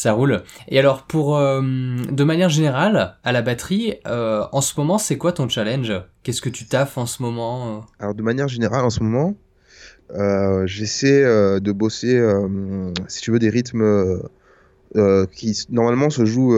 ça 0.00 0.12
roule. 0.12 0.42
Et 0.68 0.78
alors 0.78 1.02
pour 1.02 1.36
euh, 1.36 1.60
de 1.60 2.24
manière 2.24 2.48
générale 2.48 3.18
à 3.22 3.32
la 3.32 3.42
batterie, 3.42 3.96
euh, 4.06 4.44
en 4.50 4.62
ce 4.62 4.72
moment 4.80 4.96
c'est 4.96 5.18
quoi 5.18 5.32
ton 5.32 5.46
challenge? 5.46 5.92
Qu'est-ce 6.22 6.40
que 6.40 6.48
tu 6.48 6.64
taffes 6.66 6.96
en 6.96 7.04
ce 7.04 7.22
moment 7.22 7.68
euh? 7.68 7.80
Alors 7.98 8.14
de 8.14 8.22
manière 8.22 8.48
générale 8.48 8.82
en 8.82 8.88
ce 8.88 9.02
moment, 9.02 9.34
euh, 10.14 10.66
j'essaie 10.66 11.22
de 11.60 11.72
bosser, 11.72 12.18
si 13.08 13.20
tu 13.20 13.30
veux, 13.30 13.38
des 13.38 13.50
rythmes 13.50 14.22
qui 15.32 15.66
normalement 15.68 16.08
se 16.08 16.24
jouent 16.24 16.56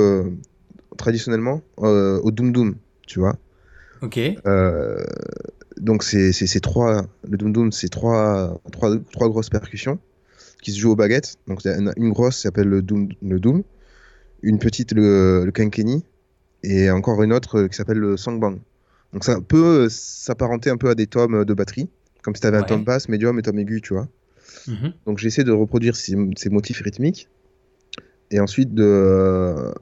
traditionnellement 0.97 1.63
au 1.79 2.31
doom 2.31 2.53
doom, 2.53 2.77
tu 3.09 3.19
vois. 3.19 3.35
Ok, 4.03 4.21
donc 5.79 6.05
c'est 6.05 6.61
trois, 6.61 7.03
le 7.29 7.37
doom 7.37 7.53
doom, 7.53 7.73
c'est 7.73 7.89
trois, 7.89 8.61
trois, 8.71 8.95
trois 9.11 9.29
grosses 9.29 9.51
percussions 9.51 9.99
qui 10.63 10.73
se 10.73 10.79
jouent 10.79 10.93
aux 10.93 10.97
baguettes. 10.97 11.37
Donc 11.47 11.63
il 11.65 11.71
y 11.71 11.75
en 11.75 11.89
a 11.89 11.93
une 11.97 12.11
grosse 12.11 12.37
qui 12.37 12.43
s'appelle 12.43 12.69
le 12.69 12.81
doom, 12.81 13.09
le 13.21 13.39
doom, 13.39 13.63
une 14.43 14.59
petite 14.59 14.93
le, 14.93 15.45
le 15.45 15.53
kankeni 15.53 16.05
et 16.63 16.91
encore 16.91 17.23
une 17.23 17.33
autre 17.35 17.65
qui 17.67 17.77
s'appelle 17.77 17.99
le 17.99 18.17
sangbang. 18.17 18.59
Donc 19.13 19.25
ça 19.25 19.41
peut 19.43 19.85
euh, 19.85 19.89
s'apparenter 19.91 20.71
un 20.71 20.79
peu 20.79 20.89
à 20.89 20.95
des 20.95 21.07
tomes 21.07 21.45
de 21.45 21.53
batterie, 21.55 21.91
comme 22.23 22.35
si 22.35 22.41
tu 22.41 22.47
avais 22.47 22.57
un 22.57 22.63
tome 22.63 22.85
basse, 22.85 23.09
médium 23.11 23.39
et 23.39 23.43
tome 23.43 23.59
aigu, 23.59 23.83
tu 23.83 23.93
vois. 23.93 24.09
Mhm. 24.67 24.93
Donc 25.07 25.19
j'essaie 25.19 25.45
de 25.45 25.53
reproduire 25.53 25.97
ces, 25.97 26.17
ces 26.37 26.49
motifs 26.49 26.81
rythmiques 26.81 27.29
et 28.31 28.41
ensuite 28.41 28.73
de, 28.73 28.83
euh, 28.85 29.73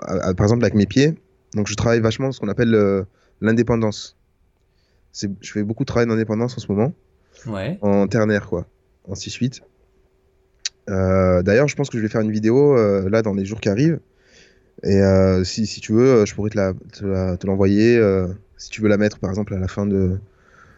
à- 0.00 0.28
à- 0.30 0.34
par 0.34 0.46
exemple 0.46 0.64
avec 0.64 0.74
mes 0.74 0.86
pieds, 0.86 1.14
Donc 1.54 1.66
je 1.68 1.74
travaille 1.74 2.00
vachement 2.00 2.32
ce 2.32 2.40
qu'on 2.40 2.48
appelle 2.48 2.74
euh, 2.74 3.04
l'indépendance. 3.40 4.16
Je 5.12 5.28
fais 5.42 5.62
beaucoup 5.64 5.82
de 5.84 5.86
travail 5.86 6.06
d'indépendance 6.06 6.56
en 6.56 6.60
ce 6.60 6.70
moment, 6.70 6.92
Ouais. 7.46 7.78
en 7.82 8.06
ternaire, 8.06 8.46
quoi, 8.48 8.66
en 9.08 9.14
6-8. 9.14 9.60
Euh, 9.60 9.64
D'ailleurs, 10.88 11.68
je 11.68 11.76
pense 11.76 11.88
que 11.90 11.96
je 11.98 12.02
vais 12.02 12.08
faire 12.08 12.20
une 12.20 12.32
vidéo 12.32 12.76
euh, 12.76 13.08
là 13.08 13.22
dans 13.22 13.34
les 13.34 13.44
jours 13.44 13.60
qui 13.60 13.68
arrivent. 13.68 14.00
Et 14.82 14.96
euh, 15.00 15.44
si, 15.44 15.66
si 15.66 15.80
tu 15.80 15.92
veux, 15.92 16.08
euh, 16.08 16.26
je 16.26 16.34
pourrais 16.34 16.50
te 16.50 16.56
la- 16.56 16.72
la- 17.02 17.36
l'envoyer. 17.44 17.96
euh, 17.98 18.28
si 18.56 18.70
tu 18.70 18.80
veux 18.82 18.88
la 18.88 18.96
mettre, 18.98 19.18
par 19.18 19.30
exemple, 19.30 19.54
à 19.54 19.58
la 19.58 19.68
fin 19.68 19.86
de, 19.86 20.18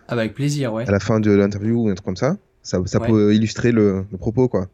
Ah 0.08 0.14
bah 0.16 0.22
avec 0.22 0.34
plaisir, 0.34 0.72
ouais. 0.72 0.86
à 0.88 0.90
la 0.92 1.00
fin 1.00 1.18
de 1.20 1.30
l'interview 1.32 1.84
ou 1.84 1.88
un 1.88 1.94
truc 1.94 2.04
comme 2.04 2.16
ça. 2.16 2.36
Ça, 2.62 2.80
ça 2.86 3.00
Ouais. 3.00 3.08
peut 3.08 3.34
illustrer 3.34 3.72
le, 3.72 4.04
le 4.12 4.18
propos, 4.18 4.48
quoi. 4.48 4.68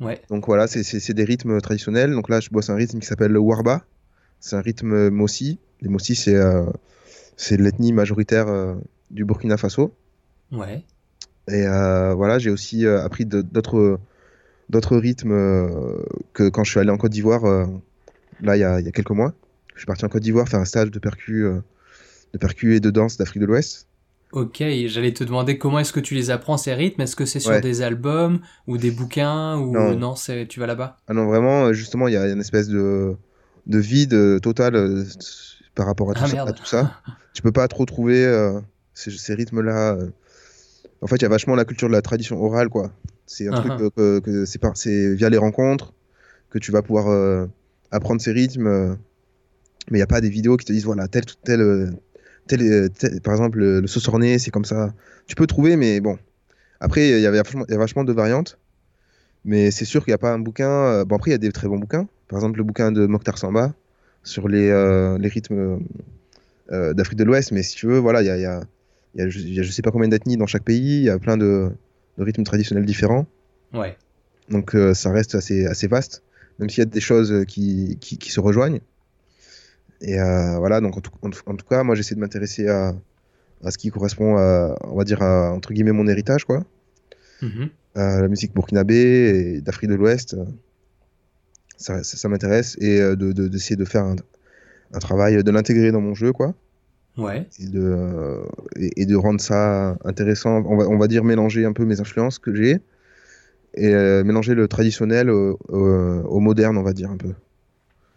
Ouais. 0.00 0.20
Donc 0.30 0.46
voilà, 0.46 0.66
c'est- 0.66 1.12
des 1.12 1.24
rythmes 1.24 1.60
traditionnels. 1.60 2.12
Donc 2.12 2.28
là, 2.28 2.40
je 2.40 2.48
bosse 2.50 2.70
un 2.70 2.74
rythme 2.74 2.98
qui 3.00 3.06
s'appelle 3.06 3.32
le 3.32 3.38
Warba. 3.38 3.84
C'est 4.40 4.56
un 4.56 4.60
rythme 4.60 5.08
Mossi. 5.10 5.58
Les 5.82 5.88
Mossi, 5.88 6.14
c'est 6.14 6.34
euh, 6.34 6.64
l'ethnie 7.50 7.92
majoritaire 7.92 8.48
euh, 8.48 8.74
du 9.10 9.24
Burkina 9.24 9.56
Faso. 9.56 9.92
Ouais. 10.52 10.82
Et 11.48 11.66
euh, 11.66 12.14
voilà, 12.14 12.38
j'ai 12.38 12.50
aussi 12.50 12.86
euh, 12.86 13.02
appris 13.04 13.24
d'autres 13.26 13.98
d'autres 14.70 14.96
rythmes 14.96 15.32
euh, 15.32 15.96
que 16.32 16.48
quand 16.48 16.64
je 16.64 16.70
suis 16.70 16.80
allé 16.80 16.90
en 16.90 16.96
Côte 16.96 17.12
d'Ivoire, 17.12 17.44
euh, 17.44 17.66
là, 18.40 18.56
il 18.56 18.60
y 18.60 18.64
a, 18.64 18.80
il 18.80 18.86
y 18.86 18.88
a 18.88 18.92
quelques 18.92 19.10
mois. 19.10 19.32
Je 19.74 19.80
suis 19.80 19.86
parti 19.86 20.04
en 20.04 20.08
Côte 20.08 20.22
d'Ivoire 20.22 20.48
faire 20.48 20.60
un 20.60 20.64
stage 20.64 20.90
de 20.90 20.98
percu, 20.98 21.44
euh, 21.44 21.60
de 22.32 22.38
percu 22.38 22.74
et 22.76 22.80
de 22.80 22.90
danse 22.90 23.16
d'Afrique 23.16 23.40
de 23.42 23.46
l'Ouest. 23.46 23.86
Ok, 24.32 24.62
j'allais 24.86 25.12
te 25.12 25.22
demander 25.22 25.56
comment 25.56 25.78
est-ce 25.78 25.92
que 25.92 26.00
tu 26.00 26.14
les 26.14 26.30
apprends 26.30 26.56
ces 26.56 26.74
rythmes? 26.74 27.00
Est-ce 27.02 27.14
que 27.16 27.24
c'est 27.24 27.38
sur 27.40 27.52
Ouais. 27.52 27.60
des 27.60 27.80
albums 27.82 28.40
ou 28.66 28.76
des 28.76 28.90
bouquins 28.90 29.56
ou 29.56 29.72
Non. 29.72 29.96
non, 29.96 30.14
c'est 30.16 30.46
tu 30.46 30.58
vas 30.58 30.66
là-bas? 30.66 30.96
Ah 31.06 31.14
non, 31.14 31.26
vraiment, 31.26 31.72
justement, 31.72 32.08
il 32.08 32.14
y 32.14 32.16
a 32.16 32.26
une 32.26 32.40
espèce 32.40 32.68
de, 32.68 33.14
de 33.66 33.78
vide 33.78 34.40
total 34.40 35.04
par 35.76 35.86
rapport 35.86 36.10
à 36.10 36.14
tout, 36.14 36.22
Ah, 36.24 36.28
ça, 36.28 36.42
à 36.42 36.52
tout 36.52 36.64
ça. 36.66 37.00
Tu 37.34 37.42
peux 37.42 37.52
pas 37.52 37.68
trop 37.68 37.84
trouver 37.86 38.24
euh, 38.26 38.58
ces, 38.94 39.10
ces 39.12 39.34
rythmes-là. 39.34 39.92
euh. 39.94 40.08
En 41.06 41.08
fait, 41.08 41.16
il 41.18 41.22
y 41.22 41.26
a 41.26 41.28
vachement 41.28 41.54
la 41.54 41.64
culture 41.64 41.86
de 41.86 41.92
la 41.92 42.02
tradition 42.02 42.42
orale, 42.42 42.68
quoi. 42.68 42.90
C'est 43.26 43.46
un 43.46 43.52
truc 43.60 43.72
que, 43.96 44.18
que- 44.18 44.44
c'est 44.44 44.58
par- 44.58 44.72
via 44.74 45.30
les 45.30 45.36
rencontres 45.38 45.94
que 46.50 46.58
tu 46.58 46.72
vas 46.72 46.82
pouvoir 46.82 47.06
euh, 47.10 47.46
apprendre 47.92 48.20
ces 48.20 48.32
rythmes. 48.32 48.66
euh. 48.66 48.94
Mais 49.92 49.98
il 49.98 50.00
n'y 50.00 50.02
a 50.02 50.08
pas 50.08 50.20
des 50.20 50.28
vidéos 50.30 50.56
qui 50.56 50.64
te 50.66 50.72
disent, 50.72 50.84
voilà, 50.84 51.06
tel, 51.06 51.22
tel, 51.44 51.60
euh, 51.60 51.90
tel, 52.48 52.90
tel- 52.90 53.20
par 53.20 53.34
exemple, 53.34 53.58
le, 53.58 53.80
le 53.80 53.86
sauce-orné, 53.86 54.40
c'est 54.40 54.50
comme 54.50 54.64
ça. 54.64 54.92
Tu 55.28 55.36
peux 55.36 55.46
trouver, 55.46 55.76
mais 55.76 56.00
bon. 56.00 56.18
Après, 56.80 57.08
il 57.08 57.20
y 57.20 57.26
a 57.26 57.30
vachement 57.78 58.02
de 58.02 58.12
variantes. 58.12 58.58
Mais 59.44 59.70
c'est 59.70 59.84
sûr 59.84 60.02
qu'il 60.04 60.10
n'y 60.10 60.16
a 60.16 60.18
pas 60.18 60.32
un 60.32 60.40
bouquin. 60.40 61.04
Bon, 61.04 61.14
après, 61.14 61.30
il 61.30 61.34
y 61.34 61.36
a 61.36 61.38
des 61.38 61.52
très 61.52 61.68
bons 61.68 61.78
bouquins. 61.78 62.08
Par 62.26 62.38
exemple, 62.40 62.58
le 62.58 62.64
bouquin 62.64 62.90
de 62.90 63.06
Mokhtar 63.06 63.38
Samba 63.38 63.72
sur 64.24 64.48
les, 64.48 64.70
euh, 64.70 65.18
les 65.18 65.28
rythmes 65.28 65.78
d'Afrique 66.70 67.16
de 67.18 67.22
l'Ouest. 67.22 67.52
Mais 67.52 67.62
si 67.62 67.76
tu 67.76 67.86
veux, 67.86 67.98
voilà, 67.98 68.22
il 68.22 68.26
y 68.26 68.30
a, 68.30 68.36
il 68.36 68.42
y 68.42 68.46
a- 68.46 68.62
il 69.16 69.20
y 69.20 69.24
a 69.24 69.28
je 69.28 69.38
il 69.40 69.54
y 69.54 69.58
a 69.60 69.62
je 69.64 69.70
sais 69.72 69.82
pas 69.82 69.90
combien 69.90 70.08
d'ethnies 70.08 70.36
dans 70.36 70.46
chaque 70.46 70.62
pays. 70.62 70.98
Il 70.98 71.04
y 71.04 71.10
a 71.10 71.18
plein 71.18 71.36
de, 71.36 71.70
de 72.18 72.22
rythmes 72.22 72.44
traditionnels 72.44 72.84
différents. 72.86 73.26
Ouais. 73.74 73.96
Donc, 74.48 74.74
euh, 74.76 74.94
ça 74.94 75.10
reste 75.10 75.34
assez, 75.34 75.66
assez 75.66 75.88
vaste, 75.88 76.22
même 76.60 76.68
s'il 76.70 76.78
y 76.78 76.82
a 76.82 76.84
des 76.86 77.00
choses 77.00 77.44
qui, 77.48 77.98
qui, 78.00 78.16
qui 78.16 78.30
se 78.30 78.38
rejoignent. 78.38 78.80
Et 80.02 80.20
euh, 80.20 80.58
voilà, 80.58 80.80
donc 80.80 80.96
en 80.96 81.00
tout, 81.00 81.10
en 81.22 81.30
tout- 81.30 81.42
en 81.46 81.56
tout 81.56 81.66
cas, 81.66 81.82
moi, 81.82 81.94
j'essaie 81.96 82.14
de 82.14 82.20
m'intéresser 82.20 82.68
à, 82.68 82.94
à 83.64 83.70
ce 83.72 83.78
qui 83.78 83.90
correspond 83.90 84.36
à, 84.36 84.76
on 84.84 84.94
va 84.96 85.02
dire, 85.04 85.20
à, 85.22 85.50
entre 85.52 85.72
guillemets, 85.72 85.90
mon 85.92 86.06
héritage, 86.06 86.44
quoi. 86.44 86.64
Mhm. 87.42 87.70
Euh, 87.96 88.20
la 88.22 88.28
musique 88.28 88.54
burkinabé 88.54 88.94
et 89.56 89.60
d'Afrique 89.62 89.90
de 89.90 89.94
l'Ouest. 89.96 90.36
Ça, 91.78 92.02
ça, 92.04 92.16
ça 92.16 92.28
m'intéresse 92.28 92.76
et 92.80 93.00
euh, 93.00 93.16
de- 93.16 93.32
de- 93.32 93.48
d'essayer 93.48 93.76
de, 93.76 93.84
faire 93.84 94.04
un, 94.04 94.16
un 94.92 94.98
travail, 94.98 95.42
de 95.42 95.50
l'intégrer 95.50 95.92
dans 95.92 96.00
mon 96.00 96.14
jeu, 96.14 96.32
quoi, 96.32 96.54
Ouais. 97.16 97.46
et 97.60 97.66
de, 97.66 97.80
euh, 97.80 98.44
et, 98.76 99.02
et 99.02 99.06
de 99.06 99.16
rendre 99.16 99.40
ça 99.40 99.96
intéressant. 100.04 100.62
On 100.66 100.76
va, 100.76 100.88
on 100.88 100.98
va 100.98 101.06
dire 101.08 101.24
mélanger 101.24 101.64
un 101.64 101.72
peu 101.72 101.84
mes 101.84 102.00
influences 102.00 102.38
que 102.38 102.54
j'ai 102.54 102.80
et 103.74 103.94
euh, 103.94 104.24
mélanger 104.24 104.54
le 104.54 104.68
traditionnel 104.68 105.30
au, 105.30 105.58
au- 105.68 105.78
au 105.78 106.40
moderne, 106.40 106.76
on 106.78 106.82
va 106.82 106.92
dire 106.92 107.10
un 107.10 107.16
peu. 107.16 107.32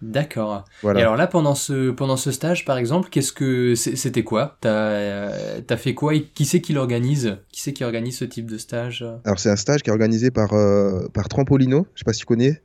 D'accord. 0.02 0.64
Et 0.84 1.02
alors 1.02 1.18
là, 1.18 1.28
pendant 1.28 1.56
ce, 1.56 1.92
pendant 1.92 2.16
ce 2.16 2.32
stage, 2.32 2.64
par 2.64 2.78
exemple, 2.78 3.10
qu'est-ce 3.10 3.34
que 3.34 3.76
c'était 3.76 4.24
quoi? 4.24 4.58
T'as 4.62 4.70
euh, 4.70 5.62
fait 5.78 5.94
quoi? 5.94 6.16
Et 6.16 6.24
Qui 6.24 6.46
c'est 6.46 6.62
qui 6.62 6.72
l'organise? 6.72 7.36
Qui 7.52 7.62
c'est 7.62 7.74
qui 7.74 7.84
organise 7.84 8.18
ce 8.18 8.26
type 8.26 8.50
de 8.50 8.58
stage? 8.58 9.06
Alors, 9.26 9.40
c'est 9.40 9.50
un 9.50 9.58
stage 9.58 9.84
qui 9.84 9.90
est 9.90 9.94
organisé 9.94 10.32
par, 10.32 10.54
euh, 10.54 11.08
par 11.14 11.28
Trampolino, 11.28 11.86
je 11.96 12.00
sais 12.00 12.06
pas 12.06 12.14
si 12.14 12.22
tu 12.22 12.26
connais. 12.26 12.62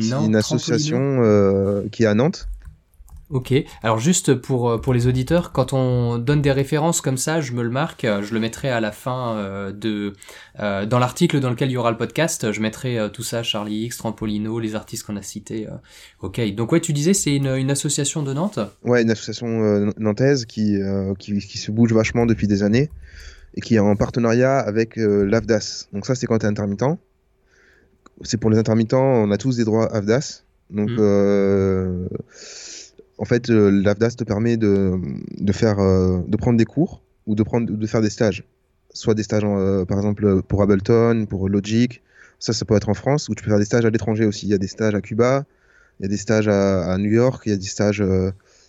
C'est 0.00 0.14
une 0.24 0.36
association 0.36 1.00
euh, 1.24 1.88
qui 1.90 2.04
est 2.04 2.06
à 2.06 2.14
Nantes. 2.14 2.48
Ok. 3.30 3.52
Alors 3.82 3.98
juste 3.98 4.32
pour, 4.34 4.80
pour 4.80 4.94
les 4.94 5.06
auditeurs, 5.06 5.52
quand 5.52 5.74
on 5.74 6.16
donne 6.16 6.40
des 6.40 6.50
références 6.50 7.02
comme 7.02 7.18
ça, 7.18 7.42
je 7.42 7.52
me 7.52 7.62
le 7.62 7.68
marque, 7.68 8.04
euh, 8.06 8.22
je 8.22 8.32
le 8.32 8.40
mettrai 8.40 8.70
à 8.70 8.80
la 8.80 8.90
fin 8.90 9.36
euh, 9.36 9.70
de 9.70 10.14
euh, 10.60 10.86
dans 10.86 10.98
l'article 10.98 11.38
dans 11.38 11.50
lequel 11.50 11.68
il 11.68 11.74
y 11.74 11.76
aura 11.76 11.90
le 11.90 11.98
podcast, 11.98 12.52
je 12.52 12.60
mettrai 12.62 12.98
euh, 12.98 13.10
tout 13.10 13.22
ça, 13.22 13.42
Charlie 13.42 13.84
X, 13.84 13.98
Trampolino, 13.98 14.58
les 14.58 14.74
artistes 14.74 15.04
qu'on 15.04 15.16
a 15.16 15.22
cités. 15.22 15.66
euh. 15.66 15.72
Ok. 16.22 16.40
Donc 16.54 16.72
ouais, 16.72 16.80
tu 16.80 16.94
disais 16.94 17.12
c'est 17.12 17.36
une, 17.36 17.48
une 17.48 17.70
association 17.70 18.22
de 18.22 18.32
Nantes? 18.32 18.60
Ouais, 18.82 19.02
une 19.02 19.10
association 19.10 19.46
euh, 19.46 19.90
nantaise 19.98 20.46
qui, 20.46 20.80
euh, 20.80 21.12
qui, 21.18 21.36
qui 21.38 21.58
se 21.58 21.70
bouge 21.70 21.92
vachement 21.92 22.24
depuis 22.24 22.46
des 22.46 22.62
années 22.62 22.88
et 23.56 23.60
qui 23.60 23.74
est 23.74 23.78
en 23.78 23.94
partenariat 23.94 24.58
avec 24.58 24.96
euh, 24.98 25.24
l'AFDAS. 25.24 25.88
Donc 25.92 26.06
ça, 26.06 26.14
c'est 26.14 26.26
quand 26.26 26.38
tu 26.38 26.46
es 26.46 26.48
intermittent. 26.48 26.96
C'est 28.22 28.38
pour 28.38 28.48
les 28.48 28.56
intermittents, 28.58 29.04
on 29.04 29.30
a 29.30 29.36
tous 29.36 29.56
des 29.56 29.64
droits 29.64 29.94
AFDAS. 29.94 30.44
Donc, 30.70 30.90
Mhm. 30.90 32.08
En 33.18 33.24
fait, 33.24 33.50
euh, 33.50 33.70
l'AFDAS 33.70 34.12
te 34.16 34.24
permet 34.24 34.56
de, 34.56 34.98
de, 35.36 35.52
faire, 35.52 35.80
euh, 35.80 36.20
de 36.26 36.36
prendre 36.36 36.56
des 36.56 36.64
cours 36.64 37.02
ou 37.26 37.34
de, 37.34 37.42
prendre, 37.42 37.70
de 37.70 37.86
faire 37.86 38.00
des 38.00 38.10
stages. 38.10 38.44
Soit 38.94 39.14
des 39.14 39.24
stages, 39.24 39.42
euh, 39.44 39.84
par 39.84 39.98
exemple, 39.98 40.42
pour 40.42 40.62
Ableton, 40.62 41.26
pour 41.28 41.48
Logic. 41.48 42.02
Ça, 42.38 42.52
ça 42.52 42.64
peut 42.64 42.76
être 42.76 42.88
en 42.88 42.94
France. 42.94 43.28
Ou 43.28 43.34
tu 43.34 43.42
peux 43.42 43.50
faire 43.50 43.58
des 43.58 43.64
stages 43.64 43.84
à 43.84 43.90
l'étranger 43.90 44.24
aussi. 44.24 44.46
Il 44.46 44.50
y 44.50 44.54
a 44.54 44.58
des 44.58 44.68
stages 44.68 44.94
à 44.94 45.00
Cuba, 45.00 45.44
il 45.98 46.04
y 46.04 46.06
a 46.06 46.08
des 46.08 46.16
stages 46.16 46.46
à, 46.48 46.96
New 46.98 47.10
York, 47.10 47.42
il 47.46 47.50
y 47.50 47.52
a 47.52 47.56
des 47.56 47.66
stages... 47.66 48.02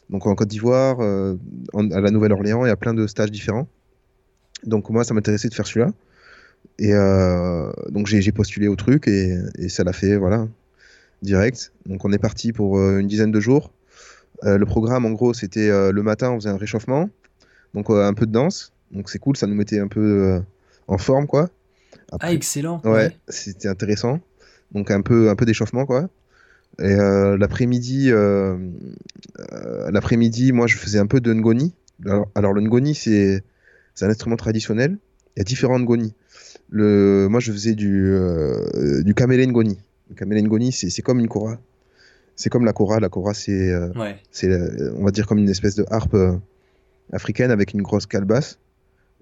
donc 0.09 0.25
en 0.25 0.33
Côte 0.33 0.47
d'Ivoire, 0.47 0.99
à 0.99 2.01
la 2.01 2.11
Nouvelle-Orléans, 2.11 2.65
il 2.65 2.69
y 2.69 2.71
a 2.71 2.75
plein 2.75 2.95
de 2.95 3.05
stages 3.05 3.31
différents. 3.31 3.67
Donc 4.65 4.89
moi, 4.89 5.03
ça 5.03 5.13
m'intéressait 5.13 5.49
de 5.49 5.53
faire 5.53 5.67
celui-là. 5.67 5.93
Et 6.79 6.93
donc 7.91 8.07
j'ai 8.07 8.31
postulé 8.31 8.67
au 8.67 8.75
truc 8.75 9.07
et, 9.07 9.37
et 9.59 9.69
ça 9.69 9.83
l'a 9.83 9.93
fait, 9.93 10.17
voilà, 10.17 10.47
direct. 11.21 11.71
Donc 11.85 12.03
on 12.03 12.11
est 12.11 12.17
parti 12.17 12.51
pour 12.51 12.79
une 12.79 13.07
dizaine 13.07 13.31
de 13.31 13.39
jours. 13.39 13.71
Euh, 14.43 14.57
le 14.57 14.65
programme, 14.65 15.05
en 15.05 15.11
gros, 15.11 15.33
c'était 15.33 15.69
euh, 15.69 15.91
le 15.91 16.03
matin, 16.03 16.31
on 16.31 16.35
faisait 16.35 16.49
un 16.49 16.57
réchauffement, 16.57 17.09
donc 17.73 17.89
euh, 17.89 18.07
un 18.07 18.13
peu 18.13 18.25
de 18.25 18.31
danse. 18.31 18.73
Donc 18.91 19.09
c'est 19.09 19.19
cool, 19.19 19.37
ça 19.37 19.47
nous 19.47 19.55
mettait 19.55 19.79
un 19.79 19.87
peu 19.87 20.41
en 20.87 20.97
forme, 20.97 21.27
quoi. 21.27 21.49
Ah 22.19 22.33
excellent. 22.33 22.81
Ouais, 22.83 23.15
c'était 23.27 23.67
intéressant. 23.67 24.19
Donc 24.71 24.91
un 24.91 25.01
peu, 25.01 25.29
un 25.29 25.35
peu 25.35 25.45
d'échauffement, 25.45 25.85
quoi. 25.85 26.09
Et 26.79 26.83
euh, 26.83 27.37
l'après-midi, 27.37 28.09
euh, 28.11 28.55
euh, 29.51 29.91
l'après-midi, 29.91 30.53
moi, 30.53 30.65
je 30.67 30.77
faisais 30.77 30.99
un 30.99 31.07
peu 31.07 31.19
de 31.19 31.33
ngoni. 31.33 31.73
Alors, 32.05 32.29
alors, 32.35 32.53
le 32.53 32.61
ngoni, 32.61 32.95
c'est 32.95 33.43
un 34.01 34.09
instrument 34.09 34.37
traditionnel. 34.37 34.97
Il 35.35 35.39
y 35.39 35.41
a 35.41 35.43
différents 35.43 35.79
ngoni. 35.79 36.13
Le, 36.69 37.27
moi, 37.29 37.39
je 37.39 37.51
faisais 37.51 37.75
du, 37.75 38.15
du 39.01 39.13
kamele 39.13 39.45
ngoni. 39.47 39.77
Le 40.09 40.15
kamele 40.15 40.41
ngoni, 40.43 40.71
c'est 40.71 40.89
c'est 40.89 41.01
comme 41.01 41.19
une 41.19 41.27
kora. 41.27 41.59
C'est 42.41 42.49
comme 42.49 42.63
la 42.63 42.71
kora. 42.73 42.99
La 43.01 43.09
kora, 43.09 43.33
c'est, 43.33 43.51
euh, 43.71 43.89
Ouais. 43.97 44.15
c'est, 44.31 44.47
euh, 44.49 44.93
on 44.97 45.03
va 45.03 45.11
dire, 45.11 45.27
comme 45.27 45.39
une 45.39 45.49
espèce 45.49 45.75
de 45.75 45.85
harpe 45.91 46.13
euh, 46.13 46.37
africaine 47.11 47.51
avec 47.51 47.73
une 47.73 47.81
grosse 47.81 48.05
calebasse, 48.05 48.59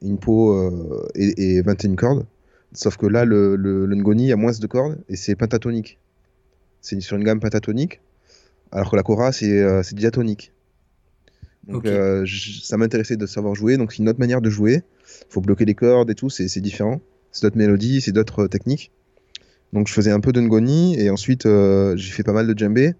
une 0.03 0.19
peau 0.19 0.53
et, 1.15 1.55
et 1.57 1.61
21 1.63 1.95
cordes. 1.95 2.25
Sauf 2.73 2.95
que 2.97 3.07
là, 3.07 3.25
le, 3.25 3.55
le, 3.55 3.87
le 3.87 3.95
ngoni 3.95 4.31
a 4.31 4.35
moins 4.35 4.51
de 4.51 4.67
cordes 4.67 4.99
et 5.09 5.15
c'est 5.15 5.35
pentatonique. 5.35 5.97
C'est 6.81 6.99
sur 7.01 7.17
une 7.17 7.23
gamme 7.23 7.39
pentatonique, 7.39 8.01
alors 8.71 8.91
que 8.91 8.95
la 8.95 9.01
kora, 9.03 9.31
c'est 9.31 9.83
c'est 9.83 9.95
diatonique. 9.95 10.51
Donc 11.67 11.85
j- 12.25 12.61
ça 12.63 12.77
m'intéressait 12.77 13.17
de 13.17 13.25
savoir 13.25 13.55
jouer, 13.55 13.77
donc 13.77 13.91
c'est 13.91 13.97
une 14.03 14.09
autre 14.09 14.19
manière 14.19 14.41
de 14.41 14.49
jouer. 14.51 14.83
Il 15.21 15.31
faut 15.33 15.41
bloquer 15.41 15.65
les 15.65 15.73
cordes 15.75 16.09
et 16.11 16.15
tout, 16.15 16.29
c'est 16.29 16.47
c'est 16.47 16.61
différent. 16.61 17.01
C'est 17.31 17.41
d'autres 17.43 17.57
mélodies, 17.57 17.99
c'est 18.01 18.11
d'autres 18.11 18.45
techniques. 18.47 18.91
Donc 19.73 19.87
je 19.87 19.93
faisais 19.93 20.11
un 20.11 20.19
peu 20.19 20.31
de 20.31 20.39
ngoni 20.41 20.99
et 20.99 21.09
ensuite 21.09 21.43
j'ai 21.45 22.11
fait 22.11 22.23
pas 22.23 22.31
mal 22.33 22.45
de 22.47 22.57
djembé 22.57 22.93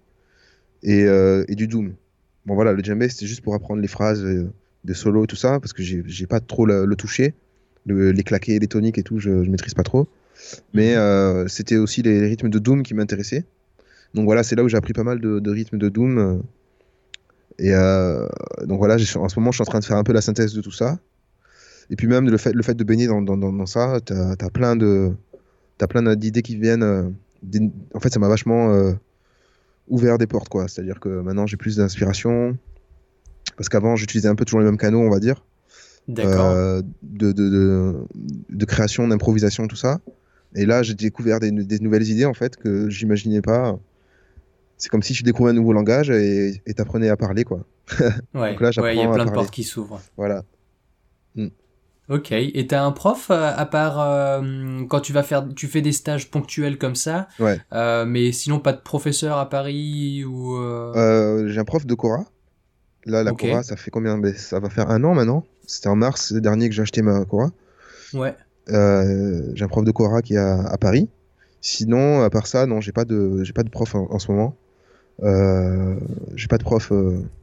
et, 0.82 1.04
euh, 1.04 1.44
et 1.48 1.54
du 1.54 1.66
doom. 1.68 1.94
Bon 2.46 2.54
voilà, 2.54 2.72
le 2.72 2.82
djembé 2.82 3.08
c'était 3.08 3.26
juste 3.26 3.42
pour 3.42 3.54
apprendre 3.54 3.80
les 3.82 3.88
phrases 3.88 4.24
euh, 4.24 4.50
de 4.84 4.94
solo 4.94 5.24
et 5.24 5.26
tout 5.26 5.36
ça, 5.36 5.60
parce 5.60 5.72
que 5.72 5.82
j'ai 5.82 6.26
pas 6.26 6.40
trop 6.40 6.66
le, 6.66 6.84
le 6.86 6.96
toucher. 6.96 7.34
Le- 7.86 8.10
les 8.12 8.22
claqués, 8.22 8.58
les 8.58 8.66
toniques 8.68 8.98
et 8.98 9.02
tout, 9.02 9.18
je, 9.18 9.44
je 9.44 9.50
maîtrise 9.50 9.74
pas 9.74 9.82
trop. 9.82 10.08
Mais 10.74 10.92
Mhm. 10.92 10.98
euh, 10.98 11.48
c'était 11.48 11.76
aussi 11.76 12.02
les, 12.02 12.20
les 12.20 12.26
rythmes 12.28 12.48
de 12.50 12.58
doom 12.58 12.82
qui 12.82 12.94
m'intéressaient. 12.94 13.44
Donc 14.14 14.24
voilà, 14.26 14.42
c'est 14.42 14.56
là 14.56 14.62
où 14.64 14.68
j'ai 14.68 14.76
appris 14.76 14.92
pas 14.92 15.04
mal 15.04 15.20
de, 15.20 15.38
de 15.40 15.50
rythmes 15.50 15.78
de 15.78 15.88
doom. 15.88 16.42
Et 17.58 17.72
euh, 17.74 18.26
donc 18.64 18.78
voilà, 18.78 18.94
en 18.94 19.28
ce 19.28 19.38
moment, 19.38 19.50
je 19.50 19.56
suis 19.56 19.62
en 19.62 19.66
train 19.66 19.80
de 19.80 19.84
faire 19.84 19.96
un 19.96 20.04
peu 20.04 20.12
la 20.12 20.20
synthèse 20.20 20.54
de 20.54 20.60
tout 20.60 20.70
ça. 20.70 20.98
Et 21.90 21.96
puis 21.96 22.06
même 22.06 22.28
le 22.28 22.36
fait, 22.36 22.52
le 22.52 22.62
fait 22.62 22.74
de 22.74 22.84
baigner 22.84 23.06
dans, 23.06 23.22
dans, 23.22 23.36
dans, 23.36 23.52
dans 23.52 23.66
ça, 23.66 23.98
t'as 24.04 24.32
as 24.38 24.50
plein 24.50 24.76
d'idées 26.16 26.42
qui 26.42 26.56
viennent. 26.56 27.14
en 27.94 28.00
fait, 28.00 28.10
ça 28.12 28.18
m'a 28.20 28.28
vachement 28.28 28.94
ouvert 29.88 30.18
des 30.18 30.26
portes, 30.26 30.48
quoi. 30.48 30.68
C'est-à-dire 30.68 31.00
que 31.00 31.08
maintenant, 31.08 31.46
j'ai 31.46 31.56
plus 31.56 31.76
d'inspiration. 31.76 32.56
Parce 33.56 33.68
qu'avant, 33.68 33.96
j'utilisais 33.96 34.28
un 34.28 34.34
peu 34.34 34.44
toujours 34.44 34.60
les 34.60 34.66
mêmes 34.66 34.76
canaux, 34.78 35.00
on 35.00 35.10
va 35.10 35.18
dire. 35.20 35.44
D'accord. 36.06 36.54
de, 37.02 37.32
de, 37.32 37.32
de, 37.32 37.94
de 38.48 38.64
création, 38.64 39.06
d'improvisation, 39.08 39.66
tout 39.66 39.76
ça. 39.76 40.00
Et 40.54 40.64
là, 40.64 40.82
j'ai 40.82 40.94
découvert 40.94 41.40
des, 41.40 41.50
des 41.50 41.78
nouvelles 41.80 42.08
idées, 42.08 42.24
en 42.24 42.34
fait, 42.34 42.56
que 42.56 42.88
j'imaginais 42.88 43.42
pas. 43.42 43.78
C'est 44.76 44.88
comme 44.88 45.02
si 45.02 45.12
tu 45.12 45.22
découvrais 45.22 45.50
un 45.50 45.54
nouveau 45.54 45.72
langage 45.72 46.08
et 46.10 46.62
t'apprenais 46.76 47.08
à 47.08 47.16
parler, 47.16 47.44
quoi. 47.44 47.64
Ouais, 48.34 48.52
Donc 48.52 48.60
là, 48.60 48.70
ouais, 48.82 48.96
il 48.96 49.00
y 49.00 49.02
a 49.02 49.06
plein 49.08 49.12
de 49.12 49.16
parler. 49.24 49.32
portes 49.32 49.50
qui 49.50 49.64
s'ouvrent. 49.64 50.00
Voilà. 50.16 50.44
Ok. 52.08 52.32
Et 52.32 52.66
t'as 52.66 52.82
un 52.84 52.92
prof 52.92 53.28
euh, 53.30 53.52
à 53.54 53.66
part 53.66 54.00
euh, 54.00 54.82
quand 54.88 55.00
tu 55.00 55.12
vas 55.12 55.22
faire, 55.22 55.46
tu 55.54 55.66
fais 55.66 55.82
des 55.82 55.92
stages 55.92 56.30
ponctuels 56.30 56.78
comme 56.78 56.94
ça, 56.94 57.28
Ouais. 57.38 57.60
euh, 57.74 58.04
mais 58.06 58.32
sinon 58.32 58.60
pas 58.60 58.72
de 58.72 58.80
professeur 58.80 59.36
à 59.36 59.48
Paris 59.50 60.24
ou. 60.24 60.56
j'ai 61.46 61.58
un 61.58 61.64
prof 61.64 61.84
de 61.86 61.94
Cora. 61.94 62.24
Là, 63.04 63.22
la. 63.22 63.32
Cora, 63.32 63.62
ça 63.62 63.76
fait 63.76 63.90
combien? 63.90 64.16
Ben, 64.18 64.34
Ça 64.34 64.58
va 64.58 64.70
faire 64.70 64.90
un 64.90 65.04
an 65.04 65.14
maintenant. 65.14 65.44
C'était 65.66 65.88
en 65.88 65.96
mars 65.96 66.32
dernier 66.32 66.68
que 66.68 66.74
j'ai 66.74 66.82
acheté 66.82 67.02
ma 67.02 67.24
Cora. 67.24 67.50
Ouais. 68.14 68.34
J'ai 68.68 69.64
un 69.64 69.68
prof 69.68 69.84
de 69.84 69.90
Cora 69.90 70.22
qui 70.22 70.34
est 70.34 70.38
à, 70.38 70.62
à 70.66 70.76
Paris. 70.78 71.08
Sinon, 71.60 72.22
à 72.22 72.30
part 72.30 72.46
ça, 72.46 72.66
non, 72.66 72.80
j'ai 72.80 72.92
pas 72.92 73.04
de, 73.04 73.42
j'ai 73.44 73.52
pas 73.52 73.64
de 73.64 73.70
prof 73.70 73.94
en, 73.94 74.06
en 74.10 74.18
ce 74.18 74.30
moment. 74.32 74.56
J'ai 76.36 76.46
pas 76.48 76.56
de 76.58 76.62
prof. 76.64 76.90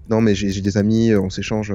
Non, 0.10 0.22
mais 0.22 0.34
j'ai 0.36 0.62
des 0.62 0.78
amis, 0.78 1.14
on 1.16 1.30
s'échange. 1.30 1.74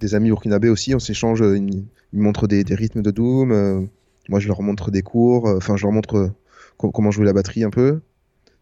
Des 0.00 0.14
amis 0.14 0.28
burkinabés 0.30 0.68
aussi, 0.70 0.94
on 0.94 0.98
s'échange. 0.98 1.42
euh, 1.42 1.56
Ils, 1.58 1.84
ils 2.12 2.18
montrent 2.20 2.46
des, 2.48 2.64
des 2.64 2.74
rythmes 2.74 3.02
de 3.02 3.10
Doom. 3.10 3.52
euh, 3.52 3.80
moi, 4.28 4.40
je 4.40 4.48
leur 4.48 4.62
montre 4.62 4.90
des 4.90 5.02
cours. 5.02 5.48
euh, 5.48 5.56
Enfin, 5.58 5.76
je 5.76 5.82
leur 5.84 5.92
montre 5.92 6.30
co- 6.76 6.90
comment 6.90 7.10
jouer 7.10 7.24
la 7.26 7.32
batterie 7.32 7.64
un 7.64 7.70
peu. 7.70 8.00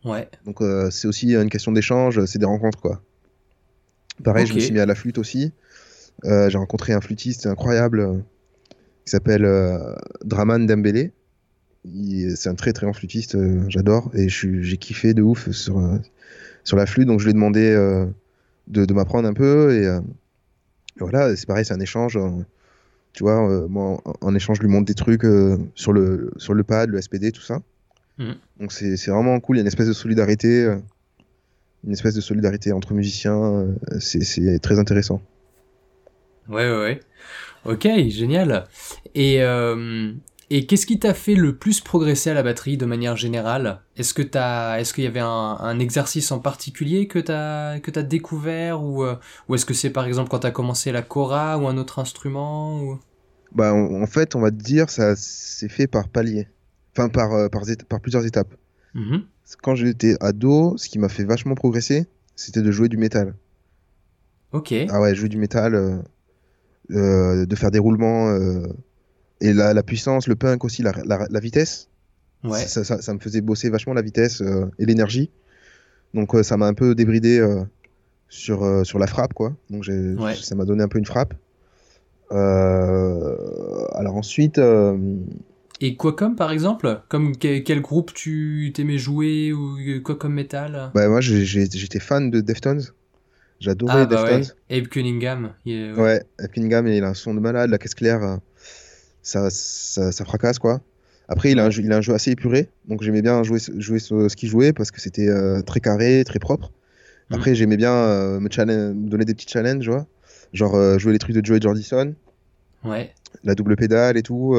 Ouais. 0.05 0.28
Donc, 0.45 0.59
c'est 0.91 1.09
aussi 1.09 1.34
une 1.34 1.49
question 1.51 1.72
d'échange. 1.72 2.24
C'est 2.26 2.39
des 2.39 2.47
rencontres, 2.47 2.80
quoi. 2.80 3.03
Pareil, 4.24 4.47
je 4.47 4.55
me 4.55 4.59
suis 4.61 4.72
mis 4.74 4.80
à 4.80 4.86
la 4.86 4.95
flûte 4.95 5.18
aussi. 5.18 5.53
Euh, 6.24 6.49
j'ai 6.51 6.59
rencontré 6.59 6.93
un 6.93 7.01
flûtiste 7.01 7.47
incroyable 7.47 8.01
euh, 8.01 8.14
qui 9.05 9.11
s'appelle 9.11 9.45
euh, 9.45 9.95
Draman 10.24 10.66
Dembélé. 10.66 11.12
C'est 12.34 12.49
un 12.49 12.55
très 12.55 12.72
très 12.72 12.86
bon 12.86 12.93
flûtiste, 12.93 13.36
j'adore. 13.68 14.11
Et 14.14 14.28
j'ai 14.28 14.76
kiffé 14.76 15.14
de 15.14 15.22
ouf 15.22 15.51
sur, 15.53 15.80
sur 16.64 16.76
la 16.76 16.86
flûte. 16.86 17.07
Donc 17.07 17.20
je 17.20 17.24
lui 17.24 17.30
ai 17.30 17.34
demandé 17.34 17.70
de, 18.66 18.84
de 18.84 18.93
m'apprendre 18.95 19.28
un 19.28 19.32
peu. 19.34 19.72
Et 19.74 19.99
voilà, 21.01 21.34
c'est 21.36 21.46
pareil, 21.46 21.64
c'est 21.64 21.74
un 21.74 21.80
échange. 21.80 22.16
euh, 22.16 22.30
tu 23.12 23.22
vois, 23.24 23.49
euh, 23.51 23.66
moi 23.68 24.01
en, 24.05 24.12
en 24.20 24.34
échange, 24.34 24.59
je 24.59 24.62
lui 24.62 24.68
montre 24.68 24.86
des 24.86 24.94
trucs 24.94 25.24
euh, 25.24 25.57
sur, 25.74 25.92
le, 25.92 26.30
sur 26.36 26.55
le 26.55 26.62
pad, 26.62 26.90
le 26.90 27.01
SPD, 27.01 27.32
tout 27.32 27.40
ça. 27.42 27.61
Mhm. 28.18 28.34
Donc 28.61 28.72
c'est 28.72 28.96
c'est 28.96 29.11
vraiment 29.11 29.38
cool. 29.40 29.57
Il 29.57 29.59
y 29.59 29.61
a 29.61 29.62
une 29.62 29.66
espèce 29.68 29.86
de 29.88 29.92
solidarité. 29.92 30.64
une 31.84 31.92
espèce 31.92 32.14
de 32.14 32.20
solidarité 32.20 32.72
entre 32.72 32.92
musiciens. 32.94 33.66
c'est 34.01 34.22
c'est 34.24 34.59
très 34.59 34.78
intéressant. 34.78 35.20
Ouais, 36.49 36.68
ouais, 36.70 36.78
ouais. 36.80 37.01
Ok, 37.64 37.86
génial. 38.09 38.66
Et, 39.14 39.42
euh, 39.42 40.12
et 40.51 40.66
qu'est-ce 40.66 40.86
qui 40.86 40.99
t'a 40.99 41.14
fait 41.14 41.34
le 41.34 41.57
plus 41.57 41.80
progresser 41.80 42.30
à 42.30 42.34
la 42.34 42.42
batterie 42.42 42.76
de 42.76 42.86
manière 42.86 43.16
générale? 43.16 43.80
Est-ce 43.96 44.14
que 44.14 44.22
t'as, 44.22 44.78
est-ce 44.80 44.94
qu'il 44.94 45.05
y 45.05 45.07
avait 45.07 45.20
un, 45.20 45.26
un 45.26 45.78
exercice 45.78 46.30
en 46.32 46.38
particulier 46.38 47.07
que 47.07 47.18
t'as, 47.18 47.80
que 47.80 47.90
t'as 47.90 48.03
découvert? 48.03 48.82
Ou, 48.82 49.05
euh, 49.05 49.16
ou 49.49 49.55
est-ce 49.55 49.66
que 49.66 49.74
c'est 49.74 49.90
par 49.90 50.07
exemple 50.07 50.30
quand 50.30 50.40
t'as 50.40 50.51
commencé 50.51 50.92
la 50.92 51.03
cora 51.03 51.59
ou 51.59 51.68
un 51.68 51.76
autre 51.76 51.99
instrument 51.99 52.80
ou... 52.82 52.99
Bah, 53.53 53.74
en, 53.74 54.03
en 54.03 54.07
fait, 54.07 54.34
on 54.36 54.40
va 54.40 54.51
te 54.51 54.57
dire, 54.57 54.90
ça 54.90 55.16
s'est 55.16 55.68
fait 55.68 55.86
par 55.86 56.09
palier. 56.09 56.49
Enfin, 56.96 57.09
par, 57.09 57.32
euh, 57.32 57.49
par, 57.49 57.62
éta- 57.64 57.84
par 57.84 58.01
plusieurs 58.01 58.26
étapes. 58.26 58.55
Mhm. 58.94 59.24
Quand 59.62 59.74
j'étais 59.74 60.16
ado, 60.20 60.76
ce 60.76 60.88
qui 60.88 60.99
m'a 60.99 61.09
fait 61.09 61.24
vachement 61.24 61.55
progresser, 61.55 62.07
c'était 62.36 62.62
de 62.62 62.70
jouer 62.70 62.88
du 62.88 62.96
métal. 62.96 63.34
Ok. 64.53 64.74
Ah 64.88 65.01
ouais, 65.01 65.14
jouer 65.14 65.28
du 65.28 65.36
métal, 65.36 65.74
euh, 66.90 67.46
de 67.46 67.57
faire 67.57 67.70
des 67.70 67.78
roulements, 67.78 68.28
et 69.41 69.53
la, 69.53 69.72
la 69.74 69.82
puissance, 69.82 70.26
le 70.28 70.34
punk 70.36 70.64
aussi, 70.64 70.82
la, 70.82 70.93
la- 71.05 71.26
la 71.30 71.41
vitesse. 71.41 71.89
Ouais. 72.45 72.59
Ça, 72.66 72.84
ça- 72.84 73.03
ça 73.03 73.14
me 73.14 73.18
faisait 73.18 73.41
bosser 73.41 73.68
vachement 73.70 73.95
la 73.95 74.03
vitesse 74.03 74.41
euh, 74.43 74.66
et 74.78 74.86
l'énergie. 74.86 75.30
Donc 76.14 76.34
euh, 76.34 76.43
ça 76.43 76.57
m'a 76.57 76.66
un 76.66 76.74
peu 76.74 76.95
débridé 76.95 77.39
euh, 77.39 77.62
sur, 78.28 78.86
sur 78.86 78.99
la 78.99 79.07
frappe, 79.07 79.34
quoi. 79.34 79.57
Donc 79.70 79.84
Ouais. 79.89 80.34
ça 80.34 80.55
m'a 80.55 80.64
donné 80.64 80.82
un 80.82 80.89
peu 80.89 80.99
une 80.99 81.07
frappe. 81.07 81.34
Alors 82.30 84.16
ensuite, 84.16 84.61
Et 85.80 85.97
quoi 85.97 86.14
comme 86.14 86.36
par 86.36 86.51
exemple 86.53 87.01
Comme 87.09 87.36
que- 87.36 87.59
quel 87.61 87.80
groupe 87.80 88.12
tu 88.14 88.70
t'aimais 88.74 88.99
jouer 88.99 89.53
ou 89.53 89.76
quoi 90.05 90.16
comme 90.16 90.34
métal? 90.34 90.91
Bah, 90.95 91.09
moi 91.09 91.20
j'étais 91.20 92.01
fan 92.01 92.30
de 92.30 92.41
Deftones. 92.41 92.82
J'adorais 93.61 94.03
Ah 94.03 94.07
bah 94.07 94.22
ouais. 94.22 94.39
Deftones. 94.39 94.55
Abe 94.70 94.86
Cunningham. 94.89 95.53
est- 95.66 95.93
ouais. 95.93 96.22
Ouais, 96.41 96.49
Cunningham, 96.53 96.86
il 96.86 97.03
a 97.03 97.09
un 97.09 97.14
son 97.14 97.34
de 97.34 97.41
malade, 97.41 97.70
la 97.70 97.78
caisse 97.78 97.95
claire, 97.95 98.39
ça, 99.29 99.49
ça, 99.51 100.12
ça 100.12 100.24
fracasse 100.24 100.59
quoi. 100.59 100.81
Après, 101.31 101.51
il 101.51 101.59
a, 101.59 101.66
un 101.66 101.70
jeu, 101.70 101.83
il 101.83 101.93
a 101.93 101.99
un 101.99 102.01
jeu 102.01 102.14
assez 102.14 102.31
épuré, 102.31 102.70
donc 102.87 103.03
j'aimais 103.03 103.20
bien 103.20 103.43
jouer, 103.43 103.59
jouer 103.76 103.99
ce, 103.99 104.31
ce 104.31 104.35
qu'il 104.35 104.49
jouait 104.49 104.72
parce 104.72 104.91
que 104.91 104.99
c'était 104.99 105.29
euh, 105.29 105.61
très 105.61 105.81
carré, 105.81 106.24
très 106.24 106.39
propre. 106.39 106.72
Mhm. 107.29 107.37
Après, 107.37 107.55
j'aimais 107.55 107.76
bien 107.76 107.93
euh, 107.93 108.41
me, 108.41 108.93
donner 109.09 109.26
des 109.26 109.35
petits 109.35 109.47
challenges, 109.47 109.87
vois. 109.87 110.07
Genre 110.55 110.74
euh, 110.74 110.99
jouer 110.99 111.12
les 111.12 111.18
trucs 111.18 111.37
de 111.37 111.45
Joey 111.45 111.61
Jordison, 111.61 112.14
Ouais. 112.83 113.12
la 113.45 113.55
double 113.55 113.76
pédale 113.76 114.16
et 114.16 114.22
tout. 114.22 114.57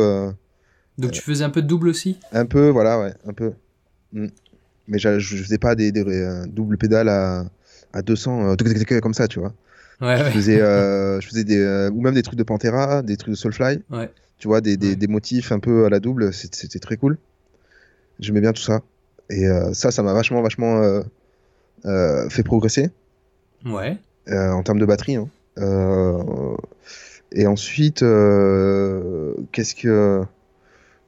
Donc 1.00 1.12
tu 1.12 1.22
faisais 1.22 1.44
un 1.44 1.50
peu 1.50 1.62
de 1.64 1.68
double 1.68 1.88
aussi? 1.88 2.20
un 2.34 2.46
peu, 2.46 2.70
voilà, 2.70 3.00
ouais, 3.00 3.14
un 3.26 3.34
peu. 3.34 3.54
Mm. 4.14 4.28
Mais 4.88 5.00
je, 5.00 5.20
faisais 5.20 5.58
pas 5.58 5.74
des, 5.76 5.92
des 5.92 6.04
euh, 6.04 6.46
double 6.48 6.78
pédales 6.78 7.10
à, 7.10 7.46
à 7.94 8.02
200, 8.02 8.52
euh, 8.52 8.56
tic, 8.56 8.68
tic, 8.68 8.78
tic, 8.78 9.00
comme 9.02 9.14
ça, 9.14 9.28
tu 9.28 9.40
vois. 9.40 9.54
Ouais, 10.02 10.18
Je 10.18 10.24
faisais, 10.32 10.58
je 11.22 11.28
faisais 11.28 11.44
des, 11.44 11.90
ou 11.92 12.02
même 12.02 12.14
des 12.14 12.22
trucs 12.22 12.38
de 12.38 12.44
Pantera, 12.44 13.02
des 13.02 13.18
trucs 13.18 13.32
de 13.32 13.38
Soulfly. 13.38 13.82
Ouais. 13.90 14.12
Tu 14.40 14.48
vois, 14.48 14.62
des, 14.62 14.78
des, 14.78 15.08
motifs 15.08 15.52
un 15.52 15.60
peu 15.60 15.86
à 15.86 15.90
la 15.90 16.00
double, 16.00 16.34
c'était 16.34 16.80
très 16.80 16.98
cool. 16.98 17.18
J'aimais 18.20 18.42
bien 18.42 18.54
tout 18.54 18.62
ça. 18.62 18.82
Et 19.30 19.48
euh, 19.48 19.74
ça, 19.74 19.92
ça 19.92 20.02
m'a 20.02 20.14
vachement, 20.14 20.42
vachement 20.42 20.78
euh, 20.82 21.02
euh, 21.86 22.30
fait 22.30 22.44
progresser 22.44 22.90
Ouais. 23.66 23.98
en 24.32 24.64
termes 24.64 24.80
de 24.80 24.86
batterie. 24.86 25.18
hein. 25.18 25.28
Et 27.32 27.46
ensuite, 27.46 28.00
qu'est-ce 28.00 29.76
que 29.76 30.24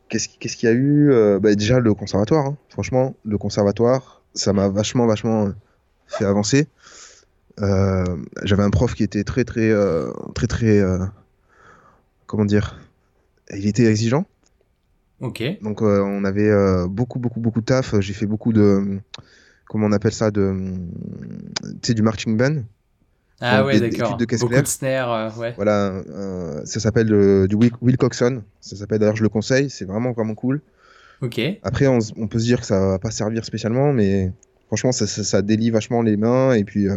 qu'est-ce 0.09 0.27
qu'il 0.57 0.69
y 0.69 0.71
a 0.71 0.75
eu 0.75 1.39
bah, 1.39 1.55
Déjà, 1.55 1.79
le 1.79 1.93
conservatoire. 1.93 2.45
hein. 2.45 2.57
Franchement, 2.69 3.15
le 3.23 3.37
conservatoire, 3.37 4.21
ça 4.35 4.51
m'a 4.53 4.67
vachement, 4.67 5.07
vachement 5.07 5.51
fait 6.07 6.25
avancer. 6.25 6.67
J'avais 7.57 8.63
un 8.63 8.69
prof 8.69 8.93
qui 8.93 9.03
était 9.03 9.23
très, 9.23 9.45
très, 9.45 9.73
très, 10.35 10.47
très, 10.47 10.81
comment 12.27 12.45
dire 12.45 12.77
Il 13.55 13.67
était 13.67 13.85
exigeant. 13.85 14.25
Ok. 15.19 15.43
Donc 15.61 15.81
euh, 15.81 16.01
on 16.01 16.23
avait 16.23 16.49
euh, 16.49 16.87
beaucoup, 16.87 17.19
beaucoup, 17.19 17.39
beaucoup 17.39 17.61
de 17.61 17.65
taf. 17.65 17.99
J'ai 17.99 18.13
fait 18.13 18.25
beaucoup 18.25 18.53
de, 18.53 18.99
comment 19.67 19.87
on 19.87 19.91
appelle 19.91 20.13
ça, 20.13 20.31
de, 20.31 20.53
tu 21.63 21.77
sais, 21.83 21.93
du 21.93 22.01
marching 22.01 22.35
band. 22.37 22.63
Ah 23.39 23.59
Donc, 23.59 23.67
ouais, 23.67 23.79
d'accord. 23.79 24.17
de 24.17 24.25
Beaucoup 24.37 24.61
de 24.61 24.67
snares, 24.67 25.11
euh, 25.11 25.29
ouais. 25.39 25.53
Voilà, 25.55 26.03
euh, 26.09 26.61
ça 26.65 26.79
s'appelle 26.79 27.11
euh, 27.11 27.47
du 27.47 27.55
Will, 27.55 27.71
Will 27.81 27.97
Coxon. 27.97 28.43
Ça 28.59 28.75
s'appelle 28.75 28.99
d'ailleurs, 28.99 29.15
je 29.15 29.23
le 29.23 29.29
conseille, 29.29 29.69
c'est 29.69 29.85
vraiment, 29.85 30.11
vraiment 30.11 30.35
cool. 30.35 30.61
Ok. 31.21 31.39
Après, 31.63 31.87
on, 31.87 31.99
peut 32.27 32.39
se 32.39 32.45
dire 32.45 32.59
que 32.59 32.65
ça 32.65 32.79
va 32.79 32.99
pas 32.99 33.11
servir 33.11 33.43
spécialement, 33.45 33.93
mais 33.93 34.31
franchement, 34.67 34.91
ça, 34.91 35.07
ça, 35.07 35.23
ça 35.23 35.41
délie 35.41 35.71
vachement 35.71 36.01
les 36.01 36.17
mains 36.17 36.53
et 36.53 36.63
puis 36.63 36.87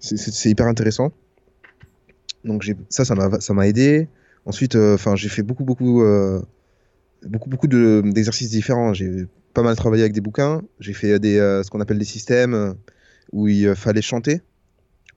c'est- 0.00 0.48
hyper 0.50 0.66
intéressant. 0.66 1.12
Donc 2.44 2.62
j'ai- 2.62 2.76
ça, 2.88 3.04
ça 3.04 3.14
m'a 3.14 3.40
ça 3.40 3.54
m'a 3.54 3.66
aidé. 3.68 4.08
Ensuite, 4.46 4.76
euh, 4.76 4.94
enfin, 4.94 5.16
j'ai 5.16 5.28
fait 5.28 5.42
beaucoup, 5.42 5.64
beaucoup, 5.64 6.02
euh, 6.02 6.40
beaucoup, 7.26 7.50
beaucoup 7.50 7.68
de- 7.68 8.02
d'exercices 8.04 8.50
différents. 8.50 8.94
J'ai 8.94 9.26
pas 9.54 9.62
mal 9.62 9.76
travaillé 9.76 10.02
avec 10.04 10.12
des 10.14 10.20
bouquins. 10.22 10.62
J'ai 10.80 10.94
fait 10.94 11.18
des, 11.20 11.38
euh, 11.38 11.62
ce 11.64 11.70
qu'on 11.70 11.80
appelle 11.80 11.98
des 11.98 12.04
systèmes 12.06 12.76
où 13.32 13.48
il 13.48 13.74
fallait 13.76 14.02
chanter. 14.02 14.42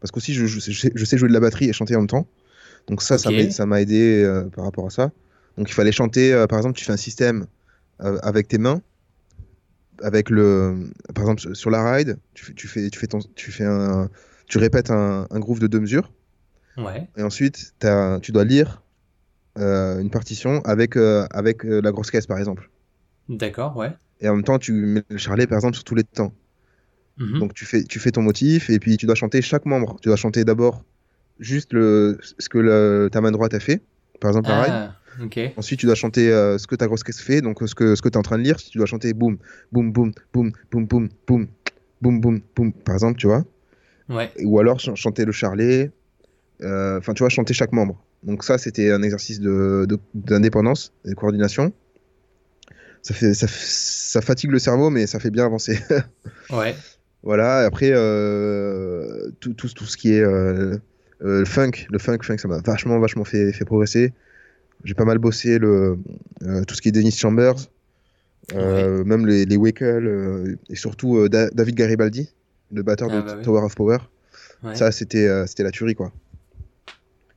Parce 0.01 0.11
qu'aussi, 0.11 0.33
je, 0.33 0.45
je, 0.47 0.59
sais- 0.59 0.91
je 0.95 1.05
sais- 1.05 1.17
jouer 1.17 1.29
de 1.29 1.33
la 1.33 1.41
batterie 1.41 1.69
et 1.69 1.73
chanter 1.73 1.95
en 1.95 2.01
même 2.01 2.07
temps. 2.07 2.27
Donc 2.87 3.01
ça, 3.03 3.17
ça 3.19 3.31
m'a- 3.47 3.51
ça 3.51 3.65
m'a 3.67 3.81
aidé 3.81 4.23
euh, 4.23 4.45
par 4.49 4.65
rapport 4.65 4.87
à 4.87 4.91
ça. 4.91 5.11
Donc 5.57 5.69
il 5.69 5.73
fallait 5.73 5.93
chanter, 5.93 6.33
euh, 6.33 6.47
par 6.47 6.59
exemple, 6.59 6.77
tu 6.77 6.85
fais 6.85 6.93
un 6.93 6.97
système 6.97 7.47
euh, 8.03 8.19
avec 8.23 8.47
tes 8.49 8.59
mains, 8.59 8.81
avec 10.01 10.29
le, 10.29 10.91
par 11.13 11.23
exemple, 11.29 11.55
sur 11.55 11.69
la 11.69 11.93
ride, 11.93 12.17
tu 12.33 12.45
fais, 12.45 12.53
tu 12.53 12.67
fais, 12.67 12.89
tu 12.89 12.99
fais, 12.99 13.07
ton, 13.07 13.19
tu 13.35 13.51
fais 13.51 13.65
un, 13.65 14.09
tu 14.47 14.57
répètes 14.57 14.91
un, 14.91 15.27
un 15.29 15.39
groove 15.39 15.59
de 15.59 15.67
deux 15.67 15.79
mesures. 15.79 16.11
Ouais. 16.77 17.09
Et 17.17 17.23
ensuite, 17.23 17.73
t'as- 17.79 18.19
tu 18.21 18.31
dois 18.31 18.45
lire 18.45 18.82
une 19.57 20.09
partition 20.09 20.61
avec, 20.65 20.95
euh, 20.97 21.25
avec 21.31 21.65
euh, 21.65 21.81
la 21.81 21.91
grosse 21.91 22.11
caisse, 22.11 22.27
par 22.27 22.37
exemple. 22.37 22.69
D'accord, 23.29 23.75
ouais. 23.77 23.91
Et 24.21 24.29
en 24.29 24.35
même 24.35 24.43
temps, 24.43 24.59
tu 24.59 24.71
mets 24.73 25.03
le 25.09 25.17
charlet, 25.17 25.47
par 25.47 25.57
exemple, 25.57 25.75
sur 25.75 25.83
tous 25.83 25.95
les 25.95 26.03
temps. 26.03 26.33
Mhm. 27.17 27.39
Donc, 27.39 27.53
tu 27.53 27.65
fais, 27.65 27.83
tu 27.83 27.99
fais 27.99 28.11
ton 28.11 28.21
motif 28.21 28.69
et 28.69 28.79
puis 28.79 28.97
tu 28.97 29.05
dois 29.05 29.15
chanter 29.15 29.41
chaque 29.41 29.65
membre. 29.65 29.97
Tu 30.01 30.09
dois 30.09 30.15
chanter 30.17 30.43
d'abord 30.45 30.83
juste 31.39 31.73
le, 31.73 32.17
ce 32.39 32.49
que 32.49 32.57
le- 32.59 33.09
ta 33.11 33.21
main 33.21 33.31
droite 33.31 33.53
a 33.53 33.59
fait, 33.59 33.81
par 34.19 34.31
exemple 34.31 34.51
ride. 34.51 34.73
ah. 34.73 34.95
Ensuite, 35.57 35.79
tu 35.79 35.85
dois 35.85 35.95
chanter 35.95 36.31
euh, 36.31 36.57
ce 36.57 36.67
que 36.67 36.75
ta 36.75 36.87
grosse 36.87 37.03
caisse 37.03 37.21
fait, 37.21 37.41
donc 37.41 37.61
euh, 37.61 37.67
ce 37.67 37.75
que, 37.75 37.95
ce 37.95 38.01
que 38.01 38.09
tu 38.09 38.13
es 38.15 38.17
en 38.17 38.23
train 38.23 38.37
de 38.39 38.43
lire. 38.43 38.57
Tu 38.57 38.77
dois 38.77 38.87
chanter 38.87 39.13
boum, 39.13 39.37
boum, 39.71 39.91
boum, 39.91 40.11
boum, 40.33 40.51
boum, 40.71 40.87
boum, 40.87 41.09
boum, 41.27 41.47
boum, 42.01 42.19
boum, 42.21 42.41
boum, 42.55 42.73
par 42.73 42.95
exemple, 42.95 43.17
tu 43.19 43.27
vois. 43.27 43.45
Ouais. 44.09 44.31
Ou 44.43 44.59
alors 44.59 44.81
ch- 44.81 44.95
chanter 44.95 45.25
le 45.25 45.31
charlet. 45.31 45.91
Euh, 46.61 46.99
Enfin, 46.99 47.13
tu 47.13 47.23
vois, 47.23 47.29
chanter 47.29 47.53
chaque 47.53 47.73
membre. 47.73 48.03
Donc 48.23 48.43
ça, 48.43 48.57
c'était 48.57 48.91
un 48.91 49.01
exercice 49.03 49.39
de- 49.39 49.85
de- 49.87 49.99
d'indépendance 50.13 50.93
et 51.05 51.09
de 51.09 51.15
coordination. 51.15 51.73
Ça, 53.01 53.13
fait, 53.13 53.33
ça, 53.33 53.47
fatigue 54.21 54.51
le 54.51 54.59
cerveau, 54.59 54.89
mais 54.89 55.07
ça 55.07 55.19
fait 55.19 55.29
bien 55.31 55.45
avancer. 55.45 55.77
Ouais. 56.51 56.75
voilà, 57.23 57.63
et 57.63 57.65
après, 57.65 57.91
euh, 57.93 59.29
tout, 59.39 59.53
tout, 59.53 59.69
tout 59.69 59.85
ce 59.85 59.97
qui 59.97 60.13
est 60.13 60.21
euh, 60.21 60.77
euh, 61.21 61.39
le 61.39 61.45
funk, 61.45 61.71
le 61.89 61.99
funk, 61.99 62.19
funk 62.21 62.37
ça 62.37 62.47
m'a 62.47 62.59
vachement, 62.59 62.99
vachement 62.99 63.23
fait, 63.25 63.51
fait 63.53 63.65
progresser. 63.65 64.13
J'ai 64.83 64.93
pas 64.93 65.05
mal 65.05 65.17
bossé 65.17 65.57
le, 65.59 65.97
tout 66.67 66.75
ce 66.75 66.81
qui 66.81 66.89
est 66.89 66.91
Dennis 66.91 67.11
Chambers, 67.17 67.55
même 68.53 69.25
les, 69.25 69.45
les 69.45 69.57
Wakel, 69.57 70.57
et 70.69 70.75
surtout 70.75 71.27
Da- 71.29 71.49
David 71.49 71.75
Garibaldi, 71.75 72.29
le 72.73 72.83
batteur 72.83 73.07
Ah 73.11 73.21
de 73.21 73.25
bah 73.25 73.35
oui. 73.37 73.43
Tower 73.43 73.61
of 73.63 73.75
Power. 73.75 73.97
Ouais. 74.63 74.75
Ça, 74.75 74.91
c'était 74.91 75.29
c'était 75.47 75.63
la 75.63 75.71
tuerie, 75.71 75.95
quoi. 75.95 76.11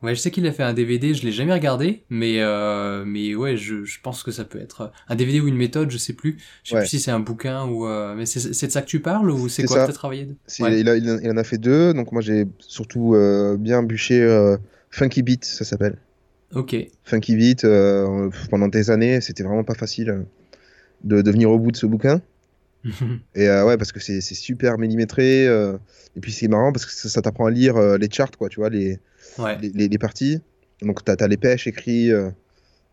Ouais, 0.03 0.15
je 0.15 0.21
sais 0.21 0.31
qu'il 0.31 0.47
a 0.47 0.53
fait 0.53 0.63
un 0.63 0.75
DVD, 0.75 1.15
je 1.15 1.25
l'ai 1.25 1.33
jamais 1.33 1.55
regardé, 1.55 2.05
mais 2.11 2.41
euh, 2.41 3.05
mais 3.07 3.35
ouais, 3.35 3.57
je, 3.57 3.85
je 3.85 3.99
pense 4.03 4.23
que 4.23 4.31
ça 4.31 4.45
peut 4.45 4.61
être 4.61 4.93
un 5.09 5.15
DVD 5.15 5.41
ou 5.41 5.49
une 5.49 5.57
méthode, 5.57 5.91
je 5.91 5.97
sais 5.97 6.13
plus. 6.13 6.37
Je 6.65 6.71
sais 6.71 6.75
Ouais. 6.77 6.81
plus 6.83 6.89
si 6.91 7.01
c'est 7.01 7.11
un 7.11 7.21
bouquin 7.21 7.65
ou 7.65 7.87
euh, 7.87 8.15
mais 8.15 8.27
c'est 8.27 8.67
de 8.67 8.73
ça 8.73 8.83
que 8.83 8.87
tu 8.87 9.01
parles 9.01 9.31
ou 9.31 9.49
c'est 9.49 9.65
quoi 9.65 9.87
que 9.87 9.93
travaillé 9.93 10.27
de- 10.27 10.35
C'est- 10.47 10.63
Ouais. 10.63 10.81
il, 10.81 10.89
a- 10.89 10.97
il 10.97 11.11
en- 11.31 11.37
a 11.39 11.45
fait 11.45 11.57
deux, 11.59 11.95
donc 11.95 12.13
moi 12.13 12.21
j'ai 12.21 12.47
surtout 12.59 13.15
euh, 13.15 13.57
bien 13.57 13.83
bûché 13.83 14.23
euh, 14.23 14.57
Funky 14.91 15.23
Beat, 15.23 15.45
ça 15.47 15.65
s'appelle. 15.65 15.97
Ok. 16.55 16.77
Funky 17.05 17.35
Beat, 17.35 17.65
euh, 17.65 18.29
pendant 18.51 18.69
des 18.69 18.91
années, 18.91 19.21
c'était 19.23 19.43
vraiment 19.45 19.65
pas 19.65 19.75
facile 19.75 20.11
euh, 20.11 20.23
de, 21.05 21.23
de 21.23 21.31
venir 21.31 21.51
au 21.51 21.59
bout 21.59 21.73
de 21.73 21.77
ce 21.77 21.87
bouquin. 21.87 22.21
Et 23.35 23.49
euh, 23.49 23.65
ouais, 23.67 23.77
parce 23.77 23.93
que 23.93 24.01
c'est 24.01 24.21
super 24.21 24.79
millimétré, 24.79 25.47
euh, 25.47 25.77
et 26.17 26.21
puis 26.21 26.33
c'est 26.33 26.49
marrant 26.49 26.73
parce 26.73 26.87
que 26.87 26.93
ça, 26.93 27.09
ça 27.09 27.23
t'apprend 27.23 27.47
à 27.47 27.51
lire 27.51 27.77
euh, 27.77 27.97
les 27.99 28.09
charts, 28.11 28.31
quoi, 28.39 28.49
tu 28.49 28.61
vois, 28.61 28.69
les, 28.71 28.99
ouais. 29.39 29.59
les, 29.61 29.71
les- 29.71 29.89
les 29.89 29.99
parties. 29.99 30.41
Donc 30.83 31.03
t'as 31.05 31.15
as 31.19 31.29
les 31.29 31.37
pêches 31.37 31.67
écrits. 31.67 32.11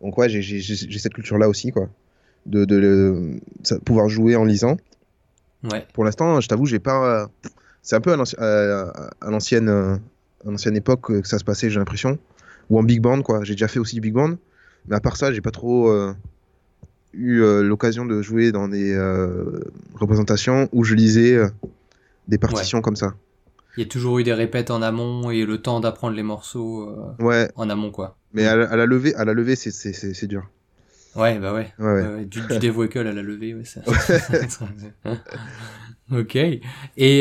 donc 0.02 0.18
ouais, 0.18 0.30
j'ai- 0.30 0.62
cette 1.00 1.14
culture-là 1.14 1.48
aussi, 1.50 1.72
quoi. 1.72 1.90
De, 2.46 2.66
de, 2.66 3.40
pouvoir 3.86 4.10
jouer 4.10 4.36
en 4.36 4.44
lisant. 4.44 4.78
Ouais. 5.64 5.86
Pour 5.94 6.04
l'instant, 6.04 6.42
je 6.42 6.48
t'avoue, 6.48 6.66
j'ai 6.66 6.80
pas. 6.80 7.30
C'est 7.82 7.96
un 7.96 8.02
peu 8.02 8.12
à 8.14 8.18
l'anci- 8.18 8.36
à 8.38 8.90
à 9.22 9.30
l'ancienne, 9.30 9.70
à 9.70 10.00
l'ancienne 10.46 10.76
époque 10.76 11.22
que 11.22 11.28
ça 11.28 11.38
se 11.40 11.44
passait, 11.46 11.70
j'ai 11.70 11.80
l'impression. 11.80 12.18
Ou 12.70 12.80
en 12.80 12.84
big 12.84 13.00
band, 13.02 13.22
quoi. 13.22 13.44
J'ai 13.44 13.54
déjà 13.54 13.68
fait 13.70 13.80
aussi 13.80 13.96
du 13.96 14.02
big 14.02 14.14
band, 14.14 14.36
mais 14.88 14.96
à 14.96 15.00
part 15.00 15.16
ça, 15.18 15.32
j'ai 15.34 15.42
pas 15.42 15.52
trop 15.52 15.90
eu 17.14 17.42
euh, 17.42 17.62
l'occasion 17.64 18.06
de 18.06 18.22
jouer 18.22 18.52
dans 18.52 18.68
des 18.68 18.94
euh, 18.94 19.60
représentations 19.96 20.70
où 20.72 20.84
je 20.84 20.96
lisais 20.96 21.36
euh, 21.36 21.48
des 22.28 22.38
partitions 22.38 22.82
comme 22.82 22.96
ça. 22.96 23.16
Il 23.78 23.84
y 23.84 23.86
a 23.86 23.90
toujours 23.90 24.20
eu 24.20 24.24
des 24.24 24.34
répètes 24.34 24.72
en 24.72 24.82
amont 24.82 25.32
et 25.32 25.46
le 25.46 25.62
temps 25.62 25.80
d'apprendre 25.80 26.16
les 26.16 26.24
morceaux 26.24 26.90
Ouais, 27.20 27.50
en 27.56 27.70
amont 27.70 27.92
quoi. 27.92 28.18
mais 28.34 28.46
à, 28.46 28.56
la- 28.56 28.70
à 28.70 28.76
la 28.76 28.86
levée, 28.86 29.16
à 29.16 29.26
la 29.26 29.34
levée, 29.34 29.56
c'est- 29.56 29.72
c'est 29.72 29.94
c'est- 29.94 30.14
c'est 30.14 30.28
dur. 30.28 30.50
Ouais, 31.16 31.38
bah 31.40 31.54
ouais. 31.54 31.72
Du, 32.26 32.42
du 32.42 32.48
à 32.98 33.04
la 33.04 33.14
levée, 33.22 33.54
ouais, 33.54 33.66
ça. 33.66 33.82
ok. 36.12 36.36
Et, 36.36 36.62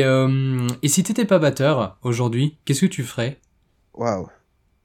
euh, 0.04 0.66
et 0.82 0.88
si 0.88 1.02
t'étais 1.02 1.24
pas 1.24 1.38
batteur 1.38 1.98
aujourd'hui, 2.02 2.58
qu'est-ce 2.64 2.82
que 2.82 2.86
tu 2.86 3.02
ferais? 3.02 3.38
Waouh. 3.94 4.28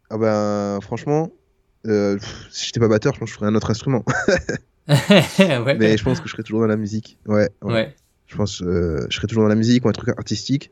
Ah 0.09 0.17
ben, 0.17 0.79
franchement, 0.81 1.31
euh, 1.85 2.17
pff, 2.17 2.47
si 2.51 2.67
j'étais 2.67 2.79
pas 2.79 2.87
batteur, 2.87 3.13
je 3.13 3.19
pense 3.19 3.29
que 3.29 3.33
je 3.33 3.37
ferais 3.39 3.49
un 3.49 3.55
autre 3.55 3.71
instrument. 3.71 4.03
ouais. 5.09 5.77
mais 5.77 5.97
je 5.97 6.03
pense 6.03 6.19
que 6.21 6.27
je 6.27 6.31
serais 6.33 6.43
toujours 6.43 6.61
dans 6.61 6.67
la 6.67 6.77
musique. 6.77 7.17
Ouais. 7.25 7.49
ouais. 7.61 7.73
ouais. 7.73 7.95
Je 8.27 8.35
pense 8.35 8.61
euh, 8.61 9.05
je 9.09 9.15
serais 9.15 9.27
toujours 9.27 9.43
dans 9.43 9.49
la 9.49 9.55
musique 9.55 9.85
ou 9.85 9.89
un 9.89 9.93
truc 9.93 10.09
artistique. 10.17 10.71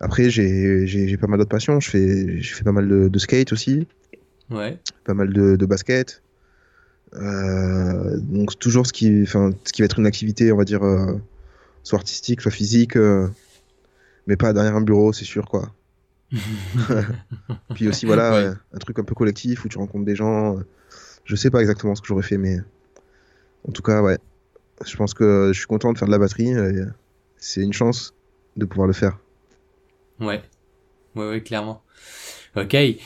Après, 0.00 0.30
j'ai 0.30 1.16
pas 1.20 1.26
mal 1.26 1.38
d'autres 1.38 1.50
passions. 1.50 1.78
Je 1.80 1.90
fais, 1.90 2.40
je 2.40 2.54
fais 2.54 2.64
pas 2.64 2.72
mal 2.72 2.88
de, 2.88 3.08
de 3.08 3.18
skate 3.18 3.52
aussi, 3.52 3.86
Ouais. 4.50 4.78
pas 5.04 5.12
mal 5.14 5.32
de, 5.32 5.56
de 5.56 5.66
basket. 5.66 6.22
Euh, 7.14 8.18
donc 8.18 8.58
toujours 8.58 8.86
ce 8.86 8.92
qui, 8.92 9.22
enfin, 9.22 9.50
ce 9.64 9.72
qui 9.72 9.82
va 9.82 9.86
être 9.86 9.98
une 9.98 10.06
activité, 10.06 10.52
on 10.52 10.56
va 10.56 10.64
dire, 10.64 10.82
euh, 10.84 11.18
soit 11.82 11.98
artistique, 11.98 12.40
soit 12.40 12.50
physique, 12.50 12.96
euh, 12.96 13.28
mais 14.26 14.36
pas 14.36 14.52
derrière 14.52 14.76
un 14.76 14.80
bureau, 14.80 15.12
c'est 15.12 15.24
sûr 15.24 15.46
quoi. 15.46 15.74
Puis 17.74 17.88
aussi 17.88 18.06
voilà, 18.06 18.32
Ouais. 18.32 18.52
un 18.72 18.78
truc 18.78 18.98
un 18.98 19.04
peu 19.04 19.14
collectif 19.14 19.64
où 19.64 19.68
tu 19.68 19.78
rencontres 19.78 20.04
des 20.04 20.16
gens. 20.16 20.58
Je 21.24 21.36
sais 21.36 21.50
pas 21.50 21.60
exactement 21.60 21.94
ce 21.94 22.00
que 22.00 22.06
j'aurais 22.08 22.22
fait, 22.22 22.38
mais 22.38 22.58
en 23.68 23.72
tout 23.72 23.82
cas, 23.82 24.02
ouais. 24.02 24.18
Je 24.84 24.96
pense 24.96 25.14
que 25.14 25.50
je 25.52 25.58
suis 25.58 25.66
content 25.66 25.92
de 25.92 25.98
faire 25.98 26.08
de 26.08 26.12
la 26.12 26.18
batterie. 26.18 26.52
C'est 27.36 27.62
une 27.62 27.72
chance 27.72 28.14
de 28.56 28.64
pouvoir 28.64 28.86
le 28.86 28.94
faire. 28.94 29.18
Ouais. 30.20 30.42
Ouais, 31.14 31.28
ouais, 31.28 31.42
clairement. 31.42 31.82
Ok. 32.56 32.74
Et, 32.74 32.98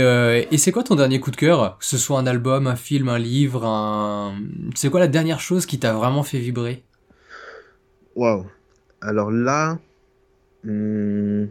euh, 0.00 0.42
et 0.50 0.58
c'est 0.58 0.72
quoi 0.72 0.82
ton 0.82 0.96
dernier 0.96 1.20
coup 1.20 1.30
de 1.30 1.36
cœur? 1.36 1.78
Que 1.78 1.84
ce 1.84 1.98
soit 1.98 2.18
un 2.18 2.26
album, 2.26 2.66
un 2.66 2.76
film, 2.76 3.08
un 3.08 3.18
livre, 3.18 3.64
un... 3.64 4.36
C'est 4.74 4.90
quoi 4.90 5.00
la 5.00 5.08
dernière 5.08 5.40
chose 5.40 5.66
qui 5.66 5.78
t'a 5.78 5.92
vraiment 5.92 6.22
fait 6.22 6.38
vibrer? 6.38 6.82
Waouh. 8.16 8.46
Alors 9.00 9.30
là, 9.30 9.78
hmm, 10.64 11.44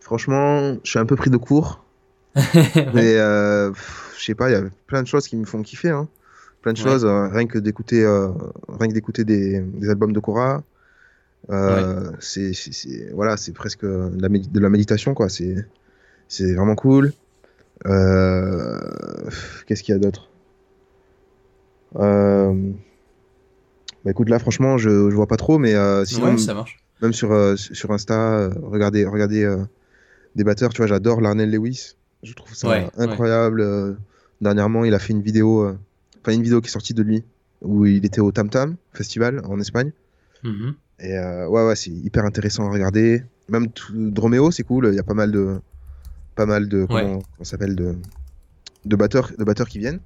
franchement, 0.00 0.76
je 0.84 0.90
suis 0.90 0.98
un 1.00 1.06
peu 1.06 1.16
pris 1.16 1.30
de 1.30 1.36
court. 1.36 1.84
Mais 2.94 3.16
euh, 3.16 3.72
je 4.16 4.24
sais 4.24 4.36
pas, 4.36 4.48
il 4.50 4.52
y 4.52 4.56
a 4.56 4.62
plein 4.86 5.02
de 5.02 5.08
choses 5.08 5.26
qui 5.26 5.36
me 5.36 5.44
font 5.44 5.62
kiffer. 5.62 5.90
Hein. 5.90 6.08
Plein 6.62 6.72
de 6.72 6.78
Ouais. 6.78 6.84
choses, 6.84 7.04
euh, 7.04 7.28
rien 7.28 7.46
que 7.46 7.58
d'écouter, 7.58 8.04
euh, 8.04 8.28
rien 8.68 8.88
que 8.88 8.94
d'écouter 8.94 9.24
des, 9.24 9.60
des 9.60 9.88
albums 9.90 10.12
de 10.12 10.20
Cora. 10.20 10.62
Euh, 11.50 12.10
c'est, 12.20 12.52
voilà, 13.12 13.36
c'est 13.36 13.52
presque 13.52 13.84
de 13.84 14.20
la, 14.20 14.28
de 14.28 14.60
la 14.60 14.68
méditation, 14.68 15.14
quoi. 15.14 15.28
C'est, 15.28 15.56
c'est 16.26 16.54
vraiment 16.54 16.74
cool. 16.74 17.12
Euh, 17.86 18.76
qu'est-ce 19.66 19.82
qu'il 19.84 19.94
y 19.94 19.96
a 19.96 20.00
d'autre? 20.00 20.28
Euh, 21.96 22.52
bah 24.04 24.10
écoute, 24.10 24.28
là, 24.28 24.38
franchement, 24.38 24.78
je, 24.78 24.90
je 25.10 25.14
vois 25.14 25.26
pas 25.28 25.36
trop, 25.36 25.58
mais 25.58 25.74
euh, 25.74 26.04
sinon, 26.04 26.32
Ouais, 26.32 26.38
ça 26.38 26.54
marche. 26.54 26.78
même 27.00 27.12
sur, 27.12 27.32
euh, 27.32 27.56
sur 27.56 27.90
Insta, 27.92 28.14
euh, 28.36 28.50
regardez, 28.62 29.04
regardez 29.06 29.44
euh, 29.44 29.58
des 30.34 30.44
batteurs, 30.44 30.70
tu 30.70 30.78
vois, 30.78 30.86
j'adore 30.86 31.20
Larnell 31.20 31.50
Lewis. 31.50 31.94
Je 32.22 32.34
trouve 32.34 32.54
ça 32.54 32.68
Ouais, 32.68 32.84
incroyable. 32.98 33.60
euh, 33.60 33.94
dernièrement, 34.40 34.84
il 34.84 34.92
a 34.94 34.98
fait 34.98 35.12
une 35.12 35.22
vidéo, 35.22 35.76
une 36.34 36.42
vidéo 36.42 36.60
qui 36.60 36.68
est 36.68 36.70
sortie 36.72 36.94
de 36.94 37.02
lui, 37.02 37.24
où 37.62 37.86
il 37.86 38.04
était 38.04 38.20
au 38.20 38.30
Tam 38.32 38.48
Tam 38.50 38.76
Festival 38.92 39.40
en 39.44 39.58
Espagne. 39.60 39.92
Mhm. 40.44 40.74
Et 41.00 41.16
euh, 41.16 41.46
ouais, 41.48 41.66
ouais, 41.66 41.76
c'est 41.76 41.90
hyper 41.90 42.24
intéressant 42.24 42.66
à 42.68 42.70
regarder. 42.72 43.22
Même 43.48 43.70
tout- 43.70 43.92
Dromeo, 43.94 44.50
c'est 44.50 44.64
cool. 44.64 44.88
Il 44.92 44.94
y 44.94 44.98
a 44.98 45.02
pas 45.04 45.14
mal 45.14 45.30
de, 45.32 45.60
pas 46.34 46.46
mal 46.46 46.68
de, 46.68 46.84
comment, 46.86 47.18
comment 47.18 47.22
ça 47.40 47.52
s'appelle, 47.52 47.74
de, 47.76 47.96
de 48.84 48.96
batteurs, 48.96 49.30
de 49.38 49.44
batteurs 49.44 49.68
qui 49.68 49.78
viennent. 49.78 50.00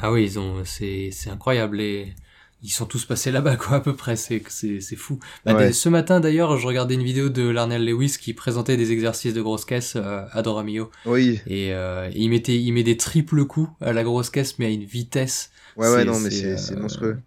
Ah 0.00 0.12
oui, 0.12 0.24
ils 0.24 0.38
ont, 0.38 0.64
c'est, 0.64 1.10
c'est 1.12 1.30
incroyable. 1.30 1.80
Et 1.80 2.14
ils 2.62 2.70
sont 2.70 2.86
tous 2.86 3.04
passés 3.04 3.30
là-bas, 3.30 3.56
quoi, 3.56 3.76
à 3.76 3.80
peu 3.80 3.94
près. 3.94 4.16
C'est, 4.16 4.42
c'est, 4.48 4.80
c'est 4.80 4.96
fou. 4.96 5.18
Bah, 5.46 5.54
Ouais. 5.54 5.72
ce 5.72 5.88
matin, 5.88 6.18
d'ailleurs, 6.20 6.56
je 6.56 6.66
regardais 6.66 6.94
une 6.94 7.04
vidéo 7.04 7.28
de 7.28 7.48
Larnell 7.48 7.84
Lewis 7.84 8.16
qui 8.20 8.34
présentait 8.34 8.76
des 8.76 8.90
exercices 8.92 9.34
de 9.34 9.42
grosse 9.42 9.64
caisse 9.64 9.94
euh, 9.96 10.24
à 10.32 10.42
Doramio. 10.42 10.90
Oui, 11.06 11.40
Et 11.46 11.72
euh, 11.72 12.10
il 12.14 12.28
mettait, 12.30 12.58
il 12.58 12.72
met 12.72 12.82
des 12.82 12.96
triples 12.96 13.44
coups 13.44 13.70
à 13.80 13.92
la 13.92 14.02
grosse 14.02 14.30
caisse, 14.30 14.58
mais 14.58 14.66
à 14.66 14.70
une 14.70 14.84
vitesse. 14.84 15.50
ouais, 15.76 15.88
ouais, 15.88 16.04
non, 16.04 16.18
mais 16.18 16.30
c'est, 16.30 16.72
euh, 16.72 16.80
monstrueux. 16.80 17.18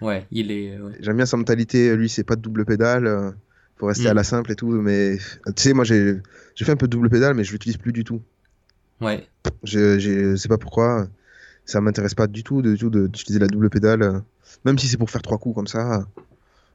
Ouais, 0.00 0.26
il 0.30 0.50
est. 0.52 0.78
ouais. 0.78 0.92
J'aime 1.00 1.16
bien 1.16 1.26
sa 1.26 1.36
mentalité. 1.36 1.94
Lui, 1.96 2.08
c'est 2.08 2.24
pas 2.24 2.36
de 2.36 2.40
double 2.40 2.64
pédale. 2.64 3.06
euh, 3.06 3.30
faut 3.78 3.86
rester 3.86 4.04
Mm. 4.04 4.10
à 4.10 4.14
la 4.14 4.24
simple 4.24 4.52
et 4.52 4.56
tout. 4.56 4.70
Mais 4.70 5.18
tu 5.46 5.52
sais, 5.62 5.72
moi, 5.72 5.84
j'ai 5.84 6.14
j'ai 6.54 6.64
fait 6.64 6.72
un 6.72 6.76
peu 6.76 6.86
de 6.86 6.92
double 6.92 7.10
pédale, 7.10 7.34
mais 7.34 7.44
je 7.44 7.52
l'utilise 7.52 7.76
plus 7.76 7.92
du 7.92 8.04
tout. 8.04 8.22
Ouais. 9.00 9.26
Je, 9.64 9.98
je 9.98 10.34
sais 10.36 10.48
pas 10.48 10.58
pourquoi. 10.58 11.06
Ça 11.64 11.80
m'intéresse 11.80 12.14
pas 12.14 12.26
du 12.26 12.42
tout, 12.42 12.62
du 12.62 12.78
tout 12.78 12.90
d'utiliser 12.90 13.38
la 13.38 13.46
double 13.46 13.68
pédale. 13.70 14.22
Même 14.64 14.78
si 14.78 14.86
c'est 14.88 14.96
pour 14.96 15.10
faire 15.10 15.22
trois 15.22 15.38
coups 15.38 15.54
comme 15.54 15.66
ça. 15.66 16.04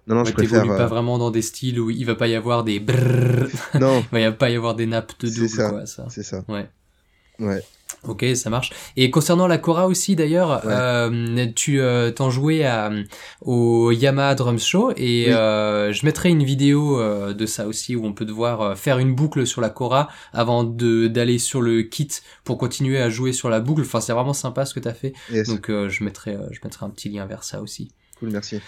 Non, 0.05 0.15
non, 0.15 0.21
Ouais, 0.23 0.27
je 0.29 0.33
préfère. 0.33 0.65
pas 0.67 0.81
euh, 0.81 0.87
vraiment 0.87 1.17
dans 1.17 1.31
des 1.31 1.41
styles 1.41 1.79
où 1.79 1.89
il 1.89 2.05
va 2.05 2.15
pas 2.15 2.27
y 2.27 2.35
avoir 2.35 2.63
des 2.63 2.79
brrrr, 2.79 3.47
Non, 3.79 4.03
il 4.13 4.19
va 4.23 4.31
pas 4.33 4.49
y 4.49 4.55
avoir 4.55 4.75
des 4.75 4.85
nappes 4.85 5.13
de 5.19 5.27
C'est 5.27 5.39
double, 5.47 5.69
quoi, 5.69 5.85
ça. 5.85 6.05
c'est 6.09 6.23
ça. 6.23 6.43
Ouais. 6.49 6.69
Ouais. 7.39 7.63
Ok, 8.05 8.25
ça 8.35 8.49
marche. 8.49 8.71
Et 8.97 9.09
concernant 9.11 9.47
la 9.47 9.57
Cora 9.57 9.87
aussi, 9.87 10.15
d'ailleurs, 10.15 10.65
Ouais. 10.65 10.73
euh, 10.73 11.47
tu 11.55 11.79
euh, 11.79 12.11
t'en 12.11 12.29
jouais 12.29 12.65
à, 12.65 12.91
au 13.41 13.91
Yamaha 13.91 14.35
Drum 14.35 14.59
Show 14.59 14.91
et 14.97 15.25
Oui. 15.27 15.33
euh, 15.33 15.93
je 15.93 16.05
mettrai 16.05 16.29
une 16.29 16.43
vidéo 16.43 16.99
euh, 16.99 17.33
de 17.33 17.45
ça 17.45 17.65
aussi 17.67 17.95
où 17.95 18.05
on 18.05 18.11
peut 18.13 18.25
devoir 18.25 18.61
euh, 18.61 18.75
faire 18.75 18.97
une 18.99 19.15
boucle 19.15 19.47
sur 19.47 19.61
la 19.61 19.69
Cora 19.69 20.09
avant 20.33 20.63
de 20.65 21.07
d'aller 21.07 21.37
sur 21.39 21.61
le 21.61 21.83
kit 21.83 22.09
pour 22.43 22.57
continuer 22.57 22.99
à 22.99 23.09
jouer 23.09 23.31
sur 23.33 23.49
la 23.49 23.59
boucle. 23.61 23.81
Enfin, 23.81 24.01
c'est 24.01 24.13
vraiment 24.13 24.33
sympa 24.33 24.65
ce 24.65 24.73
que 24.73 24.79
t'as 24.81 24.93
fait. 24.93 25.13
Yes. 25.31 25.47
Donc 25.47 25.69
euh, 25.69 25.87
je 25.89 26.03
mettrai 26.03 26.35
euh, 26.35 26.47
je 26.51 26.59
mettrai 26.63 26.85
un 26.85 26.89
petit 26.89 27.09
lien 27.09 27.25
vers 27.25 27.43
ça 27.43 27.61
aussi. 27.61 27.91
Cool, 28.19 28.29
merci. 28.31 28.59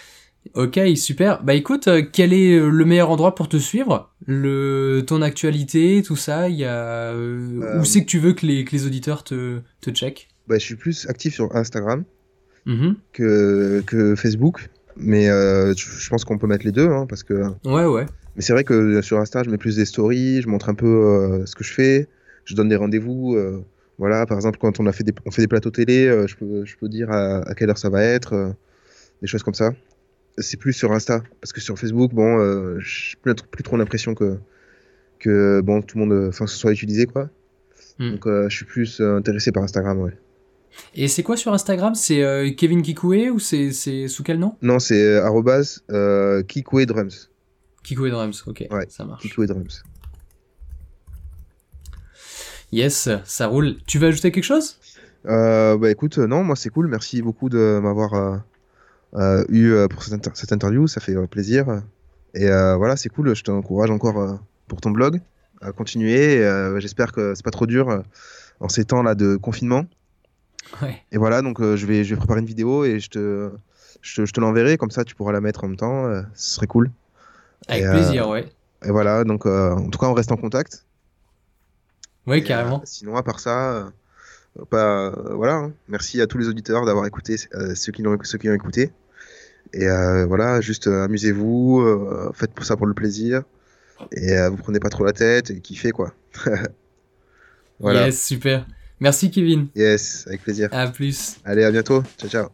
Ok, 0.53 0.79
super. 0.95 1.43
Bah 1.43 1.53
écoute, 1.53 1.87
euh, 1.87 2.03
quel 2.11 2.31
est 2.31 2.53
euh, 2.57 2.69
le 2.69 2.85
meilleur 2.85 3.09
endroit 3.09 3.35
pour 3.35 3.49
te 3.49 3.57
suivre? 3.57 4.11
Le 4.27 5.03
ton 5.05 5.21
actualité, 5.21 6.01
tout 6.05 6.15
ça. 6.15 6.49
Il 6.49 6.55
y 6.55 6.65
a 6.65 7.11
euh, 7.13 7.79
où 7.79 7.83
c'est 7.85 8.01
que 8.01 8.05
tu 8.05 8.19
veux 8.19 8.33
que 8.33 8.45
les 8.45 8.63
que 8.63 8.71
les 8.71 8.85
auditeurs 8.85 9.23
te 9.23 9.59
te 9.81 9.89
check 9.89 10.27
Bah, 10.47 10.57
je 10.57 10.63
suis 10.63 10.75
plus 10.75 11.07
actif 11.09 11.33
sur 11.33 11.55
Instagram 11.55 12.03
Mhm. 12.67 12.95
que, 13.13 13.83
que 13.85 14.15
Facebook. 14.15 14.69
Mais 14.97 15.29
euh, 15.29 15.73
je 15.75 16.09
pense 16.09 16.23
qu'on 16.23 16.37
peut 16.37 16.47
mettre 16.47 16.65
les 16.65 16.71
deux, 16.71 16.87
hein, 16.89 17.05
parce 17.07 17.23
que. 17.23 17.33
Ouais, 17.65 17.85
ouais. 17.85 18.05
Mais 18.35 18.41
c'est 18.41 18.53
vrai 18.53 18.63
que 18.63 19.01
sur 19.01 19.19
Insta, 19.19 19.43
je 19.43 19.49
mets 19.49 19.57
plus 19.57 19.75
des 19.75 19.85
stories, 19.85 20.41
je 20.41 20.47
montre 20.47 20.69
un 20.69 20.73
peu 20.73 20.87
euh, 20.87 21.45
ce 21.45 21.53
que 21.55 21.63
je 21.63 21.73
fais, 21.73 22.07
je 22.45 22.55
donne 22.55 22.69
des 22.69 22.75
rendez-vous. 22.75 23.35
euh, 23.35 23.63
voilà, 23.97 24.25
par 24.25 24.37
exemple, 24.37 24.57
quand 24.59 24.79
on 24.79 24.85
a 24.87 24.91
fait 24.91 25.03
des, 25.03 25.13
on 25.25 25.31
fait 25.31 25.41
des 25.41 25.47
plateaux 25.47 25.69
télé, 25.71 26.07
je, 26.27 26.35
peux, 26.35 26.65
je 26.65 26.75
peux 26.77 26.89
dire 26.89 27.11
à, 27.11 27.37
à 27.47 27.53
quelle 27.55 27.69
heure 27.69 27.77
ça 27.77 27.89
va 27.89 28.03
être, 28.03 28.53
des 29.21 29.27
choses 29.27 29.43
comme 29.43 29.53
ça. 29.53 29.71
C'est 30.37 30.57
plus 30.57 30.73
sur 30.73 30.91
Insta, 30.91 31.23
parce 31.41 31.53
que 31.53 31.61
sur 31.61 31.79
Facebook, 31.79 32.13
bon, 32.13 32.39
euh, 32.39 32.77
j'ai 32.79 33.15
plus, 33.21 33.33
plus 33.35 33.63
trop 33.63 33.77
l'impression 33.77 34.13
que, 34.13 34.37
que 35.19 35.61
bon, 35.61 35.81
tout 35.81 35.97
le 35.97 36.05
monde, 36.05 36.27
enfin, 36.27 36.45
ce 36.47 36.57
soit 36.57 36.71
utilisé, 36.71 37.05
quoi. 37.05 37.29
Hmm. 37.99 38.11
Donc, 38.11 38.27
euh, 38.27 38.49
je 38.49 38.55
suis 38.55 38.65
plus 38.65 38.99
euh, 38.99 39.17
intéressé 39.17 39.51
par 39.51 39.63
Instagram, 39.63 39.99
ouais. 40.01 40.17
Et 40.93 41.07
c'est 41.07 41.23
quoi 41.23 41.37
sur 41.37 41.53
Instagram? 41.53 41.95
C'est 41.95 42.21
euh, 42.21 42.51
Kevin 42.51 42.81
Kikoué 42.81 43.29
ou 43.29 43.39
c'est 43.39 43.71
sous 43.71 44.23
quel 44.23 44.39
nom? 44.39 44.55
Non, 44.61 44.79
c'est 44.79 45.01
euh, 45.01 45.23
arrobase 45.23 45.83
euh, 45.89 46.43
Kikoué 46.43 46.85
Drums. 46.85 47.29
Kikoué 47.83 48.09
Drums, 48.09 48.43
ok, 48.45 48.65
Ouais, 48.71 48.85
ça 48.89 49.05
marche. 49.05 49.21
Kikoué 49.21 49.47
Drums. 49.47 49.83
Yes, 52.73 53.07
ça 53.23 53.47
roule. 53.47 53.77
Tu 53.87 53.99
veux 53.99 54.07
ajouter 54.07 54.31
quelque 54.31 54.43
chose? 54.43 54.77
Euh, 55.27 55.77
bah 55.77 55.89
écoute, 55.89 56.17
euh, 56.17 56.27
non, 56.27 56.43
moi 56.43 56.55
c'est 56.55 56.69
cool. 56.69 56.87
Merci 56.87 57.21
beaucoup 57.21 57.49
de 57.49 57.79
m'avoir 57.81 58.13
euh, 58.13 58.35
euh, 58.35 58.37
eu 59.49 59.71
euh, 59.71 59.87
pour 59.87 60.03
cette, 60.03 60.13
inter- 60.13 60.31
cette 60.33 60.51
interview. 60.51 60.87
Ça 60.87 60.99
fait 61.01 61.15
euh, 61.15 61.27
plaisir. 61.27 61.81
Et 62.33 62.49
euh, 62.49 62.75
voilà, 62.75 62.95
c'est 62.97 63.09
cool. 63.09 63.35
Je 63.35 63.43
t'encourage 63.43 63.89
encore 63.91 64.19
euh, 64.19 64.35
pour 64.67 64.81
ton 64.81 64.91
blog 64.91 65.21
à 65.61 65.71
continuer. 65.71 66.43
Euh, 66.43 66.79
J'espère 66.79 67.11
que 67.11 67.33
c'est 67.35 67.43
pas 67.45 67.51
trop 67.51 67.65
dur 67.65 67.89
euh, 67.89 67.99
en 68.59 68.69
ces 68.69 68.85
temps 68.85 69.03
là 69.03 69.15
de 69.15 69.35
confinement. 69.37 69.85
Ouais. 70.81 71.01
Et 71.11 71.17
voilà, 71.17 71.41
donc 71.41 71.61
euh, 71.61 71.75
je, 71.77 71.85
vais, 71.85 72.03
je 72.03 72.13
vais 72.15 72.17
préparer 72.17 72.39
une 72.41 72.45
vidéo 72.45 72.83
et 72.83 72.99
je 72.99 73.09
te, 73.09 73.51
je 74.01 74.15
te, 74.21 74.25
je 74.25 74.33
te 74.33 74.39
l'enverrai. 74.41 74.77
Comme 74.77 74.91
ça, 74.91 75.03
tu 75.05 75.15
pourras 75.15 75.31
la 75.31 75.41
mettre 75.41 75.63
en 75.63 75.67
même 75.67 75.77
temps. 75.77 76.05
euh, 76.07 76.21
ce 76.33 76.55
serait 76.55 76.67
cool. 76.67 76.91
Avec 77.67 77.83
Et, 77.83 77.87
euh, 77.87 77.91
plaisir, 77.93 78.27
ouais. 78.29 78.51
Et 78.83 78.91
voilà, 78.91 79.23
donc 79.23 79.45
euh, 79.45 79.71
en 79.71 79.89
tout 79.89 79.97
cas, 79.97 80.07
on 80.07 80.13
reste 80.13 80.31
en 80.31 80.37
contact. 80.37 80.85
Et, 82.27 82.43
carrément. 82.43 82.77
euh, 82.79 82.85
sinon, 82.85 83.15
à 83.15 83.23
part 83.23 83.39
ça, 83.39 83.71
euh, 83.71 83.89
euh, 84.73 85.11
voilà. 85.35 85.53
hein. 85.55 85.73
Merci 85.87 86.21
à 86.21 86.27
tous 86.27 86.37
les 86.37 86.47
auditeurs 86.49 86.85
d'avoir 86.85 87.05
écouté, 87.05 87.35
euh, 87.53 87.75
ceux, 87.75 87.91
qui 87.91 88.01
l'ont, 88.01 88.17
ceux 88.23 88.37
qui 88.37 88.49
ont 88.49 88.53
écouté. 88.53 88.91
Et 89.73 89.87
euh, 89.87 90.25
voilà, 90.25 90.61
juste 90.61 90.87
euh, 90.87 91.03
amusez-vous, 91.03 91.81
euh, 91.81 92.31
faites 92.33 92.51
pour 92.53 92.65
ça 92.65 92.77
pour 92.77 92.87
le 92.87 92.93
plaisir. 92.93 93.43
Et 94.11 94.33
euh, 94.33 94.49
vous 94.49 94.57
prenez 94.57 94.79
pas 94.79 94.89
trop 94.89 95.05
la 95.05 95.13
tête 95.13 95.51
et 95.51 95.59
kiffez 95.59 95.91
quoi. 95.91 96.13
voilà. 97.79 98.05
Yes, 98.05 98.21
super. 98.23 98.65
Merci 98.99 99.31
Kevin. 99.31 99.67
Yes, 99.75 100.25
avec 100.27 100.43
plaisir. 100.43 100.69
À 100.71 100.87
plus. 100.87 101.37
Allez, 101.43 101.63
à 101.63 101.71
bientôt. 101.71 102.03
Ciao, 102.17 102.29
ciao. 102.29 102.47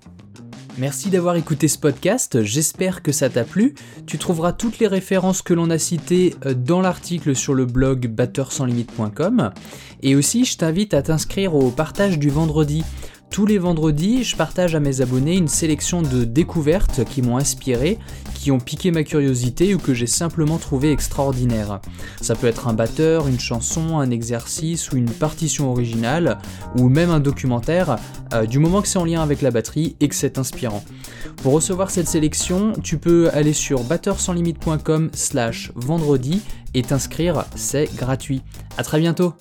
Merci 0.78 1.10
d'avoir 1.10 1.36
écouté 1.36 1.68
ce 1.68 1.78
podcast, 1.78 2.44
j'espère 2.44 3.04
que 3.04 3.12
ça 3.12 3.30
t'a 3.30 3.44
plu. 3.44 3.76
Tu 4.08 4.18
trouveras 4.18 4.54
toutes 4.54 4.80
les 4.80 4.88
références 4.88 5.42
que 5.42 5.54
l'on 5.54 5.70
a 5.70 5.78
citées 5.78 6.34
dans 6.56 6.80
l'article 6.80 7.36
sur 7.36 7.54
le 7.54 7.66
blog 7.66 8.08
batteursanslimite.com. 8.08 9.52
Et 10.02 10.16
aussi, 10.16 10.46
je 10.46 10.58
t'invite 10.58 10.94
à 10.94 11.02
t'inscrire 11.02 11.56
au 11.56 11.72
partage 11.72 12.18
du 12.18 12.30
vendredi. 12.30 12.84
Tous 13.32 13.46
les 13.46 13.58
vendredis, 13.60 14.26
je 14.26 14.36
partage 14.36 14.76
à 14.76 14.82
mes 14.82 15.00
abonnés 15.00 15.38
une 15.38 15.48
sélection 15.48 16.02
de 16.02 16.26
découvertes 16.26 17.06
qui 17.06 17.22
m'ont 17.22 17.38
inspiré, 17.38 17.98
qui 18.36 18.52
ont 18.52 18.60
piqué 18.60 18.92
ma 18.92 19.04
curiosité 19.04 19.74
ou 19.74 19.78
que 19.78 19.94
j'ai 19.94 20.06
simplement 20.06 20.58
trouvé 20.58 20.92
extraordinaire. 20.92 21.80
Ça 22.20 22.36
peut 22.36 22.48
être 22.48 22.68
un 22.68 22.74
batteur, 22.74 23.30
une 23.30 23.40
chanson, 23.40 24.00
un 24.00 24.12
exercice 24.12 24.92
ou 24.92 24.98
une 24.98 25.10
partition 25.10 25.72
originale, 25.72 26.40
ou 26.78 26.90
même 26.90 27.10
un 27.10 27.22
documentaire, 27.22 27.96
euh, 28.34 28.46
du 28.46 28.60
moment 28.60 28.82
que 28.82 28.90
c'est 28.90 29.00
en 29.00 29.06
lien 29.06 29.22
avec 29.22 29.42
la 29.42 29.52
batterie 29.52 29.96
et 30.02 30.10
que 30.10 30.16
c'est 30.16 30.38
inspirant. 30.38 30.84
Pour 31.38 31.54
recevoir 31.54 31.90
cette 31.90 32.10
sélection, 32.10 32.74
tu 32.84 32.98
peux 32.98 33.30
aller 33.32 33.54
sur 33.54 33.86
batteursanslimite.com 33.86 35.10
slash 35.14 35.72
vendredi 35.76 36.42
et 36.74 36.82
t'inscrire, 36.82 37.46
c'est 37.56 37.96
gratuit. 37.96 38.42
A 38.78 38.84
très 38.84 39.00
bientôt 39.00 39.36